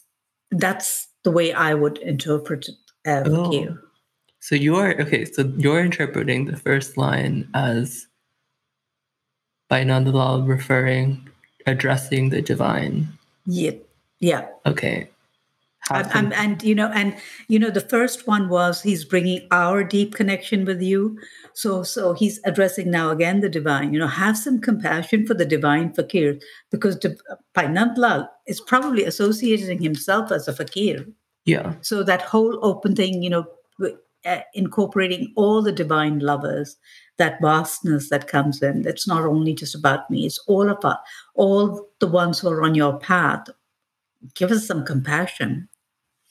that's 0.51 1.09
the 1.25 1.31
way 1.31 1.53
i 1.53 1.75
would 1.75 1.99
interpret 1.99 2.69
uh, 3.07 3.23
oh. 3.27 3.79
So 4.41 4.55
you're 4.55 5.01
okay, 5.03 5.25
so 5.25 5.53
you're 5.57 5.81
interpreting 5.81 6.45
the 6.47 6.57
first 6.57 6.97
line 6.97 7.49
as 7.55 8.07
Bhai 9.69 9.85
Nand 9.85 10.13
Lal 10.13 10.43
referring, 10.43 11.29
addressing 11.67 12.31
the 12.31 12.41
divine. 12.41 13.09
Yeah. 13.47 13.73
Yeah. 14.21 14.47
Okay. 14.65 15.09
And, 15.91 16.11
and, 16.13 16.35
and, 16.35 16.63
you 16.63 16.75
know 16.75 16.91
and 16.93 17.17
you 17.49 17.59
know 17.59 17.71
the 17.71 17.81
first 17.81 18.27
one 18.27 18.49
was 18.49 18.83
he's 18.83 19.05
bringing 19.05 19.47
our 19.51 19.83
deep 19.83 20.15
connection 20.15 20.65
with 20.65 20.83
you. 20.83 21.19
So 21.55 21.83
so 21.83 22.13
he's 22.13 22.41
addressing 22.45 22.91
now 22.91 23.11
again 23.11 23.41
the 23.41 23.49
divine 23.49 23.93
you 23.93 23.99
know 23.99 24.07
have 24.07 24.37
some 24.37 24.61
compassion 24.61 25.27
for 25.27 25.35
the 25.35 25.47
divine 25.47 25.93
fakir 25.93 26.39
because 26.71 26.97
Bhai 26.97 27.65
Nand 27.67 27.97
Lal 27.97 28.31
is 28.47 28.61
probably 28.61 29.05
associating 29.05 29.83
himself 29.83 30.31
as 30.31 30.47
a 30.47 30.53
fakir. 30.53 31.07
Yeah. 31.47 31.75
So 31.81 32.03
that 32.03 32.23
whole 32.23 32.59
open 32.63 32.95
thing 32.95 33.23
you 33.23 33.31
know 33.31 33.47
uh, 34.27 34.41
incorporating 34.53 35.33
all 35.37 35.63
the 35.63 35.73
divine 35.73 36.19
lovers 36.19 36.77
that 37.19 37.41
vastness 37.41 38.11
that 38.11 38.27
comes 38.27 38.63
in 38.63 38.87
it's 38.87 39.07
not 39.07 39.25
only 39.25 39.55
just 39.55 39.75
about 39.75 40.11
me 40.11 40.27
it's 40.27 40.39
all 40.49 40.69
of 40.69 40.85
us 40.85 40.99
all 41.35 41.89
the 42.01 42.07
ones 42.07 42.41
who 42.41 42.49
are 42.49 42.63
on 42.63 42.75
your 42.75 42.99
path 42.99 43.47
give 44.35 44.51
us 44.51 44.67
some 44.67 44.85
compassion 44.85 45.68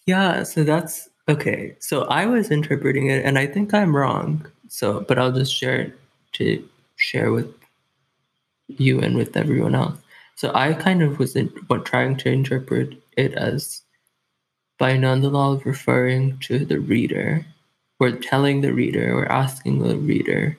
yeah 0.07 0.41
so 0.41 0.63
that's 0.63 1.09
okay 1.29 1.75
so 1.79 2.05
i 2.05 2.25
was 2.25 2.49
interpreting 2.49 3.07
it 3.07 3.23
and 3.23 3.37
i 3.37 3.45
think 3.45 3.73
i'm 3.73 3.95
wrong 3.95 4.45
so 4.67 5.01
but 5.07 5.19
i'll 5.19 5.31
just 5.31 5.53
share 5.53 5.79
it 5.81 5.99
to 6.33 6.67
share 6.95 7.31
with 7.31 7.53
you 8.67 8.99
and 8.99 9.15
with 9.15 9.37
everyone 9.37 9.75
else 9.75 9.99
so 10.35 10.51
i 10.55 10.73
kind 10.73 11.03
of 11.03 11.19
was 11.19 11.35
in, 11.35 11.53
trying 11.85 12.15
to 12.15 12.29
interpret 12.29 12.95
it 13.15 13.33
as 13.33 13.81
Bhai 14.79 14.95
Nand 14.95 15.23
Lal 15.31 15.57
referring 15.65 16.37
to 16.39 16.63
the 16.63 16.79
reader 16.79 17.45
we're 17.99 18.11
telling 18.11 18.61
the 18.61 18.73
reader, 18.73 19.15
we're 19.15 19.25
asking 19.25 19.79
the 19.79 19.97
reader 19.97 20.57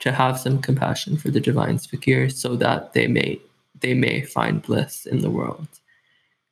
to 0.00 0.12
have 0.12 0.40
some 0.40 0.60
compassion 0.60 1.16
for 1.16 1.30
the 1.30 1.40
divine 1.40 1.78
fakir 1.78 2.28
so 2.28 2.56
that 2.56 2.92
they 2.94 3.06
may 3.06 3.40
they 3.80 3.94
may 3.94 4.22
find 4.22 4.62
bliss 4.62 5.06
in 5.06 5.20
the 5.20 5.30
world. 5.30 5.68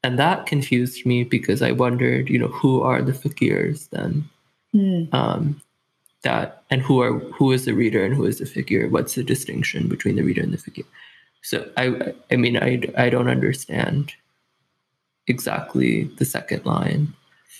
And 0.02 0.18
that 0.18 0.46
confused 0.46 1.04
me 1.04 1.24
because 1.24 1.60
I 1.60 1.72
wondered, 1.72 2.28
you 2.28 2.38
know, 2.38 2.48
who 2.48 2.82
are 2.82 3.02
the 3.02 3.12
fakirs 3.12 3.90
then? 3.90 4.28
Mm. 4.74 5.12
Um, 5.12 5.60
that 6.22 6.62
and 6.70 6.82
who 6.82 7.00
are 7.00 7.18
who 7.18 7.52
is 7.52 7.64
the 7.64 7.72
reader 7.72 8.04
and 8.04 8.14
who 8.14 8.24
is 8.24 8.38
the 8.38 8.46
figure? 8.46 8.88
What's 8.88 9.14
the 9.14 9.22
distinction 9.22 9.88
between 9.88 10.16
the 10.16 10.22
reader 10.22 10.42
and 10.42 10.52
the 10.52 10.58
figure? 10.58 10.84
So 11.42 11.68
I 11.76 12.14
I 12.30 12.36
mean 12.36 12.56
I 12.56 12.82
I 12.96 13.08
don't 13.10 13.28
understand 13.28 14.14
exactly 15.26 16.04
the 16.18 16.24
second 16.24 16.64
line. 16.66 17.14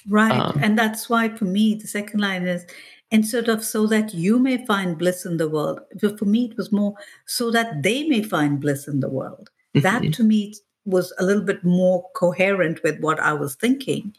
Right. 0.09 0.33
Um, 0.33 0.59
and 0.63 0.79
that's 0.79 1.09
why 1.09 1.29
for 1.29 1.45
me, 1.45 1.75
the 1.75 1.87
second 1.87 2.21
line 2.21 2.47
is 2.47 2.67
instead 3.11 3.49
of 3.49 3.65
so 3.65 3.87
that 3.87 4.15
you 4.15 4.39
may 4.39 4.65
find 4.67 4.99
bliss 4.99 5.25
in 5.25 5.37
the 5.37 5.49
world. 5.49 5.81
For 6.19 6.25
me, 6.25 6.47
it 6.47 6.57
was 6.57 6.73
more 6.73 6.95
so 7.27 7.51
that 7.51 7.83
they 7.83 8.09
may 8.09 8.23
find 8.23 8.61
bliss 8.61 8.89
in 8.89 9.01
the 9.01 9.09
world. 9.09 9.51
Mm-hmm. 9.77 9.83
That 9.83 10.13
to 10.15 10.25
me 10.25 10.55
was 10.89 11.13
a 11.19 11.25
little 11.25 11.43
bit 11.43 11.63
more 11.65 12.09
coherent 12.15 12.83
with 12.83 13.01
what 13.01 13.21
I 13.21 13.33
was 13.33 13.55
thinking. 13.55 14.15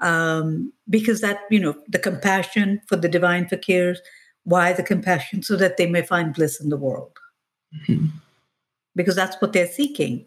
Um, 0.00 0.72
because 0.88 1.20
that, 1.20 1.40
you 1.50 1.60
know, 1.60 1.76
the 1.88 1.98
compassion 1.98 2.80
for 2.86 2.96
the 2.96 3.08
divine 3.08 3.46
fakirs, 3.46 3.98
why 4.44 4.72
the 4.72 4.82
compassion? 4.82 5.42
So 5.42 5.56
that 5.56 5.76
they 5.76 5.86
may 5.86 6.02
find 6.02 6.34
bliss 6.34 6.60
in 6.60 6.70
the 6.70 6.76
world. 6.76 7.12
Mm-hmm. 7.88 8.06
Because 8.96 9.14
that's 9.16 9.40
what 9.40 9.52
they're 9.52 9.68
seeking. 9.68 10.26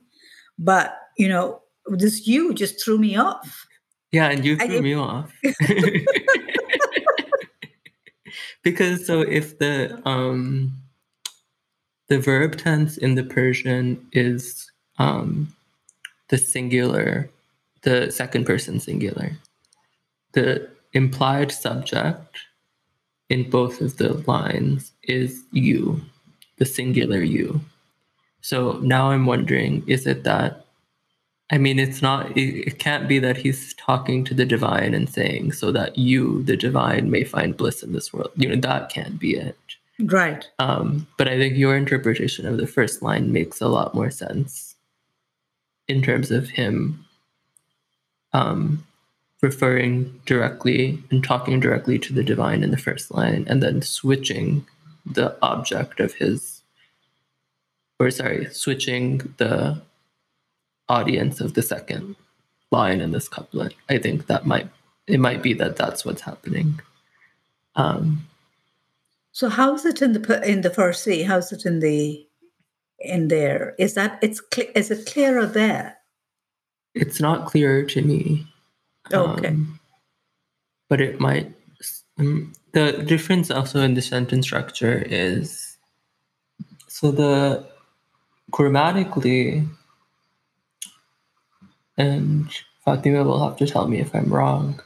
But, 0.59 0.95
you 1.17 1.27
know, 1.27 1.61
this 1.87 2.27
you 2.27 2.53
just 2.53 2.83
threw 2.83 2.97
me 2.97 3.17
off 3.17 3.67
yeah, 4.13 4.29
and 4.29 4.45
you 4.45 4.55
threw 4.55 4.81
me 4.81 4.93
off. 4.95 5.33
because 8.63 9.05
so 9.05 9.21
if 9.21 9.57
the 9.57 9.99
um 10.07 10.77
the 12.07 12.19
verb 12.19 12.55
tense 12.57 12.95
in 12.95 13.15
the 13.15 13.23
Persian 13.23 14.07
is 14.13 14.71
um 14.99 15.53
the 16.33 16.39
singular, 16.39 17.29
the 17.83 18.09
second 18.09 18.43
person 18.43 18.79
singular. 18.79 19.37
The 20.31 20.67
implied 20.93 21.51
subject 21.51 22.39
in 23.29 23.51
both 23.51 23.81
of 23.81 23.97
the 23.97 24.13
lines 24.25 24.93
is 25.03 25.43
you, 25.51 26.01
the 26.57 26.65
singular 26.65 27.21
you. 27.21 27.61
So 28.41 28.79
now 28.81 29.11
I'm 29.11 29.27
wondering 29.27 29.83
is 29.85 30.07
it 30.07 30.23
that 30.23 30.65
I 31.51 31.59
mean, 31.59 31.77
it's 31.77 32.01
not, 32.01 32.35
it, 32.35 32.79
can't 32.79 33.07
be 33.07 33.19
that 33.19 33.37
he's 33.37 33.75
talking 33.75 34.23
to 34.23 34.33
the 34.33 34.45
divine 34.45 34.95
and 34.95 35.07
saying, 35.07 35.51
so 35.51 35.71
that 35.71 35.95
you, 35.95 36.41
the 36.41 36.57
divine, 36.57 37.11
may 37.11 37.23
find 37.23 37.55
bliss 37.55 37.83
in 37.83 37.91
this 37.91 38.11
world. 38.11 38.31
You 38.37 38.49
know, 38.49 38.55
that 38.55 38.89
can't 38.89 39.19
be 39.19 39.35
it. 39.35 39.57
Right. 39.99 40.49
Um, 40.57 41.05
but 41.15 41.27
I 41.27 41.37
think 41.37 41.55
your 41.55 41.77
interpretation 41.77 42.47
of 42.47 42.57
the 42.57 42.65
first 42.65 43.03
line 43.03 43.31
makes 43.31 43.61
a 43.61 43.67
lot 43.67 43.93
more 43.93 44.09
sense 44.09 44.72
in 45.87 46.01
terms 46.01 46.31
of 46.31 46.49
him 46.49 47.05
um, 48.31 48.85
referring 49.41 50.21
directly 50.25 51.03
and 51.11 51.23
talking 51.23 51.59
directly 51.59 51.99
to 51.99 52.13
the 52.13 52.23
divine 52.23 52.63
in 52.63 52.71
the 52.71 52.77
first 52.77 53.11
line, 53.11 53.45
and 53.49 53.61
then 53.61 53.81
switching 53.81 54.65
the 55.05 55.37
object 55.41 55.99
of 55.99 56.13
his, 56.13 56.61
or 57.99 58.09
sorry, 58.09 58.47
switching 58.51 59.33
the 59.37 59.81
audience 60.87 61.41
of 61.41 61.53
the 61.53 61.61
second 61.61 62.15
line 62.71 63.01
in 63.01 63.11
this 63.11 63.27
couplet. 63.27 63.73
I 63.89 63.97
think 63.97 64.27
that 64.27 64.45
might 64.45 64.69
it 65.07 65.19
might 65.19 65.43
be 65.43 65.53
that 65.55 65.75
that's 65.75 66.05
what's 66.05 66.21
happening. 66.21 66.79
Um, 67.75 68.27
So 69.33 69.49
how 69.49 69.73
is 69.73 69.83
it 69.85 70.01
in 70.01 70.13
the 70.13 70.41
in 70.47 70.61
the 70.61 70.69
first 70.69 71.03
C? 71.03 71.23
How 71.23 71.37
is 71.37 71.51
it 71.51 71.65
in 71.65 71.79
the 71.79 72.25
in 73.03 73.27
there? 73.27 73.75
Is 73.77 73.93
that 73.95 74.19
it's 74.21 74.41
cle 74.41 74.65
is 74.75 74.89
it 74.91 75.05
clearer 75.05 75.45
there? 75.45 75.97
it's 76.93 77.19
not 77.19 77.45
clear 77.45 77.85
to 77.85 78.01
me. 78.01 78.47
Okay. 79.11 79.47
Um, 79.47 79.79
but 80.89 81.01
it 81.01 81.19
might. 81.19 81.51
Um, 82.19 82.53
the 82.73 83.03
difference 83.03 83.49
also 83.49 83.81
in 83.81 83.95
the 83.95 84.01
sentence 84.01 84.45
structure 84.45 85.03
is 85.07 85.77
so 86.87 87.11
the 87.11 87.65
grammatically, 88.51 89.63
and 91.97 92.49
Fatima 92.85 93.23
will 93.23 93.43
have 93.43 93.57
to 93.57 93.67
tell 93.67 93.87
me 93.87 93.99
if 93.99 94.13
I'm 94.13 94.31
wrong. 94.31 94.79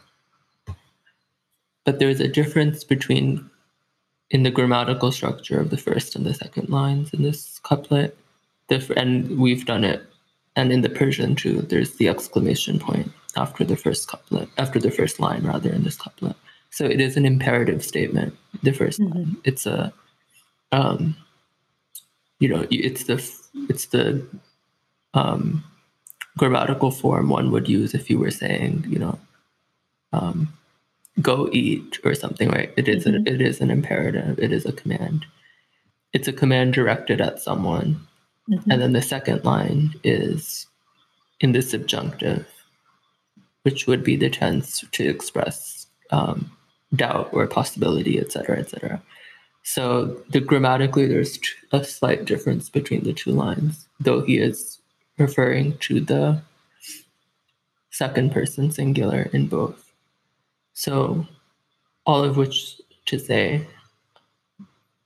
But 1.84 2.00
there's 2.00 2.20
a 2.20 2.28
difference 2.28 2.84
between 2.84 3.50
in 4.30 4.44
the 4.44 4.52
grammatical 4.52 5.12
structure 5.12 5.60
of 5.60 5.70
the 5.70 5.78
first 5.78 6.16
and 6.16 6.26
the 6.26 6.34
second 6.34 6.70
lines 6.70 7.14
in 7.14 7.24
this 7.24 7.60
couplet. 7.60 8.18
The, 8.68 8.94
and 8.98 9.40
we've 9.40 9.66
done 9.66 9.84
it 9.84 10.08
and 10.58 10.72
in 10.72 10.82
the 10.82 10.90
Persian 10.90 11.36
too, 11.36 11.62
there's 11.62 11.96
the 11.98 12.10
exclamation 12.10 12.80
point 12.80 13.12
after 13.36 13.64
the 13.64 13.78
first 13.78 14.08
couplet, 14.08 14.50
after 14.58 14.80
the 14.80 14.90
first 14.90 15.20
line 15.20 15.44
rather 15.44 15.72
in 15.72 15.84
this 15.84 15.96
couplet. 15.96 16.36
So 16.72 16.86
it 16.86 17.00
is 17.00 17.16
an 17.16 17.26
imperative 17.26 17.86
statement. 17.86 18.36
The 18.64 18.72
1st 18.72 19.00
line, 19.14 19.38
it's 19.44 19.68
a, 19.68 19.94
um, 20.72 21.16
you 22.40 22.50
know, 22.50 22.66
it's 22.72 23.04
the 23.04 23.24
it's 23.70 23.86
the 23.86 24.26
um, 25.14 25.64
grammatical 26.38 26.90
form 26.90 27.30
one 27.30 27.52
would 27.52 27.70
use 27.70 27.94
if 27.94 28.10
you 28.10 28.18
were 28.18 28.32
saying, 28.32 28.86
you 28.90 28.98
know, 28.98 29.20
um, 30.12 30.52
go 31.22 31.50
eat 31.52 32.00
or 32.04 32.16
something, 32.16 32.50
right? 32.50 32.72
It 32.78 32.88
is 32.88 33.06
a, 33.06 33.16
it 33.26 33.42
is 33.42 33.62
an 33.62 33.72
imperative. 33.72 34.40
It 34.40 34.52
is 34.52 34.66
a 34.66 34.72
command. 34.72 35.26
It's 36.14 36.28
a 36.28 36.34
command 36.34 36.74
directed 36.74 37.22
at 37.22 37.40
someone 37.40 38.08
and 38.70 38.82
then 38.82 38.94
the 38.94 39.02
second 39.02 39.44
line 39.44 39.96
is 40.04 40.68
in 41.42 41.52
the 41.52 41.62
subjunctive, 41.62 42.48
which 43.64 43.88
would 43.88 44.04
be 44.04 44.16
the 44.16 44.30
tense 44.30 44.84
to 44.92 45.08
express 45.08 45.88
um, 46.12 46.52
doubt 46.96 47.30
or 47.34 47.46
possibility, 47.48 48.20
etc., 48.20 48.60
etc. 48.60 49.02
So 49.64 50.22
the 50.30 50.40
grammatically, 50.40 51.08
there's 51.08 51.38
t- 51.38 51.50
a 51.74 51.84
slight 51.84 52.24
difference 52.24 52.70
between 52.70 53.04
the 53.04 53.14
two 53.14 53.32
lines, 53.32 53.88
though 54.00 54.22
he 54.22 54.38
is 54.38 54.80
referring 55.18 55.78
to 55.80 56.00
the 56.00 56.42
second 57.92 58.32
person 58.32 58.72
singular 58.72 59.24
in 59.34 59.48
both. 59.48 59.87
So 60.78 61.26
all 62.06 62.24
of 62.24 62.38
which 62.38 62.80
to 63.08 63.18
say, 63.18 63.66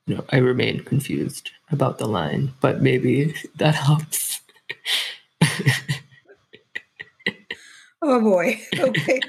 you 0.05 0.15
know, 0.15 0.25
I 0.29 0.37
remain 0.39 0.83
confused 0.83 1.51
about 1.71 1.97
the 1.97 2.07
line, 2.07 2.51
but 2.59 2.81
maybe 2.81 3.33
that 3.55 3.75
helps. 3.75 4.41
Oh 8.03 8.19
boy. 8.19 8.59
Okay. 8.79 9.19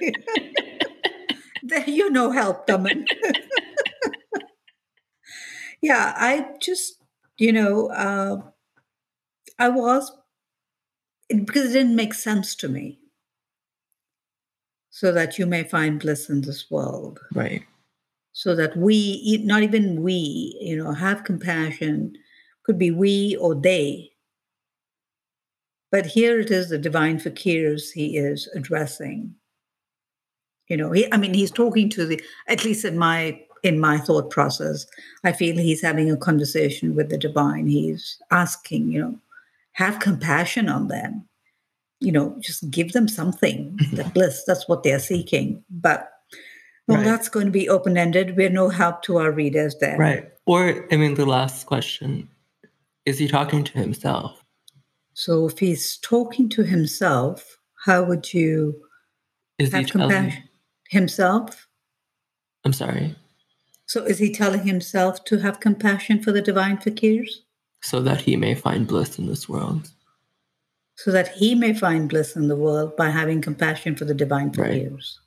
you 1.86 2.08
no 2.08 2.30
help, 2.30 2.66
Daman. 2.66 3.04
yeah, 5.82 6.14
I 6.16 6.52
just, 6.58 6.94
you 7.36 7.52
know, 7.52 7.88
uh, 7.88 8.40
I 9.58 9.68
was 9.68 10.10
because 11.28 11.66
it 11.66 11.80
didn't 11.80 11.96
make 11.96 12.14
sense 12.14 12.54
to 12.56 12.68
me. 12.70 13.01
So 14.94 15.10
that 15.12 15.38
you 15.38 15.46
may 15.46 15.64
find 15.64 15.98
bliss 15.98 16.28
in 16.28 16.42
this 16.42 16.70
world. 16.70 17.18
right. 17.34 17.64
so 18.32 18.54
that 18.54 18.76
we, 18.76 19.40
not 19.42 19.62
even 19.62 20.02
we, 20.02 20.56
you 20.60 20.76
know, 20.76 20.92
have 20.92 21.24
compassion, 21.24 22.14
could 22.64 22.78
be 22.78 22.90
we 22.90 23.36
or 23.40 23.54
they. 23.54 24.10
But 25.90 26.04
here 26.06 26.38
it 26.40 26.50
is 26.50 26.68
the 26.68 26.78
divine 26.78 27.18
fakirs 27.18 27.90
he 27.92 28.18
is 28.18 28.48
addressing. 28.54 29.34
You 30.68 30.76
know, 30.76 30.92
he, 30.92 31.10
I 31.12 31.16
mean, 31.16 31.34
he's 31.34 31.50
talking 31.50 31.88
to 31.90 32.06
the, 32.06 32.20
at 32.46 32.64
least 32.64 32.84
in 32.84 32.96
my 32.98 33.40
in 33.62 33.78
my 33.78 33.96
thought 33.96 34.30
process, 34.30 34.86
I 35.24 35.32
feel 35.32 35.56
he's 35.56 35.82
having 35.82 36.10
a 36.10 36.16
conversation 36.16 36.94
with 36.94 37.10
the 37.10 37.18
divine. 37.18 37.68
He's 37.68 38.18
asking, 38.30 38.90
you 38.90 39.00
know, 39.00 39.18
have 39.72 40.00
compassion 40.00 40.68
on 40.68 40.88
them. 40.88 41.28
You 42.02 42.12
know, 42.12 42.36
just 42.40 42.70
give 42.70 42.92
them 42.92 43.08
something, 43.08 43.76
mm-hmm. 43.80 43.96
the 43.96 44.04
bliss. 44.04 44.44
That's 44.46 44.68
what 44.68 44.82
they're 44.82 44.98
seeking. 44.98 45.62
But 45.70 46.10
well, 46.88 46.98
Right. 46.98 47.04
that's 47.04 47.28
going 47.28 47.46
to 47.46 47.52
be 47.52 47.68
open 47.68 47.96
ended. 47.96 48.36
We're 48.36 48.50
no 48.50 48.68
help 48.68 49.02
to 49.02 49.18
our 49.18 49.30
readers 49.30 49.76
there. 49.80 49.96
Right. 49.96 50.28
Or, 50.46 50.86
I 50.90 50.96
mean, 50.96 51.14
the 51.14 51.26
last 51.26 51.66
question 51.66 52.28
is 53.06 53.18
he 53.18 53.28
talking 53.28 53.64
to 53.64 53.78
himself? 53.78 54.42
So 55.14 55.46
if 55.46 55.58
he's 55.58 55.98
talking 55.98 56.48
to 56.50 56.62
himself, 56.62 57.58
how 57.84 58.02
would 58.04 58.32
you 58.32 58.80
Is 59.58 59.72
have 59.72 59.88
compassion? 59.88 60.42
Himself? 60.88 61.68
I'm 62.64 62.72
sorry. 62.72 63.14
So 63.86 64.04
is 64.04 64.18
he 64.18 64.32
telling 64.32 64.62
himself 64.62 65.24
to 65.24 65.38
have 65.38 65.60
compassion 65.60 66.22
for 66.22 66.32
the 66.32 66.42
divine 66.42 66.78
fakirs? 66.78 67.30
So 67.82 68.00
that 68.00 68.20
he 68.20 68.36
may 68.36 68.54
find 68.54 68.86
bliss 68.86 69.18
in 69.18 69.26
this 69.26 69.48
world. 69.48 69.90
So 71.04 71.10
that 71.10 71.28
he 71.28 71.54
may 71.56 71.74
find 71.74 72.08
bliss 72.08 72.36
in 72.36 72.46
the 72.46 72.54
world 72.56 72.96
by 72.96 73.10
having 73.10 73.40
compassion 73.42 73.96
for 73.96 74.04
the 74.04 74.14
divine 74.14 74.52
Right. 74.52 74.84
fakirs. 74.84 75.18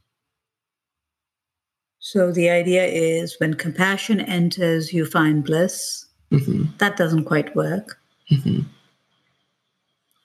So 2.00 2.32
the 2.32 2.50
idea 2.50 2.86
is 2.86 3.36
when 3.40 3.56
compassion 3.56 4.22
enters, 4.22 4.94
you 4.94 5.06
find 5.06 5.44
bliss. 5.44 6.06
hmm 6.32 6.66
That 6.78 6.96
doesn't 6.98 7.26
quite 7.26 7.56
work. 7.56 8.00
hmm 8.30 8.62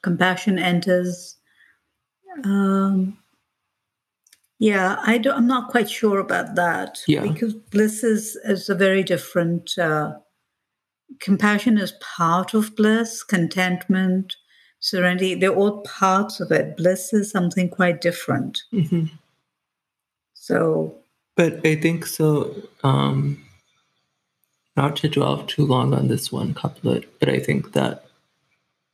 compassion 0.02 0.58
enters 0.58 1.36
um 2.44 3.18
yeah 4.58 4.96
i 5.04 5.18
don't 5.18 5.36
i'm 5.36 5.46
not 5.46 5.68
quite 5.70 5.90
sure 5.90 6.18
about 6.18 6.54
that 6.54 6.98
Yeah. 7.06 7.20
because 7.20 7.52
bliss 7.52 8.02
is 8.02 8.34
is 8.46 8.70
a 8.70 8.74
very 8.74 9.02
different 9.02 9.76
uh 9.76 10.12
compassion 11.18 11.76
is 11.76 11.92
part 12.00 12.54
of 12.54 12.74
bliss 12.76 13.22
contentment 13.22 14.36
serenity 14.80 15.34
they're 15.34 15.54
all 15.54 15.80
parts 15.82 16.40
of 16.40 16.50
it 16.50 16.76
bliss 16.76 17.12
is 17.12 17.30
something 17.30 17.68
quite 17.68 18.00
different 18.00 18.62
hmm 18.72 19.04
so 20.34 20.94
But 21.36 21.64
I 21.66 21.76
think 21.76 22.06
so. 22.06 22.54
Um, 22.82 23.44
not 24.76 24.96
to 24.96 25.08
dwell 25.08 25.44
too 25.44 25.64
long 25.66 25.92
on 25.94 26.08
this 26.08 26.32
one 26.32 26.54
couplet, 26.54 27.04
but 27.20 27.28
I 27.28 27.38
think 27.38 27.72
that, 27.72 28.04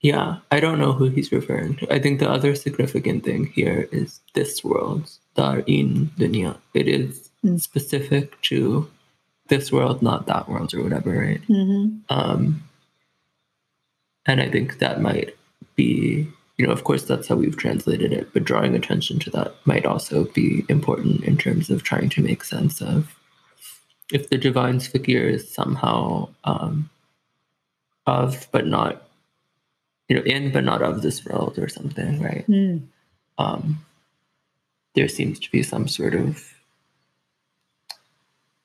yeah, 0.00 0.38
I 0.50 0.60
don't 0.60 0.78
know 0.78 0.92
who 0.92 1.06
he's 1.08 1.30
referring 1.32 1.76
to. 1.76 1.92
I 1.92 1.98
think 1.98 2.18
the 2.20 2.28
other 2.30 2.54
significant 2.54 3.24
thing 3.24 3.46
here 3.54 3.88
is 3.92 4.20
this 4.34 4.62
world, 4.64 5.10
Darin 5.36 6.10
Dunya. 6.18 6.58
It 6.74 6.88
is 6.88 7.30
Mm. 7.44 7.60
specific 7.60 8.40
to 8.42 8.88
this 9.48 9.70
world, 9.70 10.02
not 10.02 10.26
that 10.26 10.48
world 10.48 10.74
or 10.74 10.82
whatever, 10.82 11.12
right? 11.12 11.42
mhm. 11.48 12.00
Um, 12.10 12.62
and 14.26 14.40
I 14.40 14.50
think 14.50 14.78
that 14.78 15.00
might 15.00 15.35
be, 15.76 16.26
you 16.56 16.66
know, 16.66 16.72
of 16.72 16.84
course, 16.84 17.04
that's 17.04 17.28
how 17.28 17.36
we've 17.36 17.56
translated 17.56 18.12
it, 18.12 18.32
but 18.32 18.44
drawing 18.44 18.74
attention 18.74 19.18
to 19.20 19.30
that 19.30 19.54
might 19.64 19.86
also 19.86 20.24
be 20.24 20.64
important 20.68 21.24
in 21.24 21.36
terms 21.36 21.70
of 21.70 21.82
trying 21.82 22.08
to 22.10 22.22
make 22.22 22.42
sense 22.44 22.80
of 22.80 23.14
if 24.12 24.30
the 24.30 24.38
divine's 24.38 24.86
figure 24.86 25.28
is 25.28 25.52
somehow 25.52 26.28
um, 26.44 26.88
of, 28.06 28.48
but 28.52 28.66
not, 28.66 29.08
you 30.08 30.16
know, 30.16 30.22
in, 30.22 30.52
but 30.52 30.64
not 30.64 30.82
of 30.82 31.02
this 31.02 31.24
world 31.24 31.58
or 31.58 31.68
something, 31.68 32.22
right? 32.22 32.46
Mm. 32.46 32.82
um, 33.38 33.84
there 34.94 35.08
seems 35.08 35.38
to 35.38 35.50
be 35.50 35.62
some 35.62 35.86
sort 35.86 36.14
of 36.14 36.54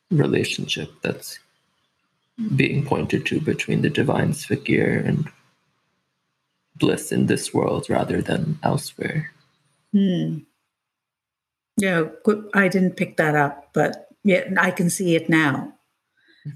relationship 0.10 0.92
that's 1.02 1.40
being 2.56 2.86
pointed 2.86 3.26
to 3.26 3.40
between 3.40 3.82
the 3.82 3.90
divine 3.90 4.34
figure 4.34 5.04
and 5.06 5.30
bliss 6.82 7.12
in 7.12 7.28
this 7.28 7.54
world 7.54 7.90
rather 7.90 8.22
than 8.22 8.60
elsewhere. 8.64 9.32
Hmm. 9.94 10.40
Yeah. 11.78 12.10
I 12.54 12.68
didn't 12.68 12.98
pick 12.98 13.16
that 13.18 13.36
up, 13.36 13.70
but 13.74 14.08
yeah, 14.24 14.44
I 14.60 14.72
can 14.72 14.90
see 14.90 15.16
it 15.16 15.30
now. 15.30 15.74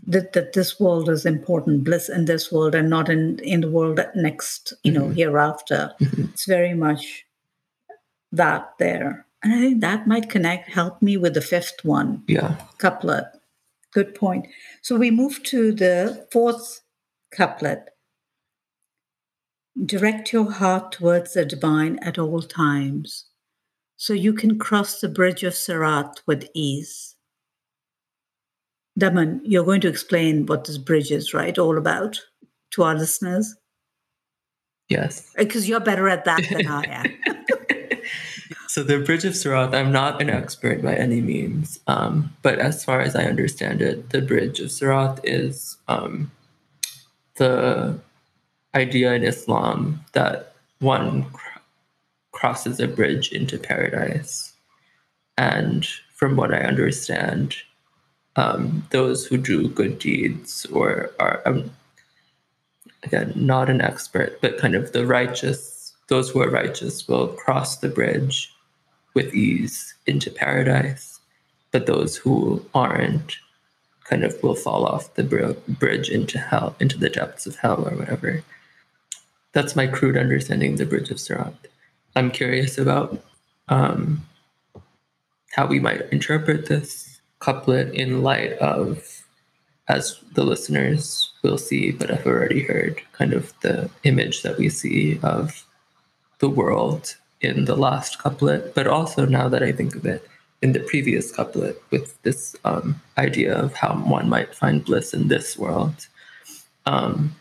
that, 0.07 0.33
that 0.33 0.53
this 0.53 0.79
world 0.79 1.07
is 1.09 1.27
important, 1.27 1.83
bliss 1.83 2.09
in 2.09 2.25
this 2.25 2.51
world 2.51 2.73
and 2.73 2.89
not 2.89 3.07
in, 3.07 3.37
in 3.43 3.61
the 3.61 3.69
world 3.69 3.99
next, 4.15 4.73
you 4.83 4.91
know, 4.91 5.09
Mhm. 5.09 5.15
hereafter. 5.15 5.93
Mhm. 6.01 6.33
It's 6.33 6.45
very 6.47 6.73
much 6.73 7.23
that 8.31 8.73
there. 8.79 9.27
And 9.43 9.53
I 9.53 9.59
think 9.61 9.81
that 9.81 10.07
might 10.07 10.27
connect, 10.27 10.69
help 10.71 11.03
me 11.03 11.17
with 11.17 11.35
the 11.35 11.41
fifth 11.53 11.85
one 11.85 12.23
Yeah. 12.27 12.55
couplet. 12.79 13.25
Good 13.93 14.15
point. 14.15 14.47
So 14.81 14.95
we 14.97 15.11
move 15.11 15.43
to 15.53 15.71
the 15.71 16.25
fourth 16.31 16.81
couplet. 17.29 17.89
Direct 19.83 20.31
your 20.31 20.51
heart 20.51 20.93
towards 20.93 21.33
the 21.33 21.45
divine 21.45 21.99
at 21.99 22.17
all 22.17 22.41
times, 22.41 23.25
so 23.97 24.13
you 24.13 24.33
can 24.33 24.57
cross 24.57 25.01
the 25.01 25.09
bridge 25.09 25.43
of 25.43 25.53
Sirat 25.53 26.21
with 26.25 26.47
ease. 26.53 27.15
Daman, 28.97 29.41
you're 29.43 29.65
going 29.65 29.81
to 29.81 29.89
explain 29.89 30.45
what 30.45 30.63
this 30.63 30.77
bridge 30.77 31.11
is, 31.11 31.33
right? 31.33 31.57
All 31.57 31.77
about 31.77 32.21
to 32.71 32.83
our 32.83 32.95
listeners? 32.95 33.55
Yes. 34.87 35.33
Because 35.35 35.67
you're 35.67 35.81
better 35.81 36.07
at 36.07 36.23
that 36.25 36.47
than 36.49 36.67
I 36.67 36.83
am. 36.83 37.05
So 38.75 38.83
the 38.83 38.99
Bridge 38.99 39.23
of 39.23 39.31
Sirat, 39.35 39.73
I'm 39.73 39.93
not 39.93 40.21
an 40.21 40.29
expert 40.29 40.81
by 40.81 40.95
any 40.95 41.21
means, 41.21 41.79
um, 41.87 42.35
but 42.41 42.59
as 42.59 42.83
far 42.83 42.99
as 42.99 43.15
I 43.15 43.23
understand 43.23 43.81
it, 43.81 44.09
the 44.09 44.21
Bridge 44.21 44.59
of 44.59 44.69
Sirat 44.69 45.21
is 45.23 45.77
um, 45.87 46.29
the 47.37 47.97
idea 48.75 49.13
in 49.13 49.23
Islam 49.23 50.03
that 50.13 50.53
one 50.79 51.29
cr- 51.31 51.59
crosses 52.31 52.79
a 52.79 52.87
bridge 52.87 53.31
into 53.31 53.57
paradise, 53.57 54.53
and 55.37 55.85
from 56.13 56.35
what 56.35 56.53
I 56.53 56.59
understand, 56.59 57.55
um, 58.35 58.85
those 58.91 59.25
who 59.25 59.37
do 59.37 59.69
good 59.69 59.99
deeds 59.99 60.65
or 60.67 61.11
are 61.19 61.41
um, 61.45 61.71
again 63.03 63.31
not 63.35 63.69
an 63.69 63.81
expert, 63.81 64.39
but 64.41 64.57
kind 64.57 64.75
of 64.75 64.91
the 64.91 65.05
righteous, 65.05 65.93
those 66.09 66.29
who 66.29 66.41
are 66.41 66.49
righteous 66.49 67.07
will 67.07 67.29
cross 67.29 67.77
the 67.77 67.89
bridge 67.89 68.53
with 69.13 69.33
ease 69.33 69.95
into 70.05 70.29
paradise, 70.29 71.19
but 71.71 71.85
those 71.85 72.17
who 72.17 72.65
aren't 72.73 73.37
kind 74.03 74.23
of 74.23 74.41
will 74.43 74.55
fall 74.55 74.85
off 74.85 75.13
the 75.15 75.23
br- 75.23 75.53
bridge 75.67 76.09
into 76.09 76.37
hell, 76.37 76.75
into 76.79 76.97
the 76.97 77.09
depths 77.09 77.47
of 77.47 77.55
hell 77.55 77.87
or 77.87 77.95
whatever. 77.97 78.43
That's 79.55 79.73
my 79.73 79.87
crude 79.87 80.17
understanding 80.17 80.73
of 80.73 80.79
the 80.79 80.85
Bridge 80.85 81.09
of 81.11 81.17
Sirat. 81.17 81.53
I'm 82.17 82.29
curious 82.29 82.77
about 82.77 83.23
um, 83.69 84.27
how 85.53 85.65
we 85.65 85.79
might 85.79 86.11
interpret 86.11 86.65
this 86.65 87.21
couplet 87.39 87.93
in 87.93 88.21
light 88.21 88.51
of, 88.59 89.23
as 89.87 90.19
the 90.33 90.43
listeners 90.43 91.31
will 91.41 91.57
see, 91.57 91.91
but 91.91 92.11
I've 92.11 92.27
already 92.27 92.63
heard, 92.63 93.01
kind 93.13 93.31
of 93.31 93.53
the 93.61 93.89
image 94.03 94.41
that 94.41 94.57
we 94.57 94.67
see 94.67 95.21
of 95.23 95.65
the 96.39 96.49
world 96.49 97.15
in 97.39 97.63
the 97.63 97.77
last 97.77 98.19
couplet, 98.19 98.75
but 98.75 98.87
also 98.87 99.25
now 99.25 99.47
that 99.47 99.63
I 99.63 99.71
think 99.71 99.95
of 99.95 100.05
it, 100.05 100.27
in 100.61 100.73
the 100.73 100.81
previous 100.81 101.31
couplet 101.31 101.81
with 101.91 102.21
this 102.23 102.57
um, 102.65 102.99
idea 103.17 103.55
of 103.55 103.73
how 103.73 103.93
one 103.93 104.27
might 104.27 104.53
find 104.53 104.83
bliss 104.83 105.13
in 105.13 105.29
this 105.29 105.57
world. 105.57 106.07
Um, 106.85 107.37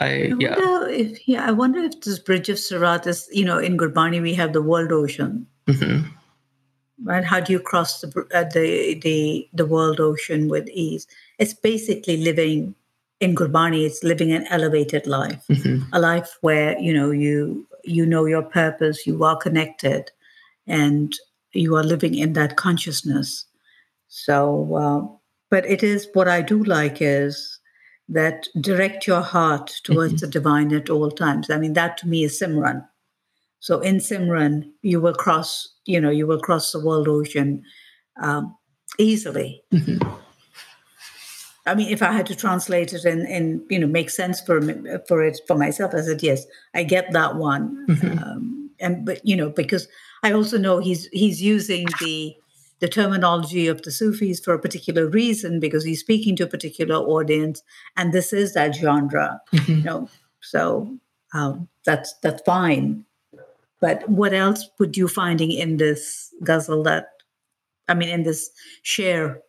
I 0.00 0.06
I 0.06 0.34
yeah 0.38 0.56
wonder 0.58 0.88
if 0.88 1.28
yeah, 1.28 1.46
I 1.46 1.52
wonder 1.52 1.80
if 1.80 2.00
this 2.00 2.18
bridge 2.18 2.48
of 2.48 2.56
Sirat 2.58 3.06
is, 3.06 3.28
you 3.32 3.44
know, 3.44 3.58
in 3.58 3.76
Gurbani 3.76 4.20
we 4.20 4.34
have 4.34 4.52
the 4.52 4.62
world 4.62 4.92
ocean. 4.92 5.46
mhm, 5.66 6.04
right? 7.04 7.24
How 7.24 7.40
do 7.40 7.52
you 7.52 7.60
cross 7.60 8.00
the 8.00 8.08
uh, 8.34 8.44
the 8.44 8.94
the 9.02 9.48
the 9.52 9.66
world 9.66 10.00
ocean 10.00 10.48
with 10.48 10.68
ease? 10.68 11.06
It's 11.38 11.54
basically 11.54 12.16
living 12.18 12.74
in 13.20 13.34
Gurbani. 13.34 13.86
It's 13.86 14.02
living 14.02 14.32
an 14.32 14.46
elevated 14.48 15.06
life, 15.06 15.44
mhm, 15.48 15.86
a 15.92 16.00
life 16.00 16.36
where 16.40 16.78
you 16.78 16.92
know 16.92 17.10
you 17.10 17.66
you 17.84 18.06
know 18.06 18.24
your 18.24 18.42
purpose, 18.42 19.06
you 19.06 19.22
are 19.24 19.36
connected, 19.36 20.10
and 20.66 21.12
you 21.52 21.76
are 21.76 21.84
living 21.84 22.14
in 22.14 22.32
that 22.34 22.56
consciousness. 22.56 23.44
So, 24.08 24.74
uh, 24.74 25.16
but 25.50 25.66
it 25.66 25.82
is 25.82 26.08
what 26.14 26.28
I 26.28 26.42
do 26.42 26.62
like 26.64 26.98
is 27.00 27.55
that 28.08 28.48
direct 28.60 29.06
your 29.06 29.20
heart 29.22 29.80
towards 29.82 30.20
the 30.20 30.26
divine 30.26 30.72
at 30.72 30.90
all 30.90 31.10
times. 31.10 31.50
I 31.50 31.58
mean, 31.58 31.72
that 31.72 31.96
to 31.98 32.08
me 32.08 32.24
is 32.24 32.40
Simran. 32.40 32.86
So 33.60 33.80
in 33.80 33.96
Simran, 33.96 34.70
you 34.82 35.00
will 35.00 35.14
cross, 35.14 35.74
you 35.86 36.00
know, 36.00 36.10
you 36.10 36.26
will 36.26 36.40
cross 36.40 36.70
the 36.70 36.84
world 36.84 37.08
ocean 37.08 37.64
um, 38.22 38.56
easily. 38.98 39.62
mhm. 39.72 40.18
I 41.68 41.74
mean, 41.74 41.88
if 41.88 42.00
I 42.00 42.12
had 42.12 42.26
to 42.26 42.36
translate 42.36 42.92
it 42.92 43.04
and, 43.04 43.26
and 43.26 43.60
you 43.68 43.80
know 43.80 43.88
make 43.88 44.08
sense 44.08 44.40
for 44.40 44.60
for 45.08 45.24
it 45.24 45.40
for 45.48 45.56
myself, 45.58 45.94
I 45.94 46.00
said 46.00 46.22
yes, 46.22 46.46
I 46.74 46.84
get 46.84 47.10
that 47.12 47.34
one. 47.34 47.86
Mhm. 47.88 48.22
Um, 48.22 48.70
and 48.78 49.04
but 49.04 49.20
you 49.26 49.36
know 49.36 49.50
because 49.50 49.88
I 50.22 50.30
also 50.32 50.58
know 50.58 50.78
he's 50.78 51.06
he's 51.06 51.42
using 51.42 51.86
the 52.00 52.36
the 52.80 52.88
terminology 52.88 53.68
of 53.68 53.82
the 53.82 53.90
Sufis 53.90 54.40
for 54.40 54.54
a 54.54 54.58
particular 54.58 55.08
reason 55.08 55.60
because 55.60 55.84
he's 55.84 56.00
speaking 56.00 56.36
to 56.36 56.44
a 56.44 56.48
particular 56.48 56.96
audience, 56.96 57.62
and 57.96 58.12
this 58.12 58.32
is 58.32 58.54
that 58.54 58.74
genre. 58.74 59.40
Mhm. 59.52 59.68
You 59.68 59.82
know, 59.82 60.08
so 60.40 60.98
um, 61.32 61.68
that's 61.84 62.14
that's 62.22 62.42
fine. 62.42 63.04
But 63.80 64.08
what 64.08 64.32
else 64.32 64.68
would 64.78 64.96
you 64.96 65.08
finding 65.08 65.52
in 65.52 65.76
this 65.76 66.34
ghazal 66.42 66.82
that, 66.84 67.10
I 67.88 67.94
mean, 67.94 68.08
in 68.08 68.22
this 68.22 68.50
share? 68.82 69.42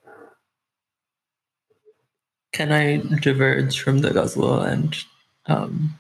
Can 2.52 2.72
I 2.72 2.98
diverge 3.22 3.80
from 3.80 4.00
the 4.00 4.12
ghazal 4.12 4.62
and 4.62 4.98
um, 5.46 5.98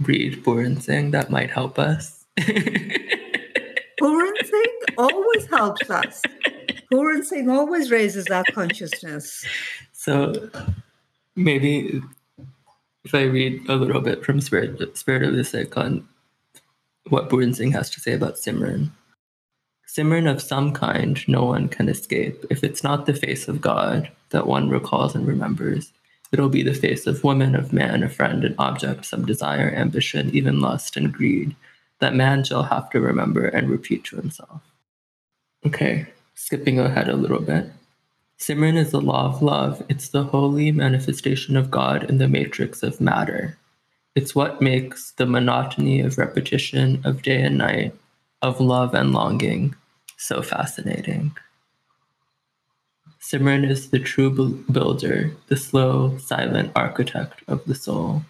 read 0.00 0.44
Puran 0.44 0.80
Singh? 0.80 1.12
That 1.12 1.30
might 1.30 1.50
help 1.50 1.78
us. 1.78 2.26
Puran 4.96 5.14
always 5.14 5.46
helps 5.46 5.90
us. 5.90 6.22
Puran 6.90 7.24
Singh 7.24 7.50
always 7.50 7.90
raises 7.90 8.26
our 8.28 8.44
consciousness. 8.52 9.44
so 9.92 10.50
maybe 11.36 12.02
if 13.04 13.14
I 13.14 13.22
read 13.22 13.68
a 13.68 13.76
little 13.76 14.00
bit 14.00 14.24
from 14.24 14.40
Spirit, 14.40 14.96
Spirit 14.96 15.22
of 15.22 15.34
the 15.34 15.44
Sikh 15.44 15.76
on 15.76 16.06
what 17.08 17.28
Puran 17.28 17.54
Singh 17.54 17.72
has 17.72 17.90
to 17.90 18.00
say 18.00 18.12
about 18.12 18.34
Simran. 18.36 18.90
Simran 19.88 20.30
of 20.30 20.40
some 20.40 20.72
kind 20.72 21.22
no 21.28 21.44
one 21.44 21.68
can 21.68 21.88
escape. 21.88 22.44
If 22.50 22.64
it's 22.64 22.82
not 22.82 23.06
the 23.06 23.14
face 23.14 23.48
of 23.48 23.60
God 23.60 24.10
that 24.30 24.46
one 24.46 24.70
recalls 24.70 25.14
and 25.14 25.26
remembers, 25.26 25.92
it'll 26.32 26.48
be 26.48 26.62
the 26.62 26.72
face 26.72 27.06
of 27.06 27.24
woman, 27.24 27.54
of 27.54 27.72
man, 27.72 28.02
a 28.02 28.08
friend, 28.08 28.44
an 28.44 28.54
object, 28.58 29.04
some 29.04 29.26
desire, 29.26 29.70
ambition, 29.74 30.34
even 30.34 30.60
lust 30.60 30.96
and 30.96 31.12
greed 31.12 31.54
that 32.02 32.16
man 32.16 32.42
shall 32.42 32.64
have 32.64 32.90
to 32.90 33.00
remember 33.00 33.46
and 33.46 33.70
repeat 33.70 34.02
to 34.02 34.16
himself. 34.16 34.60
Okay, 35.64 36.06
skipping 36.34 36.80
ahead 36.80 37.08
a 37.08 37.14
little 37.16 37.40
bit. 37.40 37.70
Simran 38.38 38.76
is 38.76 38.90
the 38.90 39.00
law 39.00 39.26
of 39.26 39.42
love. 39.42 39.84
It's 39.88 40.08
the 40.08 40.24
holy 40.24 40.72
manifestation 40.72 41.56
of 41.56 41.70
God 41.70 42.10
in 42.10 42.18
the 42.18 42.26
matrix 42.26 42.82
of 42.82 43.00
matter. 43.00 43.56
It's 44.16 44.34
what 44.34 44.60
makes 44.60 45.12
the 45.12 45.26
monotony 45.26 46.00
of 46.00 46.18
repetition 46.18 47.00
of 47.04 47.22
day 47.22 47.40
and 47.40 47.58
night, 47.58 47.94
of 48.42 48.60
love 48.60 48.92
and 48.94 49.12
longing, 49.12 49.76
so 50.16 50.42
fascinating. 50.42 51.36
Simran 53.20 53.68
is 53.68 53.90
the 53.90 54.00
true 54.00 54.30
builder, 54.70 55.30
the 55.46 55.56
slow, 55.56 56.18
silent 56.18 56.72
architect 56.74 57.40
of 57.46 57.64
the 57.66 57.76
soul. 57.76 58.22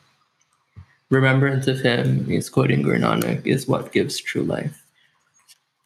Remembrance 1.09 1.67
of 1.67 1.81
him, 1.81 2.27
he's 2.27 2.51
quoting 2.51 2.83
Guru 2.83 2.99
Nanak, 2.99 3.47
is 3.47 3.67
what 3.67 3.93
gives 3.93 4.19
true 4.19 4.43
life. 4.43 4.82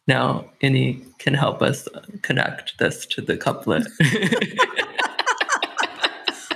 Now, 0.07 0.45
Inni 0.61 1.03
can 1.19 1.33
help 1.33 1.61
us 1.61 1.87
connect 2.21 2.77
this 2.77 3.05
to 3.07 3.21
the 3.21 3.37
couplet. 3.37 3.85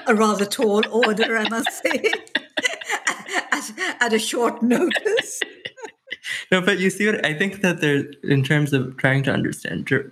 A 0.07 0.15
rather 0.15 0.45
tall 0.45 0.83
order, 0.89 1.37
I 1.37 1.47
must 1.49 1.83
say, 1.83 2.13
at, 3.51 3.71
at 3.99 4.13
a 4.13 4.19
short 4.19 4.61
notice. 4.63 5.41
no, 6.51 6.61
but 6.61 6.79
you 6.79 6.89
see 6.89 7.05
what 7.05 7.25
I 7.25 7.33
think 7.33 7.61
that 7.61 7.81
there, 7.81 8.05
in 8.23 8.43
terms 8.43 8.73
of 8.73 8.97
trying 8.97 9.23
to 9.23 9.31
understand, 9.31 9.85
dir- 9.85 10.11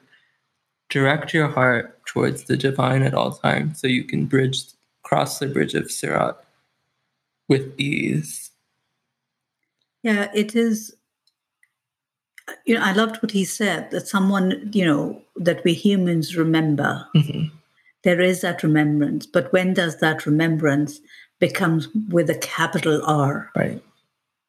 direct 0.89 1.33
your 1.33 1.47
heart 1.47 2.05
towards 2.05 2.43
the 2.43 2.57
divine 2.57 3.03
at 3.03 3.13
all 3.13 3.31
times, 3.31 3.81
so 3.81 3.87
you 3.87 4.03
can 4.03 4.25
bridge, 4.25 4.63
cross 5.03 5.39
the 5.39 5.47
bridge 5.47 5.73
of 5.73 5.85
Sirat 5.85 6.35
with 7.47 7.73
ease. 7.79 8.51
Yeah, 10.03 10.29
it 10.33 10.55
is. 10.55 10.95
You 12.65 12.75
know, 12.75 12.83
I 12.83 12.93
loved 12.93 13.21
what 13.21 13.31
he 13.31 13.45
said 13.45 13.91
that 13.91 14.07
someone, 14.07 14.69
you 14.73 14.85
know, 14.85 15.21
that 15.35 15.63
we 15.63 15.73
humans 15.73 16.35
remember. 16.35 17.05
Mhm. 17.15 17.51
There 18.03 18.21
is 18.21 18.41
that 18.41 18.63
remembrance, 18.63 19.25
but 19.25 19.51
when 19.51 19.73
does 19.73 19.97
that 19.99 20.25
remembrance 20.25 20.99
becomes 21.39 21.87
with 22.09 22.29
a 22.29 22.37
capital 22.37 23.01
R? 23.05 23.51
Right. 23.55 23.83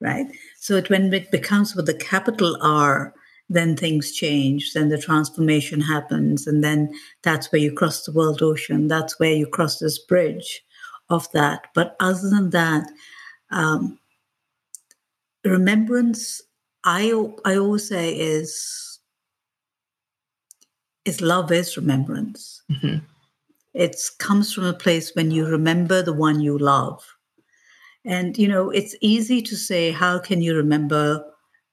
right? 0.00 0.26
So 0.58 0.76
it, 0.76 0.88
when 0.88 1.12
it 1.12 1.30
becomes 1.30 1.74
with 1.74 1.88
a 1.88 1.94
capital 1.94 2.56
R, 2.62 3.12
then 3.50 3.76
things 3.76 4.12
change, 4.12 4.72
then 4.72 4.88
the 4.88 4.98
transformation 4.98 5.80
happens, 5.80 6.46
and 6.46 6.62
then 6.62 6.94
that's 7.22 7.50
where 7.50 7.60
you 7.60 7.72
cross 7.72 8.04
the 8.04 8.12
world 8.12 8.40
ocean. 8.42 8.86
That's 8.86 9.18
where 9.18 9.34
you 9.34 9.46
cross 9.46 9.78
this 9.78 9.98
bridge 9.98 10.62
of 11.10 11.30
that. 11.32 11.66
But 11.74 11.96
other 11.98 12.30
than 12.30 12.50
that, 12.50 12.86
um, 13.50 13.98
remembrance, 15.44 16.40
I 16.84 17.12
I 17.44 17.56
always 17.56 17.88
say 17.88 18.14
is 18.18 18.98
is 21.04 21.20
love 21.20 21.50
is 21.52 21.76
remembrance. 21.76 22.62
Mhm. 22.70 23.02
It 23.74 23.96
comes 24.18 24.52
from 24.52 24.64
a 24.64 24.72
place 24.72 25.14
when 25.14 25.30
you 25.30 25.46
remember 25.46 26.02
the 26.02 26.12
one 26.12 26.40
you 26.40 26.58
love. 26.58 27.04
And, 28.04 28.36
you 28.38 28.48
know, 28.48 28.70
it's 28.70 28.96
easy 29.00 29.42
to 29.42 29.56
say, 29.56 29.92
how 29.92 30.18
can 30.18 30.40
you 30.40 30.56
remember 30.56 31.24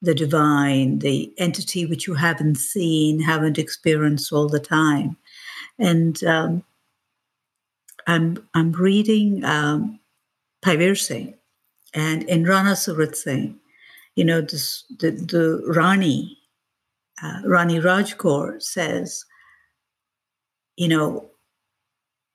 the 0.01 0.13
divine, 0.13 0.99
the 0.99 1.33
entity 1.37 1.85
which 1.85 2.05
you 2.05 2.13
haven't 2.13 2.55
seen, 2.55 3.19
haven't 3.19 3.57
experienced 3.57 4.31
all 4.31 4.47
the 4.47 4.59
time? 4.59 5.17
And 5.79 6.21
um, 6.25 6.63
I'm, 8.07 8.47
I'm 8.53 8.71
reading 8.73 9.43
um, 9.45 9.99
Bhai 10.61 10.75
Vir 10.75 10.95
Singh 10.95 11.33
and 11.93 12.23
in 12.23 12.43
Rana 12.43 12.75
Surat 12.75 13.15
Singh, 13.15 13.57
you 14.17 14.25
know, 14.25 14.41
this, 14.41 14.83
the, 14.99 15.11
the 15.11 15.61
Rani, 15.67 16.39
uh, 17.21 17.41
Rani 17.45 17.79
Raj 17.79 18.17
Kaur 18.17 18.59
says, 18.59 19.23
you 20.75 20.87
know, 20.87 21.29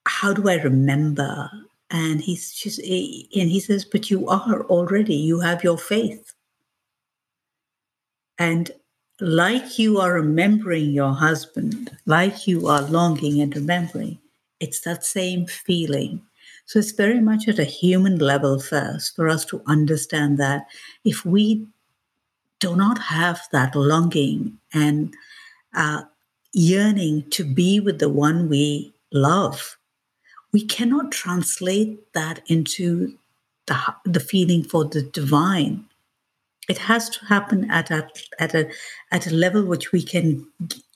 how 0.07 0.33
do 0.33 0.47
I 0.47 0.55
remember? 0.55 1.51
And 1.91 2.21
he's 2.21 2.53
just, 2.53 2.79
and 2.79 3.49
he 3.51 3.59
says, 3.59 3.83
but 3.83 4.09
you 4.09 4.29
are 4.29 4.63
already, 4.67 5.15
you 5.15 5.41
have 5.41 5.61
your 5.61 5.77
faith. 5.77 6.33
And 8.39 8.71
like 9.19 9.77
you 9.77 9.99
are 9.99 10.13
remembering 10.13 10.91
your 10.91 11.13
husband, 11.13 11.91
like 12.05 12.47
you 12.47 12.67
are 12.67 12.83
longing 12.83 13.41
and 13.41 13.53
remembering, 13.53 14.19
it's 14.61 14.79
that 14.81 15.03
same 15.03 15.47
feeling. 15.47 16.21
So 16.65 16.79
it's 16.79 16.91
very 16.91 17.19
much 17.19 17.49
at 17.49 17.59
a 17.59 17.65
human 17.65 18.19
level 18.19 18.57
first 18.57 19.17
for 19.17 19.27
us 19.27 19.43
to 19.45 19.61
understand 19.67 20.37
that 20.37 20.67
if 21.03 21.25
we 21.25 21.67
do 22.63 22.77
not 22.77 22.97
have 22.97 23.41
that 23.51 23.75
longing 23.75 24.57
and 24.73 25.13
uh, 25.75 26.03
yearning 26.53 27.29
to 27.29 27.43
be 27.43 27.81
with 27.81 27.99
the 27.99 28.07
one 28.07 28.47
we 28.47 28.93
love, 29.11 29.77
we 30.53 30.63
cannot 30.63 31.11
translate 31.11 32.13
that 32.13 32.41
into 32.47 33.17
the, 33.65 33.77
the 34.05 34.21
feeling 34.21 34.63
for 34.63 34.85
the 34.85 35.01
divine. 35.01 35.83
It 36.69 36.77
has 36.77 37.09
to 37.09 37.25
happen 37.25 37.69
at 37.69 37.91
a, 37.91 38.07
at 38.39 38.55
a 38.55 38.69
at 39.11 39.27
a 39.27 39.35
level 39.35 39.65
which 39.65 39.91
we 39.91 40.01
can 40.01 40.47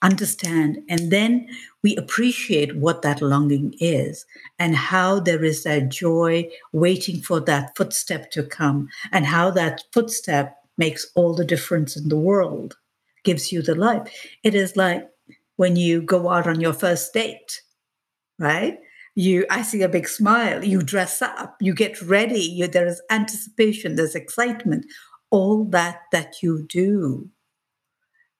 understand, 0.02 0.78
and 0.88 1.12
then 1.12 1.50
we 1.84 1.98
appreciate 1.98 2.78
what 2.78 3.02
that 3.02 3.22
longing 3.22 3.76
is, 3.82 4.26
and 4.58 4.74
how 4.74 5.20
there 5.20 5.44
is 5.44 5.64
that 5.64 5.90
joy 5.90 6.50
waiting 6.72 7.20
for 7.22 7.42
that 7.42 7.76
footstep 7.76 8.32
to 8.32 8.44
come, 8.44 8.88
and 9.12 9.26
how 9.26 9.52
that 9.52 9.84
footstep 9.92 10.58
makes 10.78 11.10
all 11.16 11.34
the 11.34 11.46
difference 11.46 11.98
in 11.98 12.10
the 12.10 12.18
world, 12.18 12.78
gives 13.24 13.52
you 13.52 13.62
the 13.62 13.76
life. 13.76 14.08
It 14.44 14.56
is 14.56 14.76
like 14.76 15.08
when 15.56 15.76
you 15.76 16.02
go 16.02 16.30
out 16.30 16.48
on 16.48 16.62
your 16.62 16.74
first 16.74 17.14
date, 17.14 17.62
right? 18.40 18.78
You, 19.16 19.46
I 19.50 19.64
see 19.64 19.82
a 19.82 19.90
big 19.90 20.08
smile. 20.08 20.64
You 20.64 20.82
dress 20.82 21.22
up. 21.22 21.58
You 21.60 21.74
get 21.74 22.02
ready. 22.04 22.40
You, 22.40 22.68
there 22.68 22.86
is 22.86 23.02
anticipation. 23.10 23.96
There's 23.96 24.14
excitement. 24.14 24.86
All 25.32 25.66
that 25.66 26.02
that 26.12 26.44
you 26.44 26.66
do 26.70 27.30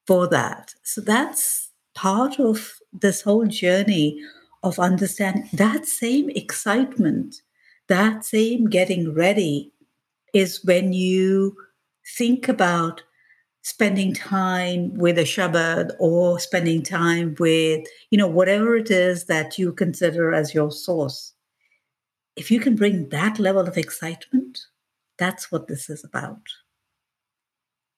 for 0.06 0.28
that. 0.28 0.74
So 0.84 1.02
that's 1.02 1.70
part 1.96 2.40
of 2.40 2.76
this 2.94 3.22
whole 3.22 3.48
journey 3.48 4.22
of 4.64 4.80
understanding 4.80 5.50
that 5.54 5.86
same 5.86 6.30
excitement, 6.30 7.42
that 7.88 8.24
same 8.24 8.66
getting 8.68 9.14
ready 9.14 9.72
is 10.34 10.64
when 10.64 10.94
you 10.94 11.56
think 12.16 12.48
about 12.48 13.04
spending 13.62 14.14
time 14.14 14.94
with 14.94 15.18
a 15.18 15.24
Shabad 15.24 15.92
or 16.00 16.40
spending 16.40 16.82
time 16.82 17.36
with, 17.38 17.86
you 18.12 18.18
know, 18.18 18.28
whatever 18.28 18.78
it 18.78 18.90
is 18.90 19.26
that 19.26 19.58
you 19.58 19.74
consider 19.74 20.34
as 20.34 20.54
your 20.54 20.72
source. 20.72 21.34
If 22.38 22.50
you 22.50 22.60
can 22.60 22.76
bring 22.76 23.10
that 23.10 23.40
level 23.40 23.68
of 23.68 23.78
excitement, 23.78 24.60
that's 25.18 25.52
what 25.52 25.68
this 25.68 25.90
is 25.90 26.04
about. 26.06 26.42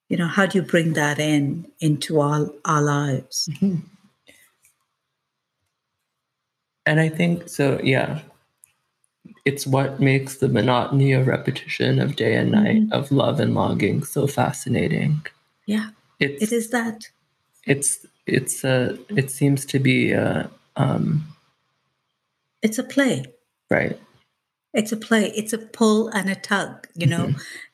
You 0.08 0.18
know, 0.18 0.28
how 0.28 0.48
do 0.48 0.58
you 0.58 0.64
bring 0.64 0.94
that 0.94 1.20
in 1.20 1.72
into 1.80 2.20
our, 2.20 2.50
our 2.66 2.82
lives? 2.82 3.48
Mm-hmm. 3.52 3.86
And 6.88 7.00
I 7.00 7.10
think 7.10 7.48
so, 7.48 7.80
yeah. 7.84 8.22
It's 9.50 9.66
what 9.76 10.00
makes 10.00 10.34
the 10.38 10.48
monotony 10.58 11.12
of 11.18 11.26
repetition 11.36 11.92
of 12.00 12.16
day 12.24 12.34
and 12.42 12.52
night, 12.52 12.84
of 12.98 13.12
love 13.12 13.40
and 13.44 13.54
longing 13.56 14.04
so 14.16 14.28
fascinating. 14.28 15.14
Yeah, 15.66 15.88
It's 16.20 16.44
it 16.46 16.52
is 16.60 16.70
that. 16.78 16.98
it's 17.74 18.06
it's 18.38 18.64
a 18.64 18.76
it 19.22 19.28
seems 19.40 19.66
to 19.72 19.78
be 19.90 20.00
a 20.26 20.50
um 20.84 21.04
It's 22.66 22.80
a 22.80 22.84
play. 22.96 23.16
right. 23.78 23.98
It's 24.80 24.92
a 24.92 24.98
play. 25.08 25.26
It's 25.40 25.54
a 25.54 25.58
pull 25.80 26.10
and 26.18 26.30
a 26.30 26.36
tug. 26.36 26.88
You 27.02 27.08
know, 27.14 27.26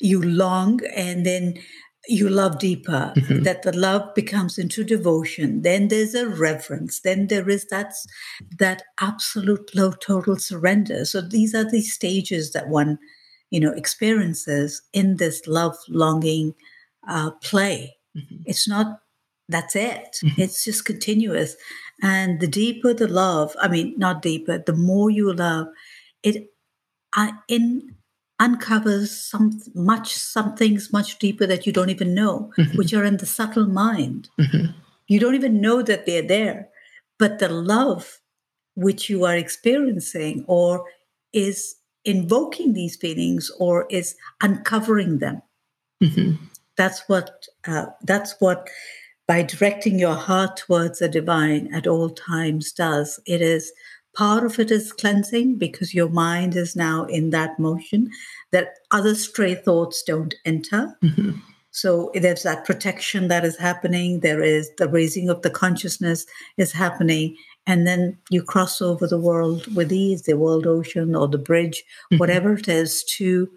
you 0.09 0.17
long 0.45 0.80
and 0.95 1.26
then 1.26 1.45
you 2.08 2.30
love 2.30 2.60
deeper. 2.60 3.14
Mhm. 3.16 3.43
That 3.43 3.64
the 3.64 3.72
love 3.76 4.14
becomes 4.16 4.58
into 4.58 4.84
devotion. 4.84 5.62
Then 5.64 5.88
there's 5.89 6.16
a 6.16 6.28
reverence. 6.28 6.99
Then 7.01 7.28
there 7.28 7.49
is 7.49 7.66
that 7.68 7.93
that 8.60 8.84
absolute 8.99 9.74
low 9.76 9.91
total 9.91 10.38
surrender. 10.38 11.06
So 11.06 11.22
these 11.22 11.53
are 11.56 11.70
the 11.70 11.82
stages 11.82 12.51
that 12.51 12.70
one, 12.70 12.99
you 13.51 13.60
know, 13.60 13.72
experiences 13.72 14.82
in 14.93 15.18
this 15.18 15.41
love 15.47 15.76
longing 15.89 16.56
uh, 17.08 17.32
play. 17.43 17.95
Mhm. 18.18 18.43
It's 18.45 18.68
not. 18.68 18.99
That's 19.47 19.76
it. 19.76 20.18
Mhm. 20.24 20.39
It's 20.39 20.64
just 20.66 20.86
continuous. 20.86 21.56
And 22.01 22.39
the 22.39 22.47
deeper 22.47 22.93
the 22.93 23.08
love, 23.08 23.56
I 23.62 23.68
mean, 23.68 23.93
not 23.97 24.22
deeper, 24.22 24.58
the 24.58 24.74
more 24.74 25.10
you 25.12 25.32
love, 25.34 25.68
it 26.24 26.49
uh, 27.18 27.32
in 27.47 27.95
uncovers 28.39 29.15
some 29.15 29.61
much 29.73 30.13
some 30.15 30.55
things 30.55 30.91
much 30.91 31.17
deeper 31.19 31.45
that 31.47 31.65
you 31.65 31.71
don't 31.71 31.89
even 31.89 32.13
know 32.13 32.51
Mhm. 32.57 32.75
which 32.77 32.93
are 32.93 33.03
in 33.05 33.17
the 33.17 33.25
subtle 33.25 33.65
mind 33.67 34.29
Mhm. 34.39 34.73
you 35.07 35.19
don't 35.19 35.36
even 35.36 35.61
know 35.61 35.81
that 35.81 36.05
they're 36.05 36.27
there 36.27 36.69
but 37.17 37.39
the 37.39 37.47
love 37.49 38.19
which 38.75 39.09
you 39.09 39.23
are 39.23 39.38
experiencing 39.38 40.43
or 40.47 40.86
is 41.31 41.75
invoking 42.03 42.73
these 42.73 42.97
feelings 42.97 43.49
or 43.57 43.86
is 43.89 44.15
uncovering 44.41 45.19
them 45.19 45.41
Mhm. 46.03 46.38
that's 46.75 47.07
what 47.07 47.47
uh, 47.67 47.86
that's 48.03 48.36
what 48.39 48.67
by 49.27 49.41
directing 49.41 49.97
your 49.97 50.13
heart 50.15 50.57
towards 50.57 50.99
the 50.99 51.07
divine 51.09 51.73
at 51.73 51.88
all 51.88 52.09
times 52.09 52.73
does 52.73 53.19
it 53.25 53.41
is 53.41 53.71
part 54.16 54.43
of 54.43 54.59
it 54.59 54.72
is 54.72 54.91
cleansing 54.93 55.57
because 55.57 55.93
your 55.93 56.09
mind 56.09 56.55
is 56.55 56.76
now 56.76 57.05
in 57.05 57.30
that 57.32 57.59
motion 57.59 58.09
that 58.51 58.70
other 58.91 59.13
stray 59.16 59.55
thoughts 59.55 60.03
don't 60.03 60.34
enter 60.45 60.97
Mhm. 61.03 61.41
so 61.72 62.09
there's 62.13 62.43
that 62.43 62.66
protection 62.66 63.28
that 63.28 63.43
is 63.45 63.57
happening 63.57 64.20
there 64.22 64.41
is 64.41 64.70
the 64.78 64.88
raising 64.89 65.30
of 65.30 65.41
the 65.41 65.49
consciousness 65.49 66.26
is 66.57 66.72
happening 66.72 67.36
and 67.68 67.86
then 67.88 68.18
you 68.30 68.41
cross 68.43 68.82
over 68.82 69.05
the 69.07 69.20
world 69.30 69.68
with 69.76 69.91
ease 69.91 70.22
the 70.24 70.38
world 70.38 70.66
ocean 70.68 71.16
or 71.16 71.28
the 71.28 71.38
bridge 71.49 71.84
Mhm. 72.11 72.20
whatever 72.20 72.53
it 72.53 72.68
is 72.68 73.03
to 73.18 73.49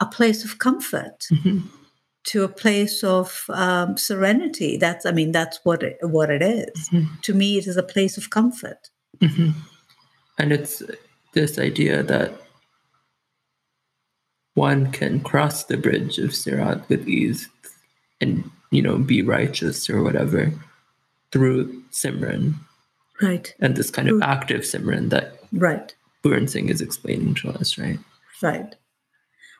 a 0.00 0.06
place 0.06 0.44
of 0.44 0.58
comfort 0.58 1.26
Mhm. 1.30 1.62
to 2.24 2.44
a 2.44 2.48
place 2.48 3.02
of 3.02 3.44
um, 3.50 3.96
serenity. 3.96 4.76
That's, 4.76 5.04
I 5.04 5.10
mean, 5.12 5.32
that's 5.32 5.58
what 5.64 5.82
it, 5.82 5.96
what 6.02 6.30
it 6.30 6.40
is. 6.42 6.88
Mhm. 6.90 7.20
To 7.22 7.34
me, 7.34 7.58
it 7.58 7.66
is 7.66 7.76
a 7.76 7.82
place 7.94 8.16
of 8.16 8.30
comfort. 8.30 8.90
Mhm. 9.20 9.54
And 10.42 10.52
it's 10.52 10.82
this 11.34 11.56
idea 11.56 12.02
that 12.02 12.32
one 14.54 14.90
can 14.90 15.20
cross 15.20 15.62
the 15.62 15.76
bridge 15.76 16.18
of 16.18 16.30
Sirat 16.30 16.88
with 16.88 17.08
ease 17.08 17.48
and, 18.20 18.50
you 18.72 18.82
know, 18.82 18.98
be 18.98 19.22
righteous 19.22 19.88
or 19.88 20.02
whatever 20.02 20.52
through 21.30 21.80
Simran 21.92 22.54
Right, 23.20 23.54
and 23.60 23.76
this 23.76 23.88
kind 23.88 24.08
of 24.08 24.20
active 24.20 24.62
Simran 24.62 25.10
that 25.10 25.38
right, 25.52 25.94
Puran 26.24 26.48
Singh 26.48 26.70
is 26.70 26.80
explaining 26.80 27.34
to 27.34 27.50
us, 27.50 27.78
right? 27.78 28.00
right. 28.42 28.74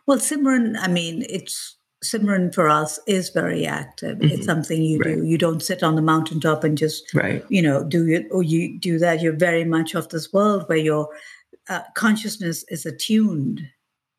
Well, 0.06 0.18
Simran, 0.18 0.76
I 0.80 0.88
mean, 0.88 1.24
it's 1.28 1.76
Simran 2.05 2.53
for 2.53 2.68
us 2.68 2.98
is 3.07 3.30
very 3.30 3.64
active. 3.64 4.18
It's 4.22 4.42
Mhm. 4.42 4.44
something 4.44 4.82
you 4.82 5.03
do. 5.03 5.24
You 5.24 5.38
don't 5.38 5.62
sit 5.62 5.82
on 5.84 5.94
the 5.94 6.03
mountaintop 6.03 6.64
and 6.64 6.76
just 6.76 7.14
Right. 7.14 7.44
you 7.48 7.62
know 7.62 7.84
do 7.84 8.09
it 8.09 8.26
or 8.30 8.42
you 8.42 8.78
do 8.78 8.98
that. 8.98 9.22
You're 9.22 9.36
very 9.36 9.64
much 9.64 9.94
of 9.94 10.09
this 10.09 10.32
world 10.32 10.64
where 10.68 10.78
your 10.78 11.09
uh, 11.68 11.82
consciousness 11.94 12.64
is 12.68 12.84
attuned 12.84 13.61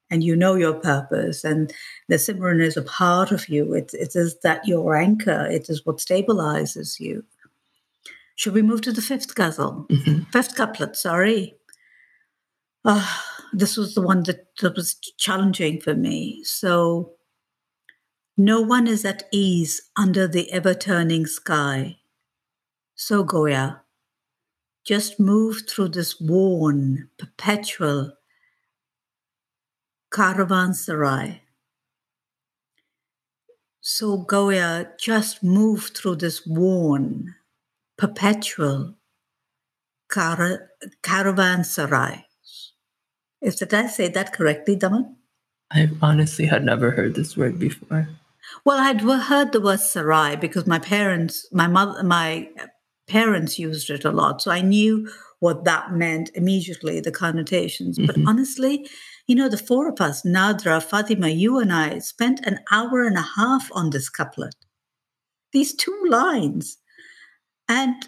and 0.10 0.24
you 0.24 0.34
know 0.34 0.56
your 0.56 0.74
purpose 0.76 1.44
and 1.44 1.74
the 2.08 2.16
Simran 2.16 2.62
is 2.62 2.78
a 2.78 2.82
part 2.84 3.32
of 3.34 3.50
you. 3.50 3.74
It, 3.74 3.94
it 3.94 4.16
is 4.16 4.38
that 4.44 4.66
your 4.66 4.96
anchor. 4.96 5.46
It 5.52 5.70
is 5.70 5.86
what 5.86 5.98
stabilizes 5.98 7.02
you. 7.02 7.26
Should 8.36 8.54
we 8.54 8.62
move 8.62 8.80
to 8.82 8.94
the 8.94 9.02
fifth 9.02 9.36
ghazal? 9.36 9.86
Mhm. 9.90 10.32
Fifth 10.32 10.56
couplet, 10.56 10.96
sorry. 10.96 11.58
Ah, 12.86 13.26
this 13.52 13.76
was 13.78 13.94
the 13.94 14.02
one 14.02 14.24
that, 14.24 14.48
that 14.62 14.76
was 14.76 14.96
challenging 15.18 15.82
for 15.82 15.96
me. 15.96 16.44
So, 16.46 17.12
no 18.38 18.62
one 18.62 18.88
is 18.88 19.06
at 19.06 19.24
ease 19.32 19.90
under 19.96 20.28
the 20.28 20.52
ever 20.52 20.74
turning 20.74 21.26
sky. 21.26 21.98
So, 22.96 23.24
Goya, 23.24 23.82
just 24.84 25.20
move 25.20 25.64
through 25.70 25.90
this 25.90 26.20
worn, 26.20 27.10
perpetual 27.18 28.14
caravanserai. 30.12 31.42
So, 33.82 34.18
Goya, 34.18 34.92
just 34.98 35.44
move 35.44 35.92
through 35.94 36.16
this 36.16 36.46
worn, 36.46 37.36
perpetual 37.98 38.96
cara- 40.10 40.70
caravanserai. 41.04 42.24
Is 43.42 43.58
did 43.58 43.74
I 43.74 43.88
say 43.88 44.08
that 44.08 44.34
correctly, 44.34 44.76
Daman? 44.76 45.18
I 45.72 45.90
honestly 46.02 46.46
had 46.46 46.64
never 46.64 46.92
heard 46.92 47.16
this 47.16 47.36
word 47.36 47.60
before. 47.60 48.08
Well, 48.66 48.80
I'd 48.80 49.02
heard 49.02 49.52
the 49.52 49.62
word 49.62 49.80
sarai 49.80 50.36
because 50.36 50.68
my 50.68 50.80
parents, 50.80 51.48
my 51.52 51.68
mother, 51.68 52.04
my 52.04 52.50
parents 53.08 53.60
used 53.60 53.90
it 53.90 54.06
a 54.06 54.12
lot, 54.12 54.42
so 54.42 54.52
I 54.52 54.62
knew 54.62 55.10
what 55.40 55.66
that 55.66 55.92
meant 55.94 56.32
immediately, 56.36 57.02
the 57.02 57.12
connotations. 57.12 58.00
But 58.00 58.16
Mhm. 58.16 58.28
honestly, 58.28 58.90
you 59.28 59.36
know, 59.36 59.50
the 59.50 59.58
four 59.58 59.90
of 59.90 60.00
us, 60.00 60.22
Nadhra, 60.24 60.82
Fatima, 60.82 61.30
you 61.30 61.60
and 61.60 61.72
I, 61.74 62.00
spent 62.00 62.40
an 62.46 62.60
hour 62.72 63.04
and 63.04 63.18
a 63.18 63.22
half 63.22 63.70
on 63.74 63.90
this 63.90 64.10
couplet. 64.10 64.56
These 65.52 65.74
two 65.76 65.98
lines, 66.08 66.78
and 67.68 68.08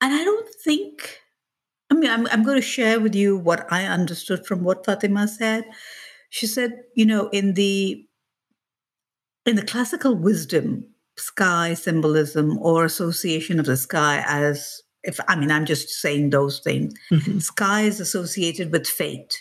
and 0.00 0.14
I 0.14 0.24
don't 0.24 0.48
think. 0.64 1.20
I 1.90 1.94
mean, 1.94 2.10
I'm, 2.10 2.26
I'm 2.28 2.44
going 2.44 2.56
to 2.56 2.62
share 2.62 3.00
with 3.00 3.14
you 3.16 3.36
what 3.36 3.66
I 3.72 3.84
understood 3.86 4.46
from 4.46 4.62
what 4.64 4.86
Fatima 4.86 5.28
said. 5.28 5.64
She 6.30 6.46
said, 6.46 6.72
you 6.94 7.04
know, 7.06 7.28
in 7.30 7.54
the 7.54 8.06
in 9.50 9.56
the 9.56 9.62
classical 9.62 10.14
wisdom, 10.14 10.84
sky 11.16 11.74
symbolism 11.74 12.56
or 12.58 12.84
association 12.84 13.60
of 13.60 13.66
the 13.66 13.76
sky 13.76 14.24
as 14.26 14.80
if 15.02 15.18
I 15.28 15.36
mean 15.36 15.50
I'm 15.50 15.66
just 15.66 15.88
saying 15.88 16.30
those 16.30 16.60
things. 16.60 16.94
Mhm. 17.10 17.42
Sky 17.42 17.82
is 17.82 18.00
associated 18.00 18.70
with 18.72 18.86
fate. 18.86 19.34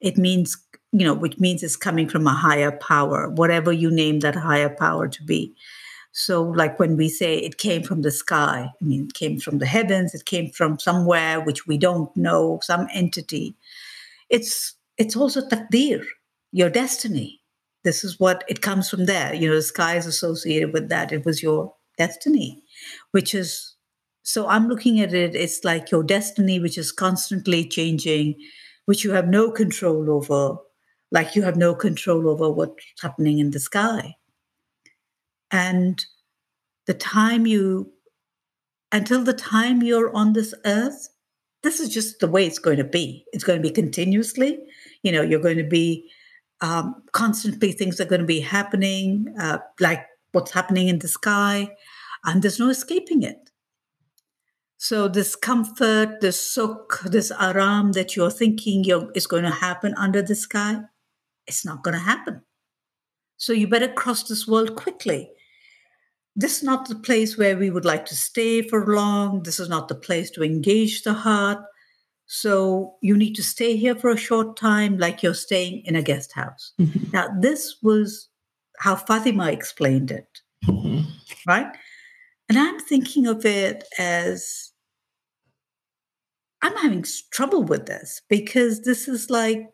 It 0.00 0.18
means, 0.18 0.56
you 0.92 1.04
know, 1.06 1.14
which 1.14 1.38
means 1.38 1.62
it's 1.62 1.76
coming 1.76 2.08
from 2.08 2.26
a 2.26 2.34
higher 2.34 2.72
power, 2.72 3.30
whatever 3.30 3.72
you 3.72 3.90
name 3.90 4.20
that 4.20 4.34
higher 4.34 4.68
power 4.68 5.08
to 5.08 5.22
be. 5.22 5.54
So, 6.12 6.42
like 6.42 6.78
when 6.78 6.96
we 6.96 7.08
say 7.08 7.38
it 7.38 7.58
came 7.58 7.82
from 7.82 8.02
the 8.02 8.10
sky, 8.10 8.70
I 8.80 8.84
mean, 8.84 9.04
it 9.04 9.14
came 9.14 9.38
from 9.38 9.58
the 9.58 9.66
heavens, 9.66 10.14
it 10.14 10.24
came 10.24 10.50
from 10.50 10.78
somewhere 10.78 11.40
which 11.40 11.66
we 11.66 11.78
don't 11.78 12.14
know, 12.16 12.60
some 12.62 12.86
entity. 12.92 13.54
It's 14.30 14.74
it's 14.98 15.16
also 15.16 15.40
takdir, 15.48 16.04
your 16.52 16.70
destiny. 16.70 17.43
This 17.84 18.02
is 18.02 18.18
what 18.18 18.44
it 18.48 18.62
comes 18.62 18.88
from 18.88 19.06
there. 19.06 19.34
You 19.34 19.48
know, 19.48 19.56
the 19.56 19.62
sky 19.62 19.96
is 19.96 20.06
associated 20.06 20.72
with 20.72 20.88
that. 20.88 21.12
It 21.12 21.24
was 21.24 21.42
your 21.42 21.74
destiny, 21.98 22.62
which 23.12 23.34
is 23.34 23.74
so 24.24 24.48
I'm 24.48 24.68
looking 24.68 25.00
at 25.00 25.12
it, 25.12 25.34
it's 25.34 25.64
like 25.64 25.90
your 25.90 26.02
destiny, 26.02 26.58
which 26.58 26.78
is 26.78 26.90
constantly 26.90 27.68
changing, 27.68 28.36
which 28.86 29.04
you 29.04 29.12
have 29.12 29.28
no 29.28 29.50
control 29.50 30.10
over, 30.10 30.56
like 31.12 31.36
you 31.36 31.42
have 31.42 31.56
no 31.56 31.74
control 31.74 32.26
over 32.28 32.50
what's 32.50 32.82
happening 33.02 33.38
in 33.38 33.50
the 33.50 33.60
sky. 33.60 34.14
And 35.50 36.02
the 36.86 36.94
time 36.94 37.46
you, 37.46 37.92
until 38.92 39.22
the 39.22 39.34
time 39.34 39.82
you're 39.82 40.14
on 40.16 40.32
this 40.32 40.54
earth, 40.64 41.08
this 41.62 41.78
is 41.78 41.90
just 41.90 42.20
the 42.20 42.28
way 42.28 42.46
it's 42.46 42.58
going 42.58 42.78
to 42.78 42.84
be. 42.84 43.26
It's 43.34 43.44
going 43.44 43.60
to 43.60 43.68
be 43.68 43.74
continuously. 43.74 44.58
You 45.02 45.12
know, 45.12 45.22
you're 45.22 45.40
going 45.40 45.58
to 45.58 45.64
be 45.64 46.10
um, 46.60 47.02
constantly, 47.12 47.72
things 47.72 48.00
are 48.00 48.04
going 48.06 48.20
to 48.20 48.26
be 48.26 48.40
happening, 48.40 49.34
uh, 49.38 49.58
like 49.80 50.04
what's 50.32 50.52
happening 50.52 50.88
in 50.88 50.98
the 50.98 51.08
sky, 51.08 51.68
and 52.24 52.42
there's 52.42 52.60
no 52.60 52.68
escaping 52.68 53.22
it. 53.22 53.50
So 54.78 55.08
this 55.08 55.34
comfort, 55.34 56.20
this 56.20 56.56
sukh, 56.56 57.00
this 57.10 57.32
aram 57.40 57.92
that 57.92 58.16
you're 58.16 58.30
thinking 58.30 58.84
you're, 58.84 59.10
is 59.14 59.26
going 59.26 59.44
to 59.44 59.50
happen 59.50 59.94
under 59.96 60.20
the 60.22 60.34
sky, 60.34 60.80
it's 61.46 61.64
not 61.64 61.82
going 61.82 61.94
to 61.94 62.00
happen. 62.00 62.42
So 63.36 63.52
you 63.52 63.66
better 63.66 63.88
cross 63.88 64.24
this 64.24 64.46
world 64.46 64.76
quickly. 64.76 65.30
This 66.36 66.58
is 66.58 66.62
not 66.62 66.88
the 66.88 66.96
place 66.96 67.38
where 67.38 67.56
we 67.56 67.70
would 67.70 67.84
like 67.84 68.06
to 68.06 68.16
stay 68.16 68.62
for 68.62 68.86
long. 68.86 69.42
This 69.42 69.60
is 69.60 69.68
not 69.68 69.88
the 69.88 69.94
place 69.94 70.30
to 70.32 70.42
engage 70.42 71.02
the 71.02 71.12
heart. 71.12 71.64
So 72.26 72.96
you 73.02 73.16
need 73.16 73.34
to 73.34 73.42
stay 73.42 73.76
here 73.76 73.94
for 73.94 74.10
a 74.10 74.16
short 74.16 74.56
time, 74.56 74.98
like 74.98 75.22
you're 75.22 75.34
staying 75.34 75.82
in 75.84 75.94
a 75.96 76.02
guest 76.02 76.32
house. 76.32 76.72
Mhm. 76.80 77.12
Now, 77.12 77.28
this 77.40 77.76
was 77.82 78.28
how 78.78 78.96
Fatima 78.96 79.50
explained 79.52 80.10
it 80.10 80.28
Mhm. 80.64 81.06
right? 81.46 81.72
And 82.48 82.58
I'm 82.58 82.80
thinking 82.80 83.26
of 83.26 83.44
it 83.44 83.84
as 83.98 84.72
I'm 86.62 86.76
having 86.76 87.04
trouble 87.30 87.62
with 87.62 87.86
this 87.86 88.22
because 88.28 88.80
this 88.82 89.06
is 89.06 89.28
like 89.28 89.68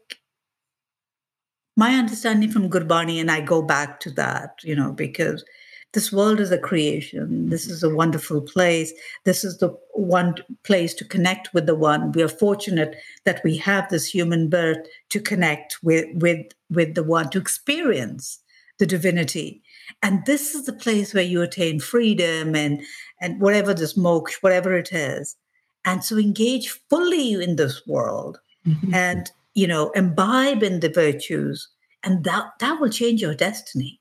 my 1.77 1.95
understanding 1.95 2.51
from 2.51 2.69
Gurbani, 2.69 3.21
and 3.21 3.31
I 3.31 3.41
go 3.41 3.63
back 3.63 4.01
to 4.01 4.11
that, 4.13 4.57
you 4.65 4.75
know, 4.75 4.93
because 4.93 5.45
this 5.93 6.13
world 6.13 6.39
is 6.41 6.53
a 6.53 6.59
creation. 6.59 7.49
This 7.49 7.67
is 7.67 7.83
a 7.83 7.95
wonderful 7.95 8.41
place. 8.41 8.93
This 9.25 9.43
is 9.45 9.59
the 9.59 9.71
one 9.95 10.37
place 10.63 10.95
to 10.95 11.05
connect 11.05 11.53
with 11.53 11.67
the 11.67 11.75
one. 11.75 12.13
We 12.13 12.23
are 12.23 12.29
fortunate 12.29 12.97
that 13.25 13.43
we 13.43 13.57
have 13.59 13.89
this 13.89 14.07
human 14.07 14.49
birth 14.49 14.79
to 15.11 15.21
connect 15.21 15.79
with 15.83 16.07
with 16.15 16.47
with 16.71 16.95
the 16.95 17.03
one, 17.03 17.29
to 17.31 17.39
experience 17.39 18.39
the 18.79 18.87
divinity. 18.87 19.63
And 20.03 20.25
this 20.27 20.55
is 20.55 20.65
the 20.67 20.73
place 20.73 21.13
where 21.13 21.25
you 21.25 21.43
attain 21.43 21.81
freedom 21.81 22.55
and 22.55 22.83
and 23.21 23.41
whatever 23.41 23.75
this 23.75 23.95
moksha, 23.99 24.37
whatever 24.43 24.75
it 24.77 24.93
is. 24.93 25.37
And 25.85 26.05
so 26.05 26.17
engage 26.19 26.69
fully 26.89 27.33
in 27.33 27.57
this 27.57 27.87
world 27.87 28.39
Mhm. 28.67 28.95
and 28.95 29.31
you 29.55 29.67
know 29.67 29.91
imbibe 29.91 30.63
in 30.63 30.81
the 30.81 30.91
virtues 30.91 31.69
and 32.05 32.25
that 32.25 32.45
that 32.61 32.79
will 32.81 32.91
change 32.91 33.21
your 33.23 33.35
destiny 33.35 34.00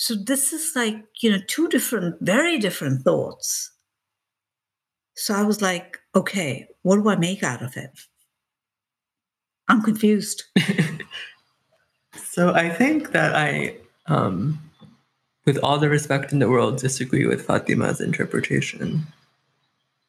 so 0.00 0.14
this 0.14 0.52
is 0.52 0.72
like 0.74 0.96
you 1.20 1.30
know 1.30 1.40
two 1.46 1.68
different 1.68 2.16
very 2.20 2.58
different 2.58 3.02
thoughts 3.02 3.72
so 5.14 5.34
i 5.34 5.42
was 5.42 5.60
like 5.60 5.98
okay 6.14 6.66
what 6.82 6.96
do 6.96 7.08
i 7.08 7.16
make 7.16 7.42
out 7.42 7.62
of 7.62 7.76
it 7.76 7.90
i'm 9.68 9.82
confused 9.82 10.44
So 12.30 12.54
I 12.54 12.68
think 12.68 13.12
that 13.12 13.34
I, 13.34 13.76
um, 14.06 14.60
with 15.46 15.58
all 15.64 15.78
the 15.78 15.88
respect 15.88 16.32
in 16.32 16.38
the 16.38 16.48
world, 16.48 16.78
disagree 16.78 17.26
with 17.26 17.46
Fatima's 17.46 18.00
interpretation. 18.00 19.06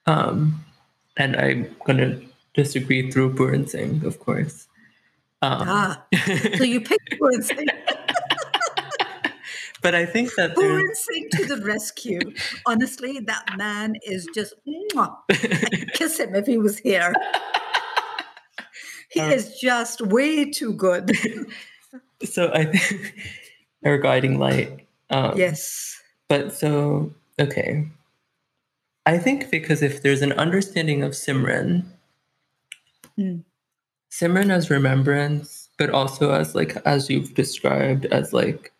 Um, 0.05 0.63
and 1.17 1.35
I'm 1.35 1.75
going 1.85 1.97
to 1.97 2.21
disagree 2.53 3.11
through 3.11 3.35
Puran 3.35 3.67
Singh, 3.67 4.05
of 4.05 4.19
course. 4.19 4.67
Um, 5.43 5.63
ah 5.67 6.03
so 6.55 6.63
you 6.63 6.81
picked 6.81 7.15
Singh. 7.41 7.65
But 9.81 9.95
I 9.95 10.05
think 10.05 10.33
that 10.35 10.55
there's, 10.55 10.99
Singh 11.05 11.29
to 11.31 11.45
the 11.45 11.61
rescue 11.65 12.19
honestly 12.65 13.19
that 13.19 13.57
man 13.57 13.95
is 14.03 14.27
just. 14.33 14.53
Kiss 15.93 16.19
him 16.19 16.35
if 16.35 16.45
he 16.45 16.57
was 16.57 16.77
here 16.77 17.13
he 19.09 19.19
Um, 19.19 19.31
is 19.31 19.57
just 19.59 20.01
way 20.01 20.49
too 20.51 20.73
good 20.73 21.11
so 22.23 22.51
I 22.53 22.65
think 22.65 23.15
our 23.85 23.97
guiding 23.97 24.37
light. 24.39 24.85
Um, 25.09 25.37
yes 25.37 25.97
But 26.29 26.53
so, 26.53 27.11
okay. 27.39 27.87
I 29.05 29.17
think 29.17 29.49
because 29.51 29.81
if 29.81 30.01
there's 30.03 30.21
an 30.21 30.31
understanding 30.33 31.03
of 31.03 31.11
Simran, 31.11 31.83
Mm. 33.19 33.43
Simran 34.09 34.49
as 34.51 34.69
remembrance, 34.69 35.69
but 35.77 35.89
also 35.89 36.31
as 36.31 36.55
like 36.55 36.77
as 36.85 37.09
you've 37.09 37.33
described 37.33 38.05
as 38.05 38.31
like 38.33 38.71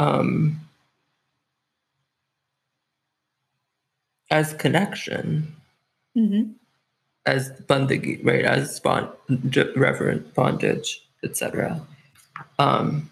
um 0.00 0.58
as 4.30 4.54
connection, 4.54 5.54
Mhm. 6.16 6.54
as 7.26 7.50
bandagi, 7.68 8.24
right? 8.24 8.44
As 8.44 8.80
bond, 8.80 9.08
reverent 9.76 10.34
bondage, 10.34 11.02
etc. 11.24 11.80
Um, 12.58 13.10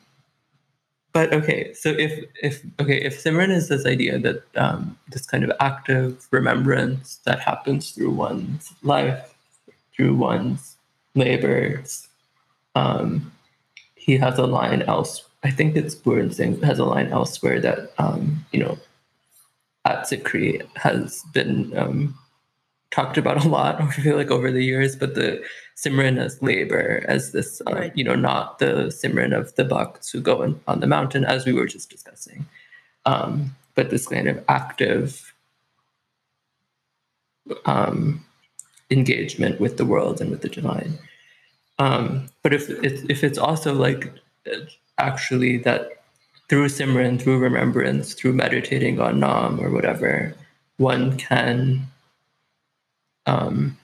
but 1.13 1.33
okay, 1.33 1.73
so 1.75 1.91
if 1.91 2.13
if 2.43 2.63
okay, 2.81 2.99
if 3.03 3.23
Simran 3.23 3.51
is 3.51 3.69
this 3.69 3.85
idea 3.87 4.19
that 4.19 4.43
um, 4.57 4.97
this 5.09 5.27
kind 5.27 5.43
of 5.45 5.53
active 5.61 6.27
remembrance 6.31 7.17
that 7.27 7.41
happens 7.41 7.91
through 7.91 8.11
one's 8.13 8.73
life, 8.83 9.35
through 9.95 10.15
one's 10.15 10.77
labors, 11.15 12.09
um, 12.75 13.33
he 13.97 14.17
has 14.17 14.39
a 14.39 14.47
line 14.47 14.83
else. 14.83 15.28
I 15.43 15.51
think 15.51 15.77
it's 15.77 15.95
Puran 15.95 16.33
Singh 16.33 16.61
has 16.63 16.79
a 16.79 16.85
line 16.85 17.09
elsewhere 17.09 17.61
that 17.61 17.93
um, 17.99 18.45
you 18.53 18.61
know 18.61 18.79
at 19.85 20.05
SikhRI 20.05 20.67
has 20.77 21.23
been 21.33 21.77
um, 21.79 22.19
talked 22.91 23.19
about 23.19 23.45
a 23.45 23.49
lot. 23.49 23.81
I 23.81 23.91
feel 23.91 24.17
like 24.17 24.31
over 24.31 24.51
the 24.51 24.65
years, 24.65 24.97
but 24.97 25.15
the 25.15 25.43
Simran 25.77 26.19
as 26.19 26.43
labor, 26.43 27.05
as 27.09 27.33
this, 27.33 27.63
uh, 27.67 27.73
Right. 27.73 27.93
you 27.97 28.05
know, 28.05 28.15
not 28.15 28.59
the 28.59 28.89
Simran 28.89 29.37
of 29.37 29.55
the 29.55 29.65
Bhakts 29.65 30.11
who 30.11 30.21
go 30.21 30.43
in, 30.43 30.61
on 30.67 30.81
the 30.81 30.87
mountain, 30.87 31.25
as 31.25 31.47
we 31.47 31.53
were 31.53 31.67
just 31.67 31.91
discussing, 31.91 32.47
um, 33.07 33.55
but 33.75 33.91
this 33.91 34.07
kind 34.09 34.29
of 34.29 34.43
active 34.49 35.33
um, 37.65 38.25
engagement 38.91 39.61
with 39.61 39.77
the 39.77 39.87
world 39.87 40.21
and 40.21 40.31
with 40.31 40.43
the 40.43 40.49
divine. 40.49 40.99
Um, 41.79 42.29
but 42.43 42.53
if 42.53 42.69
it's, 42.69 43.03
if 43.09 43.23
it's 43.23 43.39
also 43.39 43.73
like 43.73 44.13
uh, 44.53 44.59
actually 44.99 45.59
that 45.59 46.03
through 46.49 46.67
Simran, 46.67 47.21
through 47.21 47.39
remembrance, 47.39 48.15
through 48.15 48.33
meditating 48.33 49.01
on 49.01 49.21
Nam 49.21 49.61
or 49.61 49.71
whatever, 49.71 50.35
one 50.79 51.17
can 51.19 51.87
um, 53.27 53.77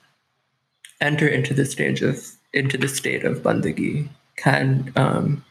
enter 1.00 1.28
into 1.28 1.52
the 1.52 1.66
stage 1.66 2.02
of 2.02 2.24
into 2.52 2.78
the 2.78 2.88
state 2.88 3.24
of 3.24 3.42
bandagi, 3.42 4.08
can 4.36 4.92
um, 4.96 5.44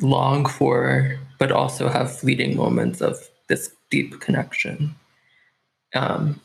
long 0.00 0.46
for, 0.46 1.18
but 1.38 1.50
also 1.50 1.88
have 1.88 2.16
fleeting 2.16 2.56
moments 2.56 3.00
of 3.00 3.18
this 3.48 3.74
deep 3.90 4.20
connection. 4.20 4.94
Um, 5.94 6.40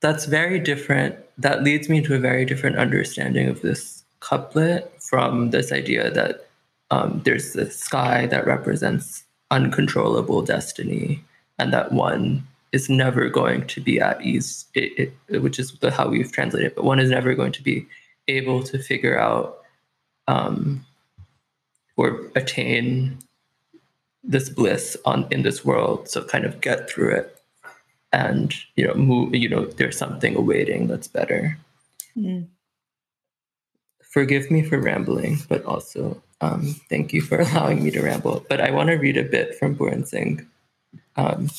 that's 0.00 0.26
very 0.26 0.60
different. 0.60 1.16
That 1.38 1.64
leads 1.64 1.88
me 1.88 2.02
to 2.02 2.14
a 2.14 2.20
very 2.20 2.44
different 2.44 2.76
understanding 2.76 3.48
of 3.48 3.62
this 3.62 4.04
couplet 4.20 4.97
from 5.08 5.50
this 5.50 5.72
idea 5.72 6.10
that 6.10 6.48
um, 6.90 7.22
there's 7.24 7.52
the 7.52 7.70
sky 7.70 8.26
that 8.26 8.46
represents 8.46 9.24
uncontrollable 9.50 10.42
destiny, 10.42 11.22
and 11.58 11.72
that 11.72 11.92
one 11.92 12.46
is 12.72 12.88
never 12.88 13.28
going 13.28 13.66
to 13.66 13.80
be 13.80 13.98
at 13.98 14.20
ease, 14.22 14.66
it, 14.74 15.12
it, 15.28 15.38
which 15.42 15.58
is 15.58 15.72
the, 15.80 15.90
how 15.90 16.08
we've 16.08 16.32
translated 16.32 16.72
it, 16.72 16.76
but 16.76 16.84
one 16.84 16.98
is 16.98 17.10
never 17.10 17.34
going 17.34 17.52
to 17.52 17.62
be 17.62 17.86
able 18.28 18.62
to 18.62 18.78
figure 18.78 19.18
out 19.18 19.58
um, 20.26 20.84
or 21.96 22.30
attain 22.36 23.18
this 24.22 24.50
bliss 24.50 24.96
on 25.06 25.26
in 25.30 25.42
this 25.42 25.64
world. 25.64 26.08
So 26.08 26.22
kind 26.24 26.44
of 26.44 26.60
get 26.60 26.90
through 26.90 27.14
it 27.14 27.34
and 28.12 28.54
you 28.76 28.86
know 28.86 28.94
move 28.94 29.34
you 29.34 29.48
know 29.48 29.66
there's 29.66 29.98
something 29.98 30.34
awaiting 30.34 30.86
that's 30.86 31.08
better 31.08 31.58
Mm. 32.18 32.48
Forgive 34.08 34.50
me 34.50 34.62
for 34.62 34.78
rambling 34.80 35.38
but 35.48 35.64
also 35.64 36.22
um, 36.40 36.74
thank 36.88 37.12
you 37.12 37.20
for 37.20 37.40
allowing 37.46 37.82
me 37.82 37.90
to 37.90 38.00
ramble 38.00 38.44
but 38.48 38.60
i 38.60 38.70
want 38.70 38.88
to 38.88 38.94
read 38.96 39.16
a 39.16 39.24
bit 39.24 39.54
from 39.58 39.76
Puran 39.76 40.04
Singh 40.06 40.46
um, 41.16 41.50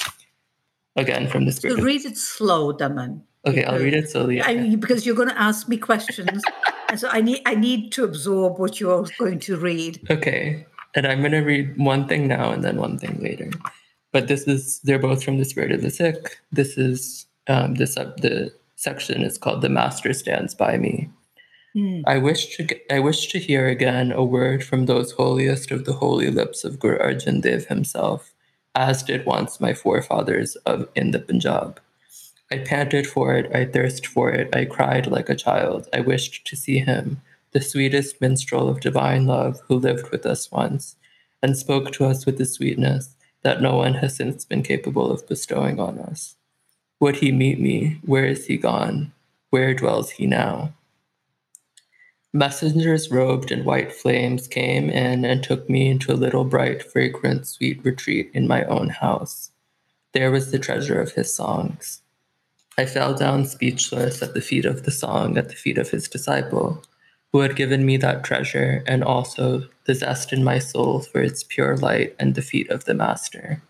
again 0.96 1.28
from 1.28 1.46
the 1.46 1.52
So 1.52 1.70
script 1.70 1.82
read 1.82 2.06
it 2.06 2.18
slow, 2.18 2.72
Daman. 2.72 3.24
okay 3.46 3.64
i'll 3.66 3.80
read 3.80 3.94
it 3.94 4.10
slowly 4.10 4.42
I, 4.42 4.76
because 4.76 5.06
you're 5.06 5.16
going 5.16 5.30
to 5.30 5.40
ask 5.40 5.68
me 5.70 5.78
questions, 5.78 6.42
and 6.90 7.00
so 7.00 7.08
I 7.12 7.22
need 7.22 7.42
I 7.46 7.56
need 7.56 7.92
to 7.94 8.04
absorb 8.04 8.58
what 8.60 8.80
you're 8.80 9.08
going 9.20 9.40
to 9.42 9.58
read. 9.58 10.00
Okay. 10.10 10.66
And 10.96 11.06
I'm 11.06 11.20
going 11.20 11.34
to 11.34 11.42
read 11.42 11.78
one 11.78 12.08
thing 12.08 12.28
now 12.28 12.52
and 12.52 12.64
then 12.64 12.78
one 12.78 12.98
thing 12.98 13.22
later. 13.22 13.52
But 14.12 14.28
this 14.28 14.48
is, 14.48 14.80
they're 14.80 14.98
both 14.98 15.24
from 15.24 15.38
the 15.38 15.46
Spirit 15.46 15.72
of 15.72 15.84
the 15.84 15.92
Sikh. 15.92 16.40
This 16.52 16.80
is, 16.80 17.28
um, 17.48 17.76
this, 17.76 17.96
uh, 17.96 18.12
the 18.18 18.52
section 18.76 19.22
is 19.22 19.38
called 19.38 19.62
The 19.62 19.70
Master 19.70 20.14
Stands 20.14 20.56
By 20.56 20.78
Me. 20.78 21.08
Mm. 21.76 22.04
I 22.08 22.18
wish 22.18 22.58
to 22.58 22.68
I 22.92 23.00
wish 23.00 23.28
to 23.28 23.40
hear 23.40 23.68
again 23.68 24.12
a 24.12 24.24
word 24.24 24.64
from 24.64 24.86
those 24.86 25.12
holiest 25.12 25.72
of 25.72 25.86
the 25.86 25.94
holy 25.94 26.32
lips 26.32 26.64
of 26.64 26.80
Guru 26.80 26.98
Arjan 26.98 27.42
Dev 27.42 27.66
himself, 27.68 28.34
as 28.74 29.04
did 29.04 29.26
once 29.26 29.60
my 29.60 29.74
forefathers 29.74 30.56
of 30.66 30.88
in 30.96 31.12
the 31.12 31.20
Punjab. 31.20 31.80
I 32.52 32.58
panted 32.58 33.06
for 33.06 33.36
it, 33.36 33.56
I 33.56 33.66
thirst 33.66 34.08
for 34.08 34.32
it, 34.32 34.56
I 34.56 34.66
cried 34.66 35.06
like 35.06 35.30
a 35.30 35.36
child. 35.36 35.88
I 35.94 36.00
wished 36.00 36.48
to 36.48 36.56
see 36.56 36.80
him, 36.80 37.22
the 37.52 37.62
sweetest 37.62 38.20
minstrel 38.20 38.68
of 38.68 38.80
divine 38.80 39.28
love 39.28 39.60
who 39.68 39.76
lived 39.76 40.10
with 40.10 40.26
us 40.26 40.52
once, 40.52 40.96
and 41.44 41.56
spoke 41.56 41.92
to 41.92 42.06
us 42.06 42.26
with 42.26 42.40
the 42.40 42.46
sweetness 42.46 43.16
that 43.44 43.62
no 43.62 43.76
one 43.76 43.96
has 43.96 44.16
since 44.16 44.44
been 44.44 44.64
capable 44.64 45.12
of 45.12 45.28
bestowing 45.28 45.80
on 45.80 46.00
us. 46.00 46.36
Would 47.00 47.18
he 47.18 47.32
meet 47.32 47.60
me? 47.60 48.00
Where 48.04 48.26
is 48.26 48.48
he 48.48 48.58
gone? 48.58 49.14
Where 49.52 49.76
dwells 49.76 50.12
he 50.12 50.26
now? 50.26 50.74
Messengers 52.32 53.10
robed 53.10 53.52
in 53.52 53.66
white 53.66 53.92
flames 53.92 54.48
came 54.48 54.92
in 54.92 55.26
and 55.26 55.44
took 55.44 55.68
me 55.68 55.90
into 55.90 56.12
a 56.12 56.14
little 56.14 56.44
bright, 56.44 56.84
fragrant, 56.84 57.48
sweet 57.48 57.84
retreat 57.84 58.30
in 58.36 58.48
my 58.48 58.64
own 58.66 58.90
house. 58.90 59.50
There 60.14 60.30
was 60.30 60.52
the 60.52 60.60
treasure 60.60 61.02
of 61.02 61.14
his 61.14 61.34
songs. 61.34 62.02
I 62.78 62.86
fell 62.86 63.16
down 63.16 63.46
speechless 63.46 64.22
at 64.22 64.36
the 64.36 64.42
feet 64.42 64.66
of 64.66 64.84
the 64.84 64.92
song, 64.92 65.40
at 65.40 65.50
the 65.50 65.56
feet 65.56 65.80
of 65.80 65.90
his 65.90 66.08
disciple, 66.08 66.84
who 67.32 67.40
had 67.40 67.56
given 67.56 67.84
me 67.84 67.98
that 67.98 68.24
treasure 68.24 68.84
and 68.86 69.04
also 69.04 69.68
the 69.86 69.96
zest 69.96 70.32
in 70.32 70.44
my 70.44 70.60
soul 70.60 71.00
for 71.00 71.22
its 71.22 71.44
pure 71.44 71.78
light 71.78 72.16
and 72.20 72.36
the 72.36 72.44
feet 72.44 72.70
of 72.70 72.86
the 72.86 72.94
Master. 72.94 73.64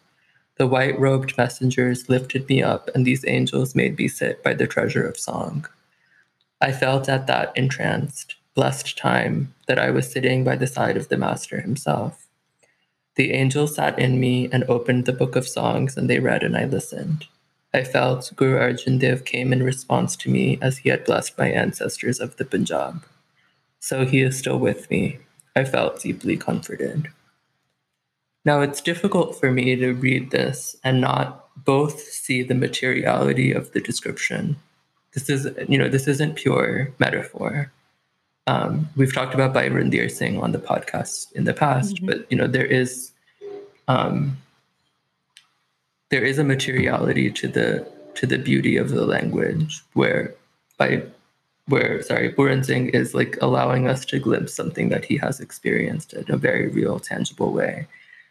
The 0.58 0.68
white 0.68 1.00
robed 1.00 1.38
messengers 1.38 2.10
lifted 2.10 2.50
me 2.50 2.62
up, 2.62 2.90
and 2.94 3.06
these 3.06 3.24
angels 3.26 3.74
made 3.74 3.98
me 3.98 4.10
sit 4.10 4.44
by 4.44 4.54
the 4.54 4.68
treasure 4.68 5.08
of 5.08 5.18
song. 5.18 5.66
I 6.60 6.74
felt 6.74 7.08
at 7.08 7.26
that 7.28 7.56
entranced, 7.56 8.36
blessed 8.56 8.98
time 8.98 9.54
that 9.68 9.80
I 9.80 9.92
was 9.92 10.12
sitting 10.12 10.44
by 10.44 10.56
the 10.56 10.68
side 10.68 10.98
of 10.98 11.10
the 11.10 11.18
Master 11.18 11.62
himself. 11.62 12.28
The 13.16 13.34
angels 13.34 13.76
sat 13.76 14.00
in 14.00 14.20
me 14.20 14.50
and 14.52 14.64
opened 14.66 15.06
the 15.06 15.14
book 15.14 15.36
of 15.36 15.48
songs, 15.48 15.98
and 15.98 16.10
they 16.10 16.20
read, 16.20 16.44
and 16.44 16.56
I 16.56 16.66
listened. 16.66 17.28
I 17.74 17.84
felt 17.84 18.32
Guru 18.36 18.58
Arjan 18.58 19.00
Dev 19.00 19.26
came 19.26 19.54
in 19.54 19.62
response 19.62 20.16
to 20.18 20.30
me 20.30 20.58
as 20.62 20.80
he 20.80 20.90
had 20.90 21.06
blessed 21.06 21.38
my 21.38 21.50
ancestors 21.50 22.20
of 22.20 22.38
the 22.38 22.46
Punjab. 22.46 23.04
So 23.80 24.06
he 24.06 24.22
is 24.22 24.38
still 24.40 24.58
with 24.58 24.90
me. 24.90 25.20
I 25.56 25.64
felt 25.66 26.02
deeply 26.02 26.36
comforted. 26.38 27.10
Now 28.46 28.62
it's 28.62 28.82
difficult 28.82 29.40
for 29.40 29.52
me 29.52 29.76
to 29.76 29.94
read 29.94 30.32
this 30.32 30.76
and 30.84 31.02
not 31.02 31.48
both 31.64 32.00
see 32.02 32.42
the 32.42 32.56
materiality 32.56 33.52
of 33.52 33.74
the 33.74 33.82
description. 33.82 34.56
This 35.14 35.30
is, 35.30 35.48
you 35.68 35.78
know, 35.78 35.90
this 35.90 36.08
isn't 36.08 36.36
pure 36.36 36.92
metaphor. 37.00 37.72
Um, 38.50 38.90
we've 38.96 39.14
talked 39.14 39.34
about 39.36 39.54
Byron 39.54 39.90
Deer 39.92 40.10
Singh 40.10 40.38
on 40.46 40.52
the 40.54 40.60
podcast 40.72 41.32
in 41.34 41.44
the 41.44 41.54
past, 41.54 41.94
Mhm. 41.98 42.06
but 42.08 42.18
you 42.32 42.38
know, 42.40 42.48
there 42.48 42.66
is 42.82 43.12
um, 43.88 44.38
there 46.12 46.24
is 46.32 46.38
a 46.40 46.44
materiality 46.44 47.28
to 47.40 47.48
the 47.48 47.70
to 48.16 48.26
the 48.26 48.38
beauty 48.50 48.76
of 48.84 48.90
the 48.90 49.06
language 49.16 49.82
where 49.94 50.34
by 50.78 51.04
where 51.68 52.02
sorry 52.02 52.30
Puran 52.32 52.64
Singh 52.64 52.90
is 52.90 53.14
like 53.14 53.38
allowing 53.48 53.88
us 53.88 54.04
to 54.06 54.20
glimpse 54.20 54.54
something 54.54 54.90
that 54.90 55.06
he 55.06 55.18
has 55.18 55.40
experienced 55.40 56.14
in 56.14 56.26
a 56.30 56.38
very 56.38 56.68
real 56.80 56.98
tangible 57.00 57.52
way 57.54 57.88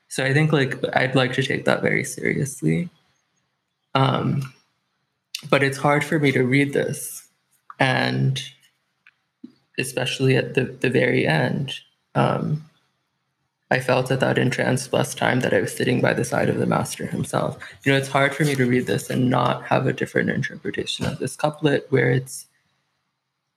so 0.08 0.24
i 0.24 0.32
think 0.34 0.52
like 0.52 0.72
i'd 1.00 1.14
like 1.14 1.32
to 1.34 1.42
take 1.50 1.64
that 1.64 1.80
very 1.88 2.02
seriously 2.02 2.88
um 3.94 4.52
but 5.52 5.62
it's 5.62 5.78
hard 5.86 6.02
for 6.02 6.18
me 6.18 6.30
to 6.32 6.42
read 6.42 6.72
this 6.72 7.28
and 7.78 8.42
especially 9.78 10.36
at 10.36 10.54
the 10.54 10.64
the 10.64 10.90
very 10.90 11.26
end 11.26 11.74
um 12.14 12.64
I 13.70 13.80
felt 13.80 14.10
at 14.10 14.20
that 14.20 14.38
entranced 14.38 14.90
blessed 14.90 15.18
time 15.18 15.40
that 15.40 15.52
I 15.52 15.60
was 15.60 15.76
sitting 15.76 16.00
by 16.00 16.14
the 16.14 16.24
side 16.24 16.48
of 16.48 16.56
the 16.56 16.66
master 16.66 17.06
himself. 17.06 17.58
You 17.84 17.92
know, 17.92 17.98
it's 17.98 18.08
hard 18.08 18.34
for 18.34 18.44
me 18.44 18.54
to 18.54 18.64
read 18.64 18.86
this 18.86 19.10
and 19.10 19.28
not 19.28 19.62
have 19.64 19.86
a 19.86 19.92
different 19.92 20.30
interpretation 20.30 21.04
of 21.04 21.18
this 21.18 21.36
couplet 21.36 21.86
where 21.90 22.10
it's 22.10 22.46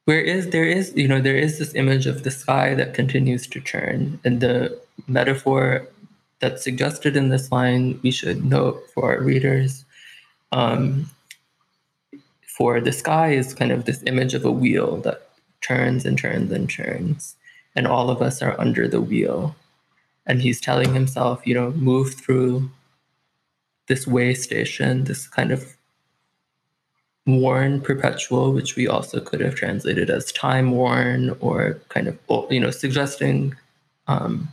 where 0.06 0.20
is 0.20 0.50
there 0.50 0.66
is 0.66 0.94
you 0.96 1.08
know 1.08 1.22
there 1.22 1.38
is 1.38 1.60
this 1.60 1.76
image 1.76 2.08
of 2.08 2.24
the 2.24 2.32
sky 2.32 2.74
that 2.74 2.94
continues 2.94 3.48
to 3.48 3.62
churn 3.62 4.20
and 4.26 4.42
the 4.42 4.78
metaphor 5.08 5.88
that's 6.40 6.64
suggested 6.64 7.16
in 7.16 7.30
this 7.30 7.52
line 7.52 8.00
we 8.02 8.12
should 8.12 8.44
note 8.44 8.82
for 8.94 9.14
our 9.16 9.22
readers 9.22 9.86
um, 10.52 11.10
for 12.58 12.82
the 12.82 12.92
sky 12.92 13.32
is 13.32 13.54
kind 13.54 13.72
of 13.72 13.86
this 13.86 14.04
image 14.04 14.34
of 14.34 14.44
a 14.44 14.52
wheel 14.52 14.98
that 14.98 15.30
turns 15.62 16.06
and 16.06 16.18
turns 16.18 16.52
and 16.52 16.70
turns 16.70 17.36
and 17.76 17.88
all 17.88 18.10
of 18.10 18.22
us 18.22 18.42
are 18.42 18.60
under 18.60 18.88
the 18.88 19.02
wheel 19.02 19.56
and 20.26 20.42
he's 20.42 20.62
telling 20.62 20.94
himself, 20.94 21.46
you 21.46 21.54
know, 21.54 21.72
move 21.72 22.14
through 22.14 22.70
this 23.88 24.08
way 24.08 24.34
station, 24.34 25.04
this 25.06 25.28
kind 25.28 25.52
of 25.52 25.76
worn 27.26 27.82
perpetual, 27.82 28.54
which 28.54 28.76
we 28.76 28.88
also 28.88 29.20
could 29.20 29.42
have 29.42 29.56
translated 29.56 30.10
as 30.10 30.32
time 30.32 30.72
worn 30.72 31.36
or 31.40 31.82
kind 31.90 32.08
of, 32.08 32.18
you 32.50 32.60
know, 32.60 32.72
suggesting, 32.72 33.56
um, 34.08 34.48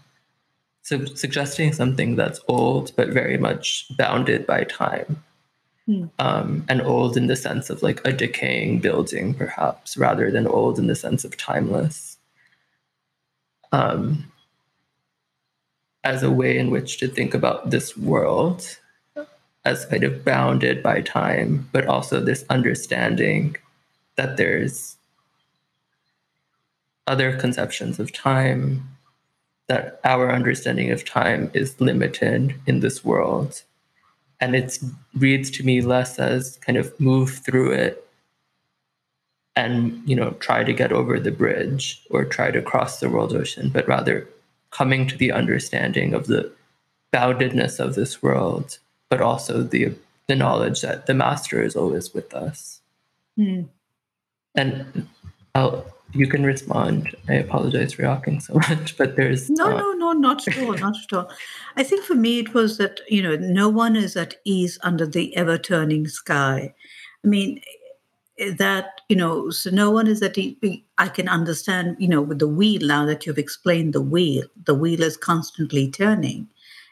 su- 0.83 1.15
suggesting 1.15 1.73
something 1.73 2.17
that's 2.17 2.41
old 2.49 2.93
but 2.97 3.09
very 3.09 3.39
much 3.39 3.87
bounded 3.97 4.47
by 4.47 4.65
time. 4.65 5.23
Hmm. 5.89 6.05
Um, 6.19 6.67
and 6.69 6.83
old 6.83 7.17
in 7.17 7.29
the 7.29 7.37
sense 7.37 7.71
of 7.71 7.83
like 7.83 8.07
a 8.07 8.13
decaying 8.13 8.81
building, 8.81 9.33
perhaps, 9.33 9.97
rather 9.97 10.31
than 10.31 10.47
old 10.47 10.79
in 10.79 10.87
the 10.87 10.95
sense 10.95 11.25
of 11.25 11.39
timeless. 11.39 12.19
Um, 13.73 14.31
as 16.05 16.23
a 16.23 16.31
way 16.31 16.59
in 16.59 16.71
which 16.71 16.99
to 16.99 17.09
think 17.09 17.33
about 17.33 17.71
this 17.71 17.97
world 17.97 18.79
as 19.65 19.87
kind 19.87 20.05
of 20.05 20.25
bounded 20.27 20.83
by 20.83 21.01
time, 21.01 21.69
but 21.73 21.87
also 21.87 22.21
this 22.21 22.45
understanding 22.51 23.57
that 24.17 24.37
there's 24.37 24.97
other 27.07 27.35
conceptions 27.39 27.99
of 27.99 28.13
time, 28.13 28.89
that 29.69 30.01
our 30.05 30.31
understanding 30.31 30.91
of 30.91 31.05
time 31.05 31.51
is 31.55 31.81
limited 31.81 32.55
in 32.67 32.81
this 32.81 33.03
world. 33.03 33.63
And 34.41 34.55
it 34.55 34.79
reads 35.15 35.51
to 35.53 35.65
me 35.65 35.81
less 35.81 36.19
as 36.19 36.57
kind 36.59 36.79
of 36.79 36.99
move 37.01 37.31
through 37.31 37.73
it 37.73 38.05
and 39.57 40.01
you 40.09 40.15
know 40.15 40.31
try 40.39 40.63
to 40.63 40.73
get 40.73 40.93
over 40.93 41.19
the 41.19 41.33
bridge 41.33 42.01
or 42.11 42.25
try 42.25 42.51
to 42.53 42.63
cross 42.63 43.01
the 43.01 43.11
world 43.11 43.35
ocean, 43.35 43.71
but 43.71 43.89
rather 43.89 44.29
coming 44.71 45.07
to 45.09 45.17
the 45.17 45.33
understanding 45.33 46.15
of 46.15 46.29
the 46.29 46.51
boundedness 47.13 47.81
of 47.81 47.95
this 47.95 48.23
world, 48.23 48.79
but 49.11 49.21
also 49.21 49.63
the 49.63 49.95
the 50.29 50.37
knowledge 50.37 50.83
that 50.83 51.07
the 51.07 51.15
master 51.15 51.63
is 51.63 51.75
always 51.75 52.15
with 52.15 52.33
us. 52.35 52.81
Hmm. 53.37 53.63
And 54.55 55.09
I'll, 55.55 55.87
you 56.15 56.27
can 56.27 56.45
respond. 56.45 57.15
I 57.29 57.35
apologize 57.35 57.93
for 57.93 58.03
talking 58.03 58.41
so 58.41 58.55
much, 58.69 58.97
but 58.97 59.17
there's 59.17 59.51
No, 59.51 59.67
uh, 59.67 59.77
no, 59.77 59.93
no, 59.93 60.13
not 60.13 60.47
at 60.49 60.59
all, 60.59 60.75
not 60.75 60.97
at 60.97 61.13
all. 61.13 61.31
I 61.77 61.83
think 61.83 62.05
for 62.05 62.15
me 62.15 62.39
it 62.41 62.55
was 62.55 62.79
that, 62.79 63.01
you 63.09 63.23
know, 63.23 63.37
no 63.37 63.69
one 63.69 63.97
is 63.97 64.17
at 64.17 64.37
ease 64.45 64.79
under 64.83 65.07
the 65.07 65.37
ever 65.37 65.59
turning 65.59 66.09
sky. 66.09 66.75
I 67.25 67.29
mean, 67.29 67.61
eh, 68.39 68.55
that, 68.59 69.03
you 69.09 69.17
know, 69.17 69.51
so 69.51 69.71
no 69.71 69.91
one 69.91 70.07
is 70.07 70.23
at 70.23 70.39
e- 70.39 70.85
I 70.97 71.09
can 71.09 71.29
understand, 71.29 71.97
you 71.99 72.09
know, 72.09 72.23
with 72.23 72.39
the 72.39 72.49
wheel 72.49 72.87
now 72.87 73.05
that 73.07 73.27
you've 73.27 73.39
explained 73.39 73.93
the 73.93 74.01
wheel, 74.01 74.45
the 74.65 74.75
wheel 74.75 75.03
is 75.03 75.17
constantly 75.17 75.91
turning. 75.91 76.49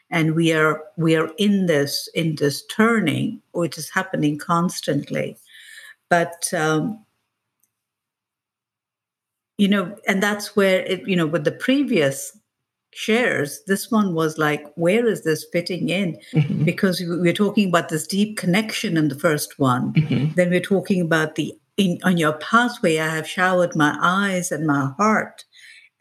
And 0.09 0.35
we 0.35 0.53
are 0.53 0.83
we 0.95 1.17
are 1.17 1.31
in 1.37 1.65
this 1.65 2.07
in 2.15 2.35
this 2.35 2.65
turning, 2.67 3.41
which 3.51 3.77
is 3.77 3.89
happening 3.89 4.37
constantly. 4.37 5.37
But 6.09 6.53
um, 6.53 7.05
you 9.57 9.67
know, 9.67 9.95
and 10.07 10.21
that's 10.21 10.55
where 10.55 10.81
it, 10.85 11.07
you 11.07 11.15
know, 11.15 11.27
with 11.27 11.43
the 11.43 11.51
previous 11.51 12.37
shares, 12.93 13.61
this 13.67 13.91
one 13.91 14.13
was 14.13 14.37
like, 14.37 14.63
where 14.75 15.05
is 15.07 15.23
this 15.23 15.45
fitting 15.51 15.89
in? 15.89 16.17
mhm, 16.33 16.65
Because 16.65 16.99
we- 16.99 17.19
we're 17.19 17.33
talking 17.33 17.67
about 17.69 17.89
this 17.89 18.07
deep 18.07 18.37
connection 18.37 18.97
in 18.97 19.07
the 19.09 19.15
first 19.19 19.59
one. 19.59 19.93
mhm, 19.93 20.35
Then 20.35 20.49
we're 20.49 20.59
talking 20.75 21.01
about 21.01 21.35
the 21.35 21.53
in 21.77 21.99
on 22.03 22.17
your 22.17 22.33
pathway, 22.33 22.97
I 22.97 23.09
have 23.15 23.27
showered 23.27 23.75
my 23.75 23.95
eyes 24.01 24.51
and 24.51 24.65
my 24.65 24.91
heart, 24.97 25.45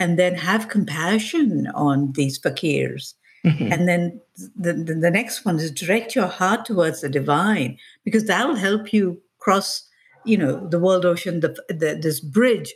and 0.01 0.19
then 0.19 0.35
have 0.35 0.69
compassion 0.69 1.67
on 1.75 2.13
these 2.13 2.39
fakirs. 2.39 3.13
mhm, 3.45 3.73
And 3.73 3.87
then 3.87 4.21
the, 4.57 4.73
the, 4.73 4.95
the 4.95 5.11
next 5.11 5.45
one 5.45 5.57
is 5.57 5.71
direct 5.71 6.15
your 6.15 6.29
heart 6.29 6.65
towards 6.65 7.03
the 7.03 7.11
divine, 7.11 7.77
because 8.05 8.25
that'll 8.25 8.57
help 8.57 8.93
you 8.95 9.21
cross, 9.39 9.87
you 10.25 10.39
know, 10.39 10.67
the 10.71 10.79
world 10.79 11.05
ocean, 11.05 11.41
the, 11.41 11.55
the 11.69 11.99
this 12.01 12.21
bridge. 12.21 12.73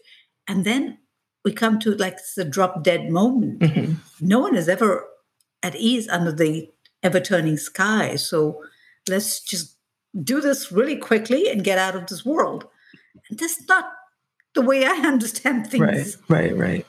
And 0.49 0.65
then 0.65 0.99
we 1.45 1.53
come 1.53 1.79
to 1.81 1.95
like 1.95 2.19
the 2.37 2.45
drop 2.45 2.83
dead 2.83 3.11
moment. 3.11 3.61
mhm. 3.61 3.97
No 4.21 4.41
one 4.41 4.57
is 4.57 4.69
ever 4.69 5.05
at 5.63 5.75
ease 5.77 6.09
under 6.09 6.33
the 6.33 6.69
ever 7.03 7.21
turning 7.21 7.57
sky. 7.57 8.17
So 8.17 8.63
let's 9.09 9.41
just 9.41 9.77
do 10.23 10.41
this 10.41 10.73
really 10.73 10.97
quickly 10.97 11.49
and 11.49 11.65
get 11.65 11.79
out 11.79 11.97
of 11.97 12.07
this 12.07 12.25
world. 12.25 12.67
And 13.29 13.39
that's 13.39 13.67
not 13.69 13.93
the 14.55 14.63
way 14.63 14.85
I 14.85 14.91
understand 15.07 15.69
things. 15.69 16.17
Right, 16.29 16.57
right, 16.57 16.57
right, 16.57 16.87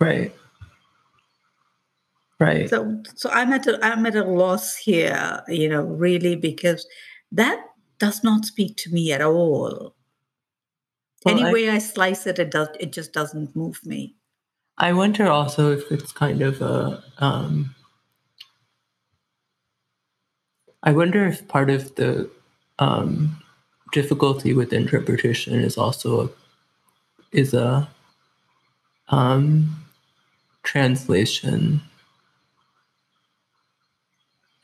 right, 0.00 0.32
right. 2.38 2.70
So, 2.70 3.02
so 3.14 3.30
I'm 3.30 3.52
at 3.52 3.66
a, 3.66 3.84
I'm 3.84 4.06
at 4.06 4.16
a 4.16 4.24
loss 4.24 4.76
here, 4.76 5.42
you 5.48 5.68
know, 5.68 5.82
really 5.82 6.36
because 6.36 6.86
that 7.32 7.60
does 7.98 8.22
not 8.24 8.44
speak 8.44 8.76
to 8.78 8.90
me 8.90 9.12
at 9.12 9.22
all. 9.22 9.94
Well, 11.24 11.34
Any 11.34 11.44
I- 11.44 11.52
way 11.52 11.70
I 11.70 11.78
slice 11.78 12.26
it, 12.26 12.38
it 12.38 12.50
does. 12.50 12.68
It 12.80 12.92
just 12.92 13.12
doesn't 13.12 13.54
move 13.54 13.80
me. 13.84 14.16
I 14.78 14.92
wonder 14.92 15.30
also 15.30 15.70
if 15.72 15.92
it's 15.92 16.12
kind 16.12 16.42
of 16.42 16.60
a. 16.62 17.02
Um, 17.18 17.74
I 20.82 20.92
wonder 20.92 21.26
if 21.26 21.46
part 21.46 21.70
of 21.70 21.94
the 21.94 22.28
um, 22.78 23.40
difficulty 23.92 24.52
with 24.52 24.72
interpretation 24.72 25.54
is 25.54 25.78
also 25.78 26.24
a, 26.24 26.30
is 27.30 27.54
a 27.54 27.88
um, 29.08 29.84
translation, 30.64 31.82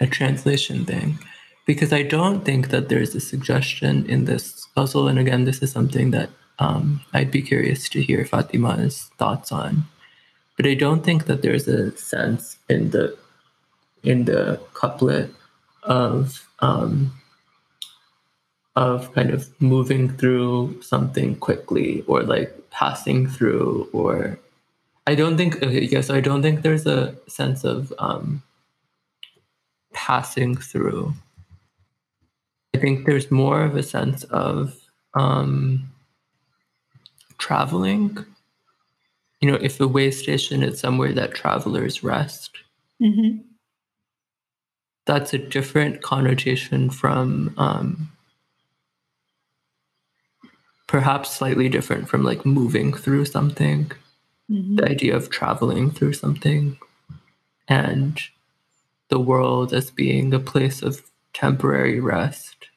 a 0.00 0.06
translation 0.08 0.84
thing, 0.84 1.18
because 1.66 1.92
I 1.92 2.02
don't 2.02 2.44
think 2.44 2.70
that 2.70 2.88
there's 2.88 3.14
a 3.14 3.20
suggestion 3.20 4.04
in 4.06 4.24
this 4.24 4.66
puzzle. 4.74 5.06
And 5.06 5.18
again, 5.20 5.44
this 5.44 5.62
is 5.62 5.70
something 5.70 6.10
that 6.10 6.30
um, 6.58 7.00
I'd 7.12 7.30
be 7.30 7.42
curious 7.42 7.88
to 7.90 8.02
hear 8.02 8.24
Fatima's 8.24 9.10
thoughts 9.18 9.52
on 9.52 9.86
but 10.58 10.66
I 10.66 10.74
don't 10.74 11.04
think 11.04 11.26
that 11.26 11.40
there's 11.40 11.68
a 11.68 11.96
sense 11.96 12.58
in 12.68 12.90
the 12.90 13.16
in 14.02 14.24
the 14.24 14.60
couplet 14.74 15.32
of 15.84 16.46
um, 16.58 17.12
of 18.74 19.14
kind 19.14 19.30
of 19.30 19.48
moving 19.60 20.10
through 20.16 20.82
something 20.82 21.36
quickly 21.36 22.02
or 22.08 22.22
like 22.24 22.52
passing 22.70 23.28
through 23.28 23.88
or 23.92 24.38
I 25.06 25.14
don't 25.14 25.36
think 25.36 25.62
okay, 25.62 25.84
yes 25.84 26.10
I 26.10 26.20
don't 26.20 26.42
think 26.42 26.62
there's 26.62 26.86
a 26.86 27.14
sense 27.28 27.62
of 27.62 27.92
um, 28.00 28.42
passing 29.92 30.56
through. 30.56 31.14
I 32.74 32.78
think 32.78 33.06
there's 33.06 33.30
more 33.30 33.62
of 33.62 33.76
a 33.76 33.82
sense 33.82 34.24
of 34.24 34.76
um, 35.14 35.88
traveling 37.38 38.24
you 39.40 39.48
know, 39.50 39.58
if 39.60 39.78
a 39.80 39.86
way 39.86 40.10
station 40.10 40.64
is 40.64 40.80
somewhere 40.80 41.12
that 41.12 41.34
travelers 41.34 42.02
rest, 42.02 42.50
Mm-hmm. 43.00 43.38
that's 45.06 45.32
a 45.32 45.38
different 45.38 46.02
connotation 46.02 46.90
from 46.90 47.54
um, 47.56 48.10
perhaps 50.88 51.30
slightly 51.36 51.68
different 51.68 52.08
from 52.08 52.24
like 52.24 52.44
moving 52.44 52.92
through 52.92 53.26
something, 53.26 53.92
Mm-hmm. 54.50 54.76
the 54.76 54.88
idea 54.90 55.14
of 55.14 55.28
traveling 55.30 55.90
through 55.92 56.14
something, 56.14 56.78
and 57.68 58.20
the 59.10 59.20
world 59.20 59.72
as 59.72 59.90
being 59.92 60.34
a 60.34 60.40
place 60.40 60.82
of 60.82 61.02
temporary 61.32 62.00
rest, 62.00 62.70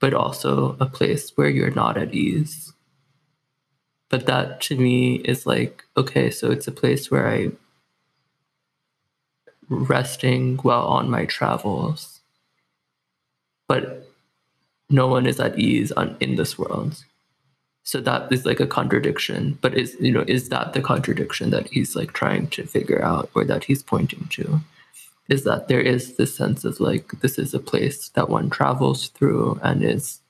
but 0.00 0.14
also 0.14 0.76
a 0.78 0.86
place 0.86 1.30
where 1.34 1.48
you're 1.48 1.70
not 1.74 1.96
at 1.96 2.14
ease. 2.14 2.72
But 4.12 4.26
that 4.26 4.60
to 4.68 4.76
me 4.76 5.22
is 5.24 5.46
like, 5.46 5.84
okay, 5.96 6.30
so 6.30 6.50
it's 6.50 6.68
a 6.68 6.72
place 6.72 7.10
where 7.10 7.26
I 7.26 7.52
resting 9.70 10.58
while 10.58 10.86
on 10.86 11.08
my 11.08 11.24
travels, 11.24 12.20
but 13.68 14.06
no 14.90 15.06
one 15.06 15.24
is 15.24 15.40
at 15.40 15.58
ease 15.58 15.92
on 15.92 16.18
in 16.20 16.36
this 16.36 16.58
world. 16.58 17.02
So 17.84 18.02
that 18.02 18.30
is 18.30 18.44
like 18.44 18.60
a 18.60 18.66
contradiction. 18.66 19.58
But 19.62 19.78
is 19.78 19.96
you 19.98 20.12
know 20.12 20.24
is 20.28 20.50
that 20.50 20.74
the 20.74 20.82
contradiction 20.82 21.48
that 21.48 21.68
he's 21.68 21.96
like 21.96 22.12
trying 22.12 22.48
to 22.48 22.66
figure 22.66 23.02
out 23.02 23.30
or 23.34 23.46
that 23.46 23.64
he's 23.64 23.82
pointing 23.82 24.26
to? 24.32 24.60
Is 25.30 25.44
that 25.44 25.68
there 25.68 25.80
is 25.80 26.16
this 26.16 26.36
sense 26.36 26.66
of 26.66 26.80
like 26.80 27.20
this 27.22 27.38
is 27.38 27.54
a 27.54 27.58
place 27.58 28.10
that 28.10 28.28
one 28.28 28.50
travels 28.50 29.08
through 29.08 29.58
and 29.62 29.82
is 29.82 30.21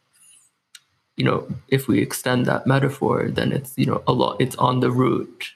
you 1.17 1.25
know 1.25 1.47
if 1.69 1.89
we 1.89 2.01
extend 2.01 2.47
that 2.47 2.67
metaphor 2.67 3.29
then 3.29 3.53
it's 3.53 3.73
you 3.77 3.87
know 3.87 4.03
a 4.07 4.13
lot 4.13 4.37
it's 4.41 4.57
on 4.57 4.81
the 4.81 4.91
route 4.91 5.53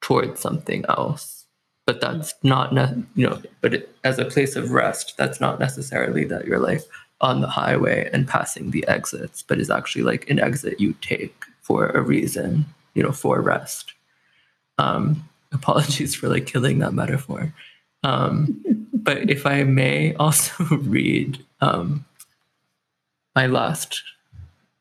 towards 0.00 0.40
something 0.40 0.84
else. 0.88 1.46
But 1.84 2.00
that's 2.00 2.34
not 2.42 2.72
ne- 2.72 3.04
you 3.14 3.28
know 3.28 3.40
but 3.60 3.74
it, 3.74 3.96
as 4.02 4.18
a 4.18 4.24
place 4.24 4.56
of 4.56 4.72
rest 4.72 5.14
that's 5.16 5.40
not 5.40 5.60
necessarily 5.60 6.24
that 6.24 6.44
you're 6.44 6.58
like 6.58 6.82
on 7.20 7.40
the 7.40 7.48
highway 7.48 8.10
and 8.12 8.26
passing 8.28 8.70
the 8.70 8.86
exits 8.88 9.42
but 9.42 9.58
is 9.58 9.70
actually 9.70 10.02
like 10.02 10.28
an 10.28 10.40
exit 10.40 10.80
you 10.80 10.94
take 11.00 11.44
for 11.60 11.88
a 11.90 12.02
reason 12.02 12.66
you 12.94 13.02
know 13.02 13.12
for 13.12 13.40
rest. 13.40 13.94
Um 14.78 15.28
apologies 15.52 16.14
for 16.14 16.28
like 16.28 16.46
killing 16.46 16.80
that 16.80 16.92
metaphor. 16.92 17.52
Um 18.02 18.64
but 18.92 19.30
if 19.30 19.46
i 19.46 19.62
may 19.62 20.14
also 20.14 20.64
read 20.76 21.44
um 21.60 22.04
my 23.36 23.46
last 23.46 24.02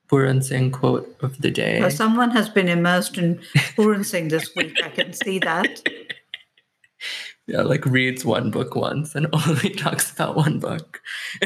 Puran 0.08 0.42
Singh 0.42 0.72
quote 0.72 1.16
of 1.22 1.42
the 1.42 1.52
day. 1.52 1.80
Now, 1.80 1.90
someone 1.90 2.32
has 2.32 2.50
been 2.50 2.68
immersed 2.68 3.18
in 3.18 3.42
Puran 3.76 4.04
Singh 4.04 4.28
this 4.28 4.54
week. 4.56 4.78
I 4.84 4.90
can 4.90 5.14
see 5.14 5.40
that. 5.40 5.88
yeah, 7.48 7.62
like 7.62 7.86
reads 7.86 8.26
one 8.26 8.52
book 8.52 8.76
once 8.76 9.16
and 9.16 9.28
only 9.34 9.70
talks 9.72 10.12
about 10.12 10.36
one 10.36 10.60
book 10.60 11.02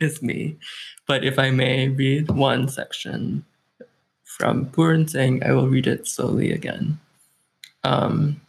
is 0.00 0.22
me. 0.22 0.56
But 1.06 1.24
if 1.24 1.38
I 1.38 1.50
may 1.50 1.88
read 1.88 2.30
one 2.30 2.68
section 2.68 3.44
from 4.24 4.66
Puran 4.70 5.08
Singh, 5.08 5.44
I 5.44 5.52
will 5.52 5.68
read 5.68 5.86
it 5.86 6.06
slowly 6.06 6.50
again. 6.50 6.98
Um, 7.84 8.40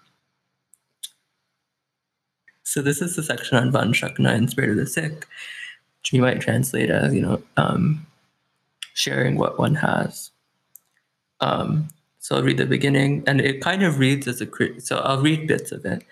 so 2.63 2.81
this 2.81 3.01
is 3.01 3.15
the 3.15 3.23
section 3.23 3.57
on 3.57 3.71
Vand 3.71 3.93
Chhakna 3.93 4.49
Spirit 4.49 4.71
of 4.71 4.77
the 4.77 4.87
Sikh, 4.87 5.27
which 5.99 6.13
you 6.13 6.21
might 6.21 6.41
translate 6.41 6.89
as, 6.89 7.13
you 7.13 7.21
know, 7.21 7.41
um, 7.57 8.05
sharing 8.95 9.37
what 9.37 9.59
one 9.59 9.75
has. 9.75 10.31
Um, 11.41 11.89
so 12.19 12.35
I'll 12.35 12.43
read 12.43 12.57
the 12.57 12.65
beginning, 12.65 13.23
and 13.27 13.39
it 13.39 13.61
kind 13.61 13.83
of 13.83 13.99
reads 13.99 14.27
as 14.27 14.41
a, 14.41 14.47
so 14.79 14.97
I'll 14.97 15.21
read 15.21 15.47
bits 15.47 15.71
of 15.71 15.85
it. 15.85 16.03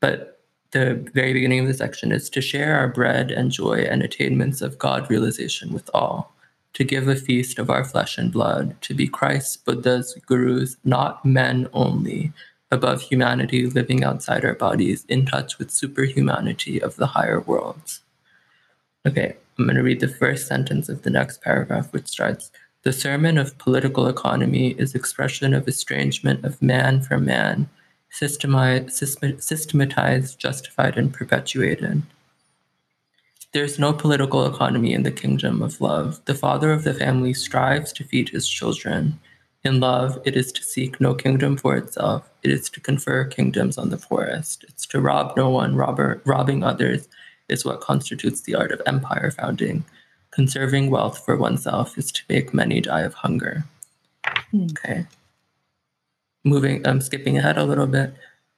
But 0.00 0.40
the 0.72 0.94
very 1.14 1.32
beginning 1.32 1.60
of 1.60 1.68
the 1.68 1.74
section 1.74 2.10
is 2.10 2.28
to 2.30 2.40
share 2.40 2.76
our 2.76 2.88
bread 2.88 3.30
and 3.30 3.52
joy 3.52 3.86
and 3.88 4.02
attainments 4.02 4.62
of 4.62 4.78
God 4.78 5.08
realization 5.08 5.72
with 5.72 5.88
all, 5.94 6.32
to 6.72 6.82
give 6.82 7.06
a 7.06 7.14
feast 7.14 7.58
of 7.58 7.70
our 7.70 7.84
flesh 7.84 8.18
and 8.18 8.32
blood, 8.32 8.80
to 8.82 8.94
be 8.94 9.06
Christ's, 9.06 9.56
Buddha's, 9.56 10.16
Guru's, 10.26 10.76
not 10.84 11.24
men 11.24 11.68
only, 11.72 12.32
above 12.72 13.02
humanity 13.02 13.66
living 13.66 14.02
outside 14.02 14.44
our 14.44 14.54
bodies, 14.54 15.04
in 15.08 15.26
touch 15.26 15.58
with 15.58 15.70
superhumanity 15.70 16.80
of 16.80 16.96
the 16.96 17.06
higher 17.06 17.40
worlds. 17.40 18.00
Okay, 19.06 19.36
I'm 19.60 19.66
going 19.66 19.76
to 19.76 19.82
read 19.82 20.00
the 20.00 20.08
first 20.08 20.46
sentence 20.46 20.88
of 20.88 21.02
the 21.02 21.10
next 21.10 21.42
paragraph, 21.42 21.92
which 21.92 22.08
starts 22.08 22.50
The 22.82 22.94
sermon 22.94 23.36
of 23.36 23.58
political 23.58 24.06
economy 24.06 24.70
is 24.78 24.94
expression 24.94 25.52
of 25.52 25.68
estrangement 25.68 26.46
of 26.46 26.62
man 26.62 27.02
from 27.02 27.26
man 27.26 27.68
systematized, 28.08 30.38
justified, 30.38 30.96
and 30.96 31.12
perpetuated. 31.12 32.02
There 33.52 33.64
is 33.64 33.78
no 33.78 33.92
political 33.92 34.46
economy 34.46 34.94
in 34.94 35.02
the 35.02 35.10
kingdom 35.10 35.60
of 35.60 35.82
love. 35.82 36.24
The 36.24 36.34
father 36.34 36.72
of 36.72 36.84
the 36.84 36.94
family 36.94 37.34
strives 37.34 37.92
to 37.92 38.04
feed 38.04 38.30
his 38.30 38.48
children. 38.48 39.20
In 39.62 39.78
love, 39.78 40.22
it 40.24 40.38
is 40.38 40.52
to 40.52 40.62
seek 40.62 41.02
no 41.02 41.14
kingdom 41.14 41.58
for 41.58 41.76
itself. 41.76 42.30
It 42.42 42.50
is 42.50 42.70
to 42.70 42.80
confer 42.80 43.26
kingdoms 43.26 43.76
on 43.76 43.90
the 43.90 43.98
poorest. 43.98 44.64
It's 44.68 44.86
to 44.86 45.02
rob 45.02 45.36
no 45.36 45.50
one. 45.50 45.76
Robber, 45.76 46.22
robbing 46.24 46.64
others 46.64 47.08
is 47.50 47.64
what 47.64 47.80
constitutes 47.80 48.40
the 48.42 48.54
art 48.54 48.72
of 48.72 48.82
empire 48.86 49.30
founding. 49.30 49.84
Conserving 50.30 50.90
wealth 50.90 51.24
for 51.24 51.36
oneself 51.36 51.98
is 51.98 52.12
to 52.12 52.22
make 52.28 52.54
many 52.54 52.80
die 52.80 53.00
of 53.00 53.14
hunger. 53.14 53.64
Mm. 54.52 54.70
Okay 54.70 55.06
moving, 56.44 56.86
I'm 56.86 56.96
um, 56.96 57.00
skipping 57.00 57.38
ahead 57.38 57.58
a 57.58 57.64
little 57.64 57.86
bit. 57.86 58.14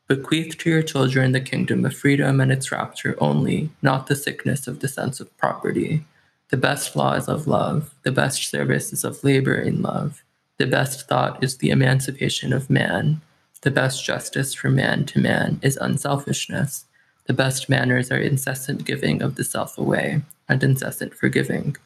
Bequeath 0.08 0.58
to 0.58 0.70
your 0.70 0.82
children 0.82 1.32
the 1.32 1.40
kingdom 1.40 1.84
of 1.84 1.96
freedom 1.96 2.40
and 2.40 2.52
its 2.52 2.70
rapture 2.70 3.16
only, 3.18 3.70
not 3.80 4.06
the 4.06 4.16
sickness 4.16 4.66
of 4.66 4.80
the 4.80 4.88
sense 4.88 5.20
of 5.20 5.36
property. 5.36 6.04
The 6.50 6.56
best 6.56 6.94
law 6.94 7.14
is 7.14 7.28
of 7.28 7.46
love. 7.46 7.94
The 8.02 8.12
best 8.12 8.50
service 8.50 8.92
is 8.92 9.04
of 9.04 9.24
labor 9.24 9.54
in 9.54 9.80
love. 9.80 10.22
The 10.58 10.66
best 10.66 11.08
thought 11.08 11.42
is 11.42 11.56
the 11.56 11.70
emancipation 11.70 12.52
of 12.52 12.68
man. 12.68 13.22
The 13.62 13.70
best 13.70 14.04
justice 14.04 14.52
for 14.54 14.68
man 14.68 15.06
to 15.06 15.20
man 15.20 15.60
is 15.62 15.76
unselfishness. 15.76 16.84
The 17.26 17.32
best 17.32 17.68
manners 17.68 18.10
are 18.10 18.18
incessant 18.18 18.84
giving 18.84 19.22
of 19.22 19.36
the 19.36 19.44
self 19.44 19.78
away 19.78 20.22
and 20.48 20.62
incessant 20.62 21.14
forgiving. 21.14 21.76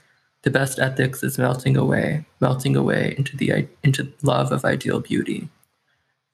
The 0.43 0.51
best 0.51 0.78
ethics 0.78 1.22
is 1.22 1.39
melting 1.39 1.76
away, 1.76 2.24
melting 2.41 2.76
away 2.76 3.14
into 3.18 3.37
the 3.37 3.68
into 3.82 4.12
love 4.22 4.53
of 4.53 4.64
ideal 4.64 5.01
beauty. 5.01 5.49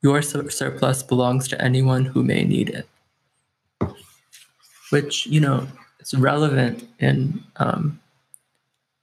Your 0.03 0.21
surplus 0.23 1.03
belongs 1.03 1.49
to 1.49 1.63
anyone 1.63 2.07
who 2.07 2.23
may 2.23 2.45
need 2.45 2.71
it. 2.71 2.89
Which, 4.91 5.27
you 5.27 5.41
know, 5.41 5.69
is 6.01 6.13
relevant 6.15 6.89
in 6.99 7.43
um, 7.57 8.01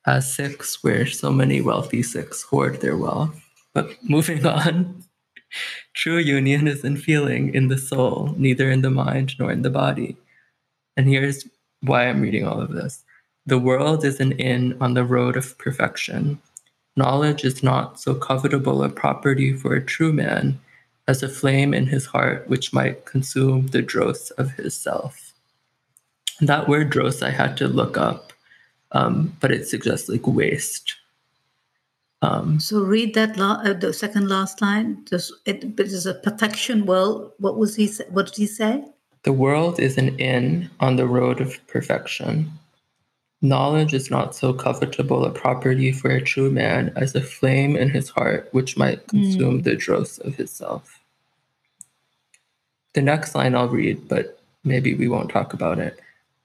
as 0.05 0.33
Sikhs, 0.33 0.83
where 0.83 1.05
so 1.05 1.31
many 1.31 1.61
wealthy 1.61 2.03
Sikhs 2.03 2.43
hoard 2.43 2.81
their 2.81 2.97
wealth. 2.97 3.41
But 3.73 3.97
moving 4.03 4.45
on, 4.57 5.03
true 5.93 6.17
union 6.17 6.67
is 6.67 6.83
in 6.83 6.97
feeling, 6.97 7.53
in 7.53 7.67
the 7.67 7.77
soul, 7.77 8.33
neither 8.37 8.69
in 8.69 8.81
the 8.81 8.89
mind 8.89 9.35
nor 9.39 9.51
in 9.51 9.61
the 9.61 9.69
body. 9.69 10.17
And 10.97 11.07
here's 11.07 11.47
why 11.81 12.07
I'm 12.07 12.21
reading 12.21 12.45
all 12.45 12.61
of 12.61 12.71
this. 12.71 13.03
The 13.45 13.59
world 13.59 14.03
is 14.05 14.19
an 14.19 14.33
inn 14.33 14.77
on 14.79 14.93
the 14.93 15.03
road 15.03 15.35
of 15.35 15.57
perfection. 15.57 16.39
Knowledge 16.95 17.45
is 17.45 17.63
not 17.63 17.99
so 17.99 18.13
covetable 18.13 18.85
a 18.85 18.89
property 18.89 19.53
for 19.53 19.73
a 19.73 19.83
true 19.83 20.13
man 20.13 20.59
as 21.07 21.23
a 21.23 21.29
flame 21.29 21.73
in 21.73 21.87
his 21.87 22.05
heart 22.05 22.47
which 22.47 22.73
might 22.73 23.05
consume 23.05 23.67
the 23.67 23.81
dross 23.81 24.29
of 24.31 24.51
his 24.51 24.75
self. 24.75 25.33
And 26.39 26.47
that 26.47 26.67
word 26.67 26.89
dross 26.89 27.21
I 27.21 27.31
had 27.31 27.57
to 27.57 27.67
look 27.67 27.97
up, 27.97 28.31
um, 28.91 29.35
but 29.39 29.51
it 29.51 29.67
suggests 29.67 30.09
like 30.09 30.27
waste. 30.27 30.95
Um, 32.21 32.59
so 32.59 32.81
read 32.81 33.13
that 33.15 33.37
la- 33.37 33.61
uh, 33.63 33.73
the 33.73 33.93
second 33.93 34.27
last 34.27 34.61
line. 34.61 35.05
Just 35.05 35.33
it, 35.45 35.63
it 35.63 35.79
is 35.79 36.05
a 36.05 36.15
perfection 36.15 36.85
world. 36.85 37.31
What 37.39 37.57
was 37.57 37.75
he? 37.75 37.89
What 38.09 38.27
did 38.27 38.35
he 38.35 38.47
say? 38.47 38.83
The 39.23 39.33
world 39.33 39.79
is 39.79 39.97
an 39.97 40.17
inn 40.19 40.69
on 40.79 40.95
the 40.95 41.07
road 41.07 41.41
of 41.41 41.65
perfection. 41.67 42.51
Knowledge 43.41 43.93
is 43.93 44.11
not 44.11 44.35
so 44.35 44.53
covetable 44.53 45.25
a 45.25 45.31
property 45.31 45.93
for 45.93 46.09
a 46.09 46.21
true 46.21 46.51
man 46.51 46.91
as 46.97 47.15
a 47.15 47.21
flame 47.21 47.77
in 47.77 47.89
his 47.89 48.09
heart 48.09 48.49
which 48.51 48.75
might 48.75 49.07
consume 49.07 49.61
mm. 49.61 49.63
the 49.63 49.75
dross 49.75 50.17
of 50.19 50.35
his 50.35 50.51
self. 50.51 50.99
The 52.93 53.01
next 53.01 53.35
line 53.35 53.55
I'll 53.55 53.69
read, 53.69 54.09
but 54.09 54.41
maybe 54.65 54.93
we 54.93 55.07
won't 55.07 55.29
talk 55.29 55.53
about 55.53 55.79
it. 55.79 55.99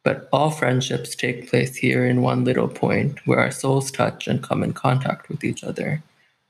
But 0.04 0.28
all 0.32 0.50
friendships 0.50 1.16
take 1.16 1.48
place 1.48 1.76
here 1.76 2.04
in 2.04 2.20
one 2.20 2.44
little 2.44 2.68
point 2.68 3.26
where 3.26 3.40
our 3.40 3.50
souls 3.50 3.90
touch 3.90 4.28
and 4.28 4.42
come 4.42 4.62
in 4.62 4.74
contact 4.74 5.28
with 5.28 5.42
each 5.42 5.64
other. 5.64 6.02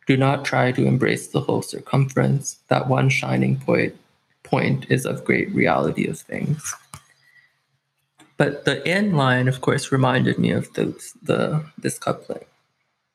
Do 0.07 0.17
not 0.17 0.45
try 0.45 0.73
to 0.73 0.87
embrace 0.87 1.29
the 1.29 1.41
whole 1.41 1.63
circumference. 1.63 2.59
That 2.69 2.89
one 2.89 3.09
shining 3.09 3.57
point, 3.57 3.97
point 4.43 4.87
is 4.91 5.07
of 5.07 5.25
great 5.25 5.55
reality 5.55 6.07
of 6.07 6.19
things. 6.21 6.75
But 8.37 8.65
the 8.65 8.87
end 8.87 9.17
line, 9.17 9.47
of 9.47 9.61
course, 9.61 9.93
reminded 9.93 10.39
me 10.39 10.51
of 10.51 10.73
the, 10.75 10.87
the 11.23 11.65
this 11.79 11.99
couplet. 11.99 12.49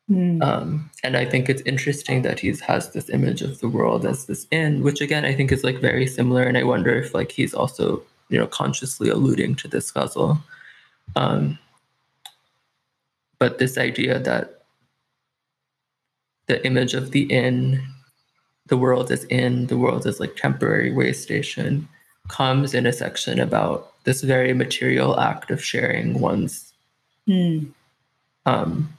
Mm. 0.10 0.42
Um, 0.42 0.90
and 1.04 1.16
I 1.16 1.26
think 1.26 1.50
it's 1.50 1.62
interesting 1.64 2.24
that 2.24 2.40
he 2.40 2.56
has 2.66 2.92
this 2.92 3.10
image 3.10 3.42
of 3.42 3.60
the 3.60 3.68
world 3.68 4.06
as 4.06 4.26
this 4.26 4.48
end, 4.52 4.84
which 4.84 5.02
again 5.02 5.26
I 5.26 5.36
think 5.36 5.52
is 5.52 5.64
like 5.64 5.80
very 5.80 6.08
similar. 6.08 6.44
And 6.44 6.58
I 6.58 6.64
wonder 6.64 6.96
if 6.96 7.14
like 7.14 7.32
he's 7.32 7.54
also 7.54 8.02
you 8.30 8.38
know 8.38 8.48
consciously 8.48 9.10
alluding 9.10 9.56
to 9.56 9.68
this 9.68 9.92
ghazal. 9.92 10.40
Um, 11.16 11.58
but 13.40 13.58
this 13.58 13.78
idea 13.78 14.20
that 14.20 14.64
the 16.48 16.66
image 16.66 16.94
of 16.94 17.12
the 17.12 17.24
inn, 17.24 17.82
the 18.68 18.78
world 18.78 19.12
is 19.12 19.24
in, 19.26 19.68
the 19.68 19.78
world 19.78 20.06
is 20.06 20.20
like 20.20 20.36
temporary 20.36 20.92
way 20.92 21.14
station, 21.14 21.88
comes 22.28 22.74
in 22.74 22.86
a 22.86 22.94
section 22.94 23.40
about 23.40 23.94
this 24.04 24.22
very 24.22 24.54
material 24.54 25.20
act 25.20 25.52
of 25.52 25.64
sharing 25.64 26.20
one's 26.20 26.74
mm. 27.28 27.70
um, 28.46 28.94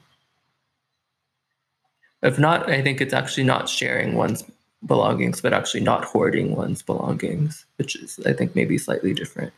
if 2.21 2.37
not, 2.37 2.69
I 2.69 2.81
think 2.81 3.01
it's 3.01 3.13
actually 3.13 3.45
not 3.45 3.67
sharing 3.67 4.15
one's 4.15 4.43
belongings, 4.85 5.41
but 5.41 5.53
actually 5.53 5.81
not 5.81 6.05
hoarding 6.05 6.55
one's 6.55 6.81
belongings, 6.81 7.65
which 7.77 7.95
is, 7.95 8.19
I 8.25 8.33
think, 8.33 8.55
maybe 8.55 8.77
slightly 8.77 9.13
different. 9.13 9.53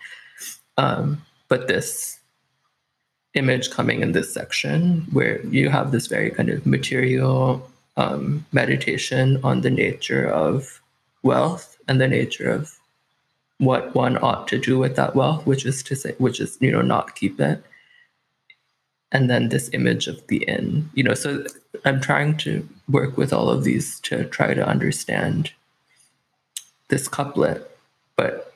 Um, 0.77 1.23
but 1.47 1.67
this 1.67 2.19
image 3.33 3.71
coming 3.71 4.01
in 4.01 4.11
this 4.11 4.33
section 4.33 5.07
where 5.11 5.43
you 5.47 5.69
have 5.69 5.91
this 5.91 6.07
very 6.07 6.29
kind 6.29 6.49
of 6.49 6.65
material 6.65 7.69
um, 7.97 8.45
meditation 8.51 9.39
on 9.43 9.61
the 9.61 9.69
nature 9.69 10.27
of 10.27 10.81
wealth 11.23 11.77
and 11.87 11.99
the 11.99 12.07
nature 12.07 12.49
of 12.49 12.77
what 13.59 13.95
one 13.95 14.17
ought 14.17 14.47
to 14.49 14.59
do 14.59 14.77
with 14.77 14.95
that 14.95 15.15
wealth, 15.15 15.45
which 15.45 15.65
is 15.65 15.81
to 15.83 15.95
say, 15.95 16.13
which 16.17 16.39
is, 16.39 16.57
you 16.59 16.71
know, 16.71 16.81
not 16.81 17.15
keep 17.15 17.39
it 17.39 17.63
and 19.13 19.29
then 19.29 19.49
this 19.49 19.69
image 19.73 20.07
of 20.07 20.25
the 20.27 20.43
inn. 20.47 20.89
You 20.93 21.03
know 21.03 21.13
so 21.13 21.45
i'm 21.85 22.01
trying 22.01 22.37
to 22.37 22.67
work 22.89 23.17
with 23.17 23.31
all 23.33 23.49
of 23.49 23.63
these 23.63 23.99
to 24.01 24.25
try 24.25 24.53
to 24.53 24.65
understand 24.67 25.51
this 26.89 27.07
couplet 27.07 27.69
but 28.15 28.53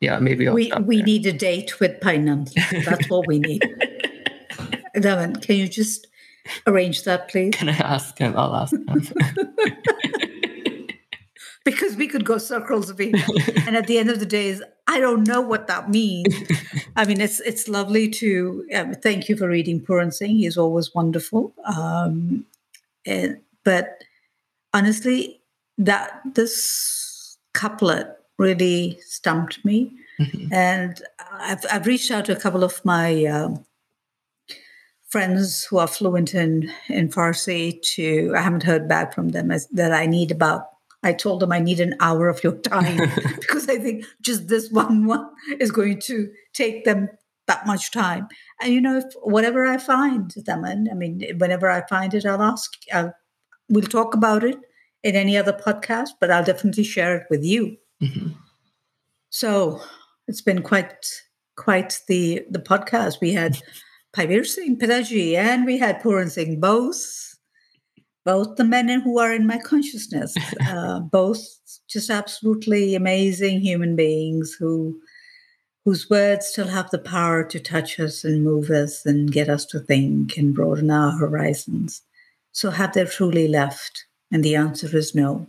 yeah 0.00 0.18
maybe 0.18 0.46
I'll 0.48 0.54
we 0.54 0.70
we 0.82 0.96
there. 0.96 1.06
need 1.06 1.26
a 1.26 1.32
date 1.32 1.80
with 1.80 2.00
Painan. 2.00 2.52
that's 2.84 3.08
what 3.08 3.26
we 3.26 3.38
need. 3.38 3.62
Devin, 5.00 5.36
can 5.36 5.56
you 5.56 5.66
just 5.68 6.06
arrange 6.66 7.02
that 7.04 7.28
please? 7.28 7.54
Can 7.54 7.68
i 7.68 7.76
ask 7.76 8.16
him? 8.18 8.34
I'll 8.36 8.54
ask 8.54 8.72
him 8.74 8.86
because 11.64 11.96
we 11.96 12.06
could 12.06 12.24
go 12.24 12.38
circles 12.38 12.90
of 12.90 13.00
it 13.00 13.14
and 13.66 13.76
at 13.76 13.86
the 13.86 13.98
end 13.98 14.10
of 14.10 14.20
the 14.20 14.26
day 14.26 14.48
is 14.48 14.62
I 14.86 15.00
don't 15.00 15.26
know 15.26 15.40
what 15.40 15.66
that 15.66 15.88
means. 15.88 16.34
I 16.96 17.04
mean, 17.06 17.20
it's 17.20 17.40
it's 17.40 17.68
lovely 17.68 18.08
to 18.10 18.66
um, 18.74 18.94
thank 18.94 19.28
you 19.28 19.36
for 19.36 19.48
reading 19.48 19.80
Puran 19.80 20.12
Singh. 20.12 20.36
He's 20.36 20.58
always 20.58 20.94
wonderful. 20.94 21.54
Um, 21.64 22.44
and, 23.06 23.40
but 23.64 24.04
honestly, 24.74 25.40
that 25.78 26.20
this 26.34 27.38
couplet 27.54 28.08
really 28.38 28.98
stumped 29.00 29.64
me. 29.64 29.92
Mm-hmm. 30.20 30.52
And 30.52 31.02
I've, 31.32 31.64
I've 31.70 31.86
reached 31.86 32.10
out 32.10 32.26
to 32.26 32.36
a 32.36 32.40
couple 32.40 32.62
of 32.62 32.84
my 32.84 33.24
um, 33.24 33.64
friends 35.08 35.64
who 35.64 35.78
are 35.78 35.86
fluent 35.86 36.34
in, 36.34 36.70
in 36.88 37.08
Farsi 37.08 37.80
to, 37.94 38.34
I 38.36 38.40
haven't 38.40 38.62
heard 38.62 38.88
back 38.88 39.14
from 39.14 39.30
them 39.30 39.50
as, 39.50 39.66
that 39.68 39.92
I 39.92 40.06
need 40.06 40.30
about, 40.30 40.68
I 41.04 41.12
told 41.12 41.40
them 41.40 41.52
I 41.52 41.58
need 41.58 41.80
an 41.80 41.94
hour 42.00 42.28
of 42.28 42.42
your 42.42 42.56
time 42.58 43.10
because 43.40 43.68
I 43.68 43.78
think 43.78 44.06
just 44.20 44.48
this 44.48 44.70
one 44.70 45.06
one 45.06 45.28
is 45.60 45.70
going 45.70 46.00
to 46.02 46.30
take 46.52 46.84
them 46.84 47.08
that 47.46 47.66
much 47.66 47.90
time. 47.90 48.26
And 48.60 48.72
you 48.72 48.80
know, 48.80 48.96
if 48.96 49.04
whatever 49.22 49.66
I 49.66 49.76
find, 49.78 50.32
Daman, 50.44 50.88
I 50.90 50.94
mean, 50.94 51.22
whenever 51.38 51.70
I 51.70 51.86
find 51.86 52.14
it, 52.14 52.24
I'll 52.24 52.42
ask, 52.42 52.72
I'll, 52.92 53.14
we'll 53.68 53.84
talk 53.84 54.14
about 54.14 54.44
it 54.44 54.56
in 55.02 55.14
any 55.14 55.36
other 55.36 55.52
podcast, 55.52 56.10
but 56.20 56.30
I'll 56.30 56.44
definitely 56.44 56.84
share 56.84 57.16
it 57.16 57.26
with 57.28 57.44
you. 57.44 57.76
Mm-hmm. 58.02 58.30
So 59.30 59.80
it's 60.26 60.40
been 60.40 60.62
quite 60.62 61.06
quite 61.56 62.00
the 62.08 62.44
the 62.50 62.58
podcast. 62.58 63.20
We 63.20 63.32
had 63.32 63.58
Bhai 64.16 64.26
Vir 64.26 64.44
Singh 64.44 64.78
Pidaji 64.78 65.34
and 65.34 65.66
we 65.66 65.78
had 65.78 66.02
Puran 66.02 66.30
Singh, 66.30 66.60
both 66.60 67.33
both 68.24 68.56
the 68.56 68.64
men 68.64 68.88
who 68.88 69.18
are 69.18 69.32
in 69.32 69.46
my 69.46 69.58
consciousness, 69.58 70.34
uh, 70.68 71.00
both 71.00 71.40
just 71.88 72.10
absolutely 72.10 72.94
amazing 72.94 73.60
human 73.60 73.96
beings 73.96 74.56
who 74.58 75.00
whose 75.84 76.08
words 76.08 76.46
still 76.46 76.68
have 76.68 76.90
the 76.90 76.98
power 76.98 77.44
to 77.44 77.60
touch 77.60 78.00
us 78.00 78.24
and 78.24 78.42
move 78.42 78.70
us 78.70 79.04
and 79.04 79.30
get 79.30 79.50
us 79.50 79.66
to 79.66 79.78
think 79.78 80.36
and 80.38 80.54
broaden 80.54 80.90
our 80.90 81.12
horizons. 81.12 82.00
So 82.52 82.70
have 82.70 82.94
they 82.94 83.04
truly 83.04 83.48
left? 83.48 84.06
And 84.32 84.42
the 84.42 84.56
answer 84.56 84.96
is 84.96 85.14
no. 85.14 85.46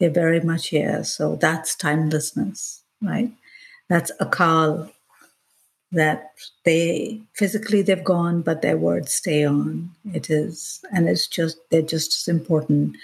They're 0.00 0.10
very 0.10 0.40
much 0.40 0.68
here. 0.68 1.04
So 1.04 1.36
that's 1.36 1.76
timelessness, 1.76 2.82
right? 3.02 3.30
That's 3.90 4.10
a 4.18 4.24
call 4.24 4.90
that 5.92 6.32
they 6.64 7.20
physically 7.34 7.82
they've 7.82 8.04
gone, 8.04 8.42
but 8.42 8.62
their 8.62 8.76
words 8.76 9.12
stay 9.12 9.44
on. 9.44 9.90
It 10.12 10.30
is, 10.30 10.84
and 10.92 11.08
it's 11.08 11.26
just 11.26 11.58
they're 11.70 11.82
just 11.82 12.12
as 12.20 12.28
important. 12.28 12.96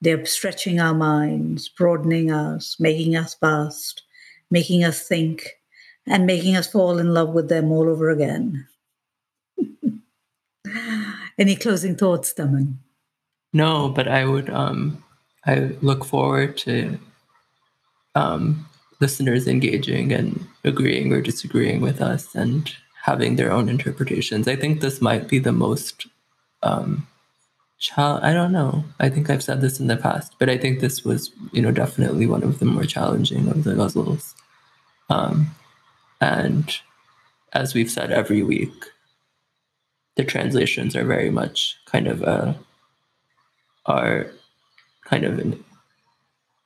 They're 0.00 0.26
stretching 0.26 0.80
our 0.80 0.94
minds, 0.94 1.68
broadening 1.68 2.32
us, 2.32 2.76
making 2.80 3.16
us 3.16 3.36
vast, 3.40 4.02
making 4.50 4.82
us 4.82 5.06
think, 5.06 5.60
and 6.06 6.26
making 6.26 6.56
us 6.56 6.70
fall 6.70 6.98
in 6.98 7.14
love 7.14 7.30
with 7.30 7.48
them 7.48 7.70
all 7.70 7.88
over 7.88 8.10
again. 8.10 8.66
Any 11.38 11.54
closing 11.54 11.94
thoughts, 11.94 12.32
Daman? 12.32 12.80
No, 13.52 13.88
but 13.88 14.08
I 14.08 14.24
would 14.24 14.50
um 14.50 15.04
I 15.46 15.76
look 15.80 16.04
forward 16.04 16.56
to 16.58 16.98
um 18.14 18.66
listeners 19.02 19.46
engaging 19.46 20.12
and 20.12 20.46
agreeing 20.64 21.12
or 21.12 21.20
disagreeing 21.20 21.80
with 21.82 22.00
us 22.00 22.34
and 22.34 22.74
having 23.02 23.36
their 23.36 23.52
own 23.56 23.68
interpretations. 23.68 24.48
I 24.48 24.56
think 24.56 24.80
this 24.80 25.00
might 25.08 25.28
be 25.28 25.38
the 25.38 25.52
most 25.52 26.06
um 26.62 27.06
I 27.96 28.32
don't 28.32 28.52
know. 28.52 28.84
I 29.00 29.08
think 29.10 29.28
I've 29.28 29.42
said 29.42 29.60
this 29.60 29.80
in 29.80 29.88
the 29.88 29.96
past, 29.96 30.36
but 30.38 30.48
I 30.48 30.56
think 30.56 30.78
this 30.78 31.04
was, 31.04 31.32
you 31.50 31.60
know, 31.60 31.72
definitely 31.72 32.26
one 32.26 32.44
of 32.44 32.60
the 32.60 32.64
more 32.64 32.84
challenging 32.84 33.48
of 33.48 33.64
the 33.64 33.72
ghazals. 33.72 34.34
Um, 35.10 35.56
and 36.20 36.78
as 37.52 37.74
we've 37.74 37.90
said 37.90 38.12
every 38.12 38.42
week, 38.44 38.72
the 40.14 40.24
translations 40.24 40.94
are 40.94 41.04
very 41.04 41.30
much 41.30 41.76
kind 41.86 42.06
of 42.06 42.22
a 42.22 42.56
are 43.86 44.30
kind 45.04 45.24
of 45.24 45.40
an, 45.40 45.64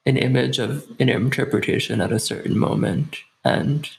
an 0.07 0.17
image 0.17 0.59
of 0.59 0.87
an 1.01 1.09
interpretation 1.09 2.01
at 2.01 2.13
a 2.13 2.21
certain 2.21 2.59
moment 2.59 3.19
and 3.45 3.91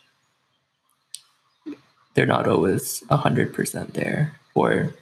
they're 2.14 2.26
not 2.26 2.48
always 2.48 3.04
100% 3.12 3.94
there. 3.94 4.40
Or 4.56 4.94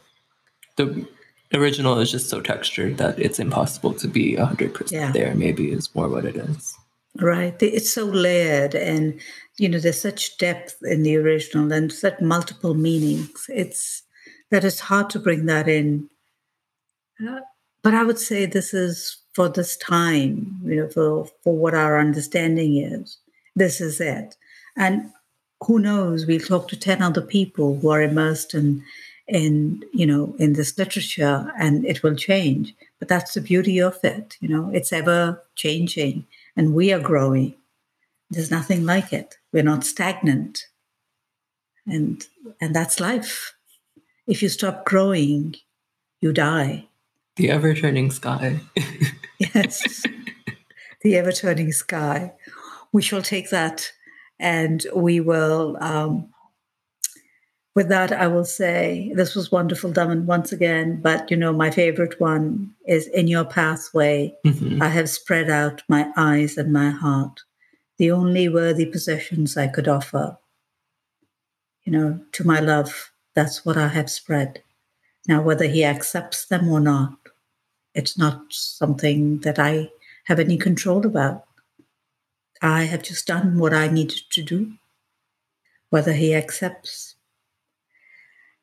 the 0.76 1.08
original 1.54 2.00
is 2.00 2.12
just 2.12 2.30
so 2.30 2.42
textured 2.42 2.98
that 2.98 3.18
it's 3.18 3.40
impossible 3.40 3.94
to 3.94 4.08
be 4.08 4.36
100% 4.36 4.92
yeah. 4.92 5.12
there. 5.12 5.34
Maybe 5.34 5.72
is 5.72 5.94
more 5.96 6.10
what 6.10 6.26
it 6.26 6.36
is. 6.36 6.76
Right. 7.18 7.56
It's 7.62 7.94
so 7.94 8.04
layered 8.04 8.76
and 8.76 9.22
you 9.58 9.70
know 9.70 9.80
there's 9.80 10.02
such 10.02 10.38
depth 10.38 10.76
in 10.84 11.04
the 11.04 11.16
original 11.16 11.72
and 11.72 11.92
such 11.92 12.20
multiple 12.20 12.74
meanings. 12.74 13.46
It's 13.48 14.04
that 14.52 14.66
it's 14.66 14.82
hard 14.82 15.10
to 15.12 15.20
bring 15.20 15.46
that 15.46 15.70
in. 15.70 16.10
Uh, 17.26 17.40
but 17.82 17.94
I 17.94 18.04
would 18.04 18.20
say 18.20 18.46
this 18.46 18.74
is 18.74 19.18
for 19.36 19.50
this 19.50 19.76
time, 19.76 20.62
you 20.64 20.78
know, 20.78 20.88
for, 20.88 21.30
for 21.44 21.54
what 21.54 21.76
our 21.76 22.00
understanding 22.00 22.78
is. 22.78 23.18
This 23.54 23.82
is 23.82 24.00
it. 24.00 24.38
And 24.78 25.12
who 25.68 25.78
knows, 25.78 26.26
we'll 26.26 26.40
talk 26.40 26.70
to 26.70 26.80
10 26.80 27.02
other 27.02 27.22
people 27.22 27.78
who 27.78 27.90
are 27.90 28.02
immersed 28.02 28.54
in, 28.54 28.82
in, 29.28 29.84
you 29.94 30.06
know, 30.06 30.34
in 30.40 30.54
this 30.54 30.78
literature 30.78 31.52
and 31.60 31.86
it 31.86 32.02
will 32.02 32.16
change. 32.16 32.74
But 32.98 33.10
that's 33.10 33.34
the 33.34 33.42
beauty 33.42 33.82
of 33.82 34.02
it. 34.06 34.38
You 34.40 34.48
know, 34.48 34.72
it's 34.74 34.94
ever 34.94 35.44
changing 35.56 36.26
and 36.56 36.74
we 36.74 36.94
are 36.94 37.00
growing. 37.00 37.56
There's 38.30 38.52
nothing 38.52 38.86
like 38.86 39.12
it. 39.12 39.36
We're 39.52 39.64
not 39.64 39.84
stagnant. 39.84 40.68
And, 41.86 42.26
and 42.62 42.74
that's 42.74 43.02
life. 43.02 43.54
If 44.28 44.42
you 44.42 44.48
stop 44.48 44.86
growing, 44.86 45.56
you 46.22 46.32
die. 46.32 46.88
The 47.36 47.52
ever 47.52 47.74
turning 47.74 48.12
sky. 48.12 48.62
yes. 49.40 50.04
The 51.02 51.18
ever 51.18 51.32
turning 51.32 51.72
sky. 51.72 52.34
We 52.92 53.04
shall 53.04 53.22
take 53.22 53.52
that 53.52 53.92
and 54.40 54.84
we 54.96 55.20
will. 55.20 55.78
Um, 55.80 56.34
with 57.76 57.90
that, 57.90 58.14
I 58.14 58.28
will 58.28 58.46
say 58.46 59.12
this 59.16 59.36
was 59.36 59.52
wonderful, 59.52 59.92
Daman, 59.92 60.26
once 60.26 60.52
again. 60.52 61.02
But 61.02 61.30
you 61.30 61.38
know, 61.38 61.52
my 61.52 61.70
favorite 61.70 62.20
one 62.20 62.74
is 62.88 63.08
In 63.08 63.28
Your 63.28 63.44
Pathway. 63.44 64.34
Mm-hmm. 64.46 64.82
I 64.82 64.88
have 64.88 65.10
spread 65.10 65.50
out 65.50 65.84
my 65.90 66.10
eyes 66.16 66.58
and 66.58 66.72
my 66.72 66.90
heart, 66.90 67.42
the 67.98 68.12
only 68.12 68.48
worthy 68.48 68.86
possessions 68.86 69.58
I 69.58 69.68
could 69.68 69.90
offer. 69.90 70.38
You 71.84 71.92
know, 71.92 72.20
to 72.32 72.48
my 72.48 72.62
love, 72.62 73.12
that's 73.36 73.66
what 73.66 73.78
I 73.78 73.90
have 73.90 74.10
spread. 74.10 74.64
Now, 75.28 75.42
whether 75.42 75.68
he 75.68 75.84
accepts 75.84 76.46
them 76.46 76.70
or 76.70 76.80
not, 76.80 77.14
it's 77.96 78.18
not 78.18 78.44
something 78.50 79.40
that 79.40 79.58
I 79.58 79.90
have 80.26 80.40
any 80.40 80.58
control 80.58 81.06
about. 81.06 81.46
I 82.62 82.84
have 82.84 83.04
just 83.04 83.26
done 83.26 83.58
what 83.58 83.74
I 83.74 83.88
needed 83.88 84.22
to 84.32 84.44
do, 84.44 84.74
whether 85.90 86.14
he 86.14 86.36
accepts. 86.36 87.16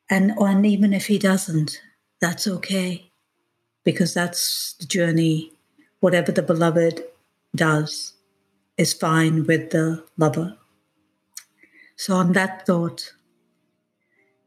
And, 0.09 0.33
and 0.37 0.65
even 0.65 0.93
if 0.93 1.07
he 1.07 1.17
doesn't, 1.17 1.81
that's 2.21 2.47
okay, 2.47 3.11
because 3.83 4.13
that's 4.13 4.73
the 4.73 4.85
journey. 4.85 5.51
Whatever 5.99 6.31
the 6.31 6.43
beloved 6.43 7.03
does 7.55 8.13
is 8.77 8.93
fine 8.93 9.45
with 9.45 9.71
the 9.71 10.03
lover. 10.17 10.57
So, 11.95 12.15
on 12.15 12.33
that 12.33 12.65
thought, 12.65 13.13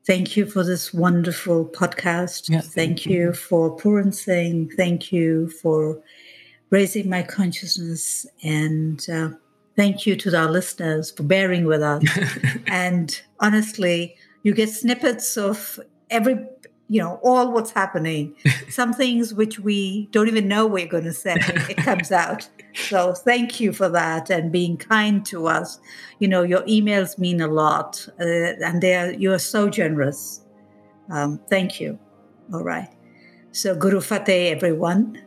Thank 0.06 0.36
you 0.36 0.46
for 0.46 0.62
this 0.62 0.94
wonderful 0.94 1.66
podcast. 1.66 2.46
thank, 2.46 2.64
thank 2.64 3.06
you. 3.06 3.16
you 3.16 3.32
for 3.32 3.76
Puran 3.76 4.12
Singh. 4.12 4.70
Thank 4.76 5.10
you 5.10 5.50
for 5.50 6.00
raising 6.70 7.10
my 7.10 7.24
consciousness. 7.24 8.24
And 8.44 9.04
uh, 9.12 9.30
thank 9.74 10.06
you 10.06 10.14
to 10.14 10.38
our 10.38 10.48
listeners 10.48 11.10
for 11.10 11.24
bearing 11.24 11.64
with 11.64 11.82
us. 11.82 12.04
and 12.68 13.20
honestly, 13.40 14.16
you 14.44 14.54
get 14.54 14.70
snippets 14.70 15.36
of 15.36 15.80
every 16.10 16.38
you 16.88 17.00
know 17.00 17.18
all 17.22 17.52
what's 17.52 17.70
happening. 17.70 18.34
Some 18.68 18.92
things 18.92 19.34
which 19.34 19.58
we 19.58 20.08
don't 20.12 20.28
even 20.28 20.48
know 20.48 20.66
we're 20.66 20.86
going 20.86 21.04
to 21.04 21.12
say 21.12 21.36
it 21.36 21.76
comes 21.78 22.12
out. 22.12 22.48
So 22.74 23.14
thank 23.14 23.60
you 23.60 23.72
for 23.72 23.88
that 23.88 24.30
and 24.30 24.52
being 24.52 24.76
kind 24.76 25.24
to 25.26 25.46
us. 25.46 25.80
You 26.18 26.28
know 26.28 26.42
your 26.42 26.62
emails 26.62 27.18
mean 27.18 27.40
a 27.40 27.48
lot 27.48 28.06
uh, 28.20 28.24
and 28.24 28.82
they 28.82 28.94
are 28.94 29.12
you 29.12 29.32
are 29.32 29.38
so 29.38 29.68
generous. 29.68 30.42
Um, 31.10 31.40
thank 31.48 31.80
you. 31.80 31.98
All 32.52 32.62
right. 32.62 32.88
So 33.52 33.74
guru 33.74 34.00
fateh 34.00 34.50
everyone. 34.50 35.22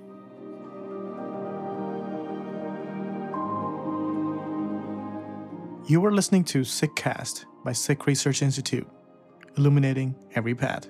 You 5.88 6.06
are 6.06 6.12
listening 6.12 6.44
to 6.46 6.64
Sikh 6.64 6.96
Cast 6.96 7.48
by 7.66 7.74
Sikh 7.74 8.06
Research 8.06 8.44
Institute 8.44 8.88
illuminating 9.58 10.16
every 10.36 10.54
path 10.54 10.88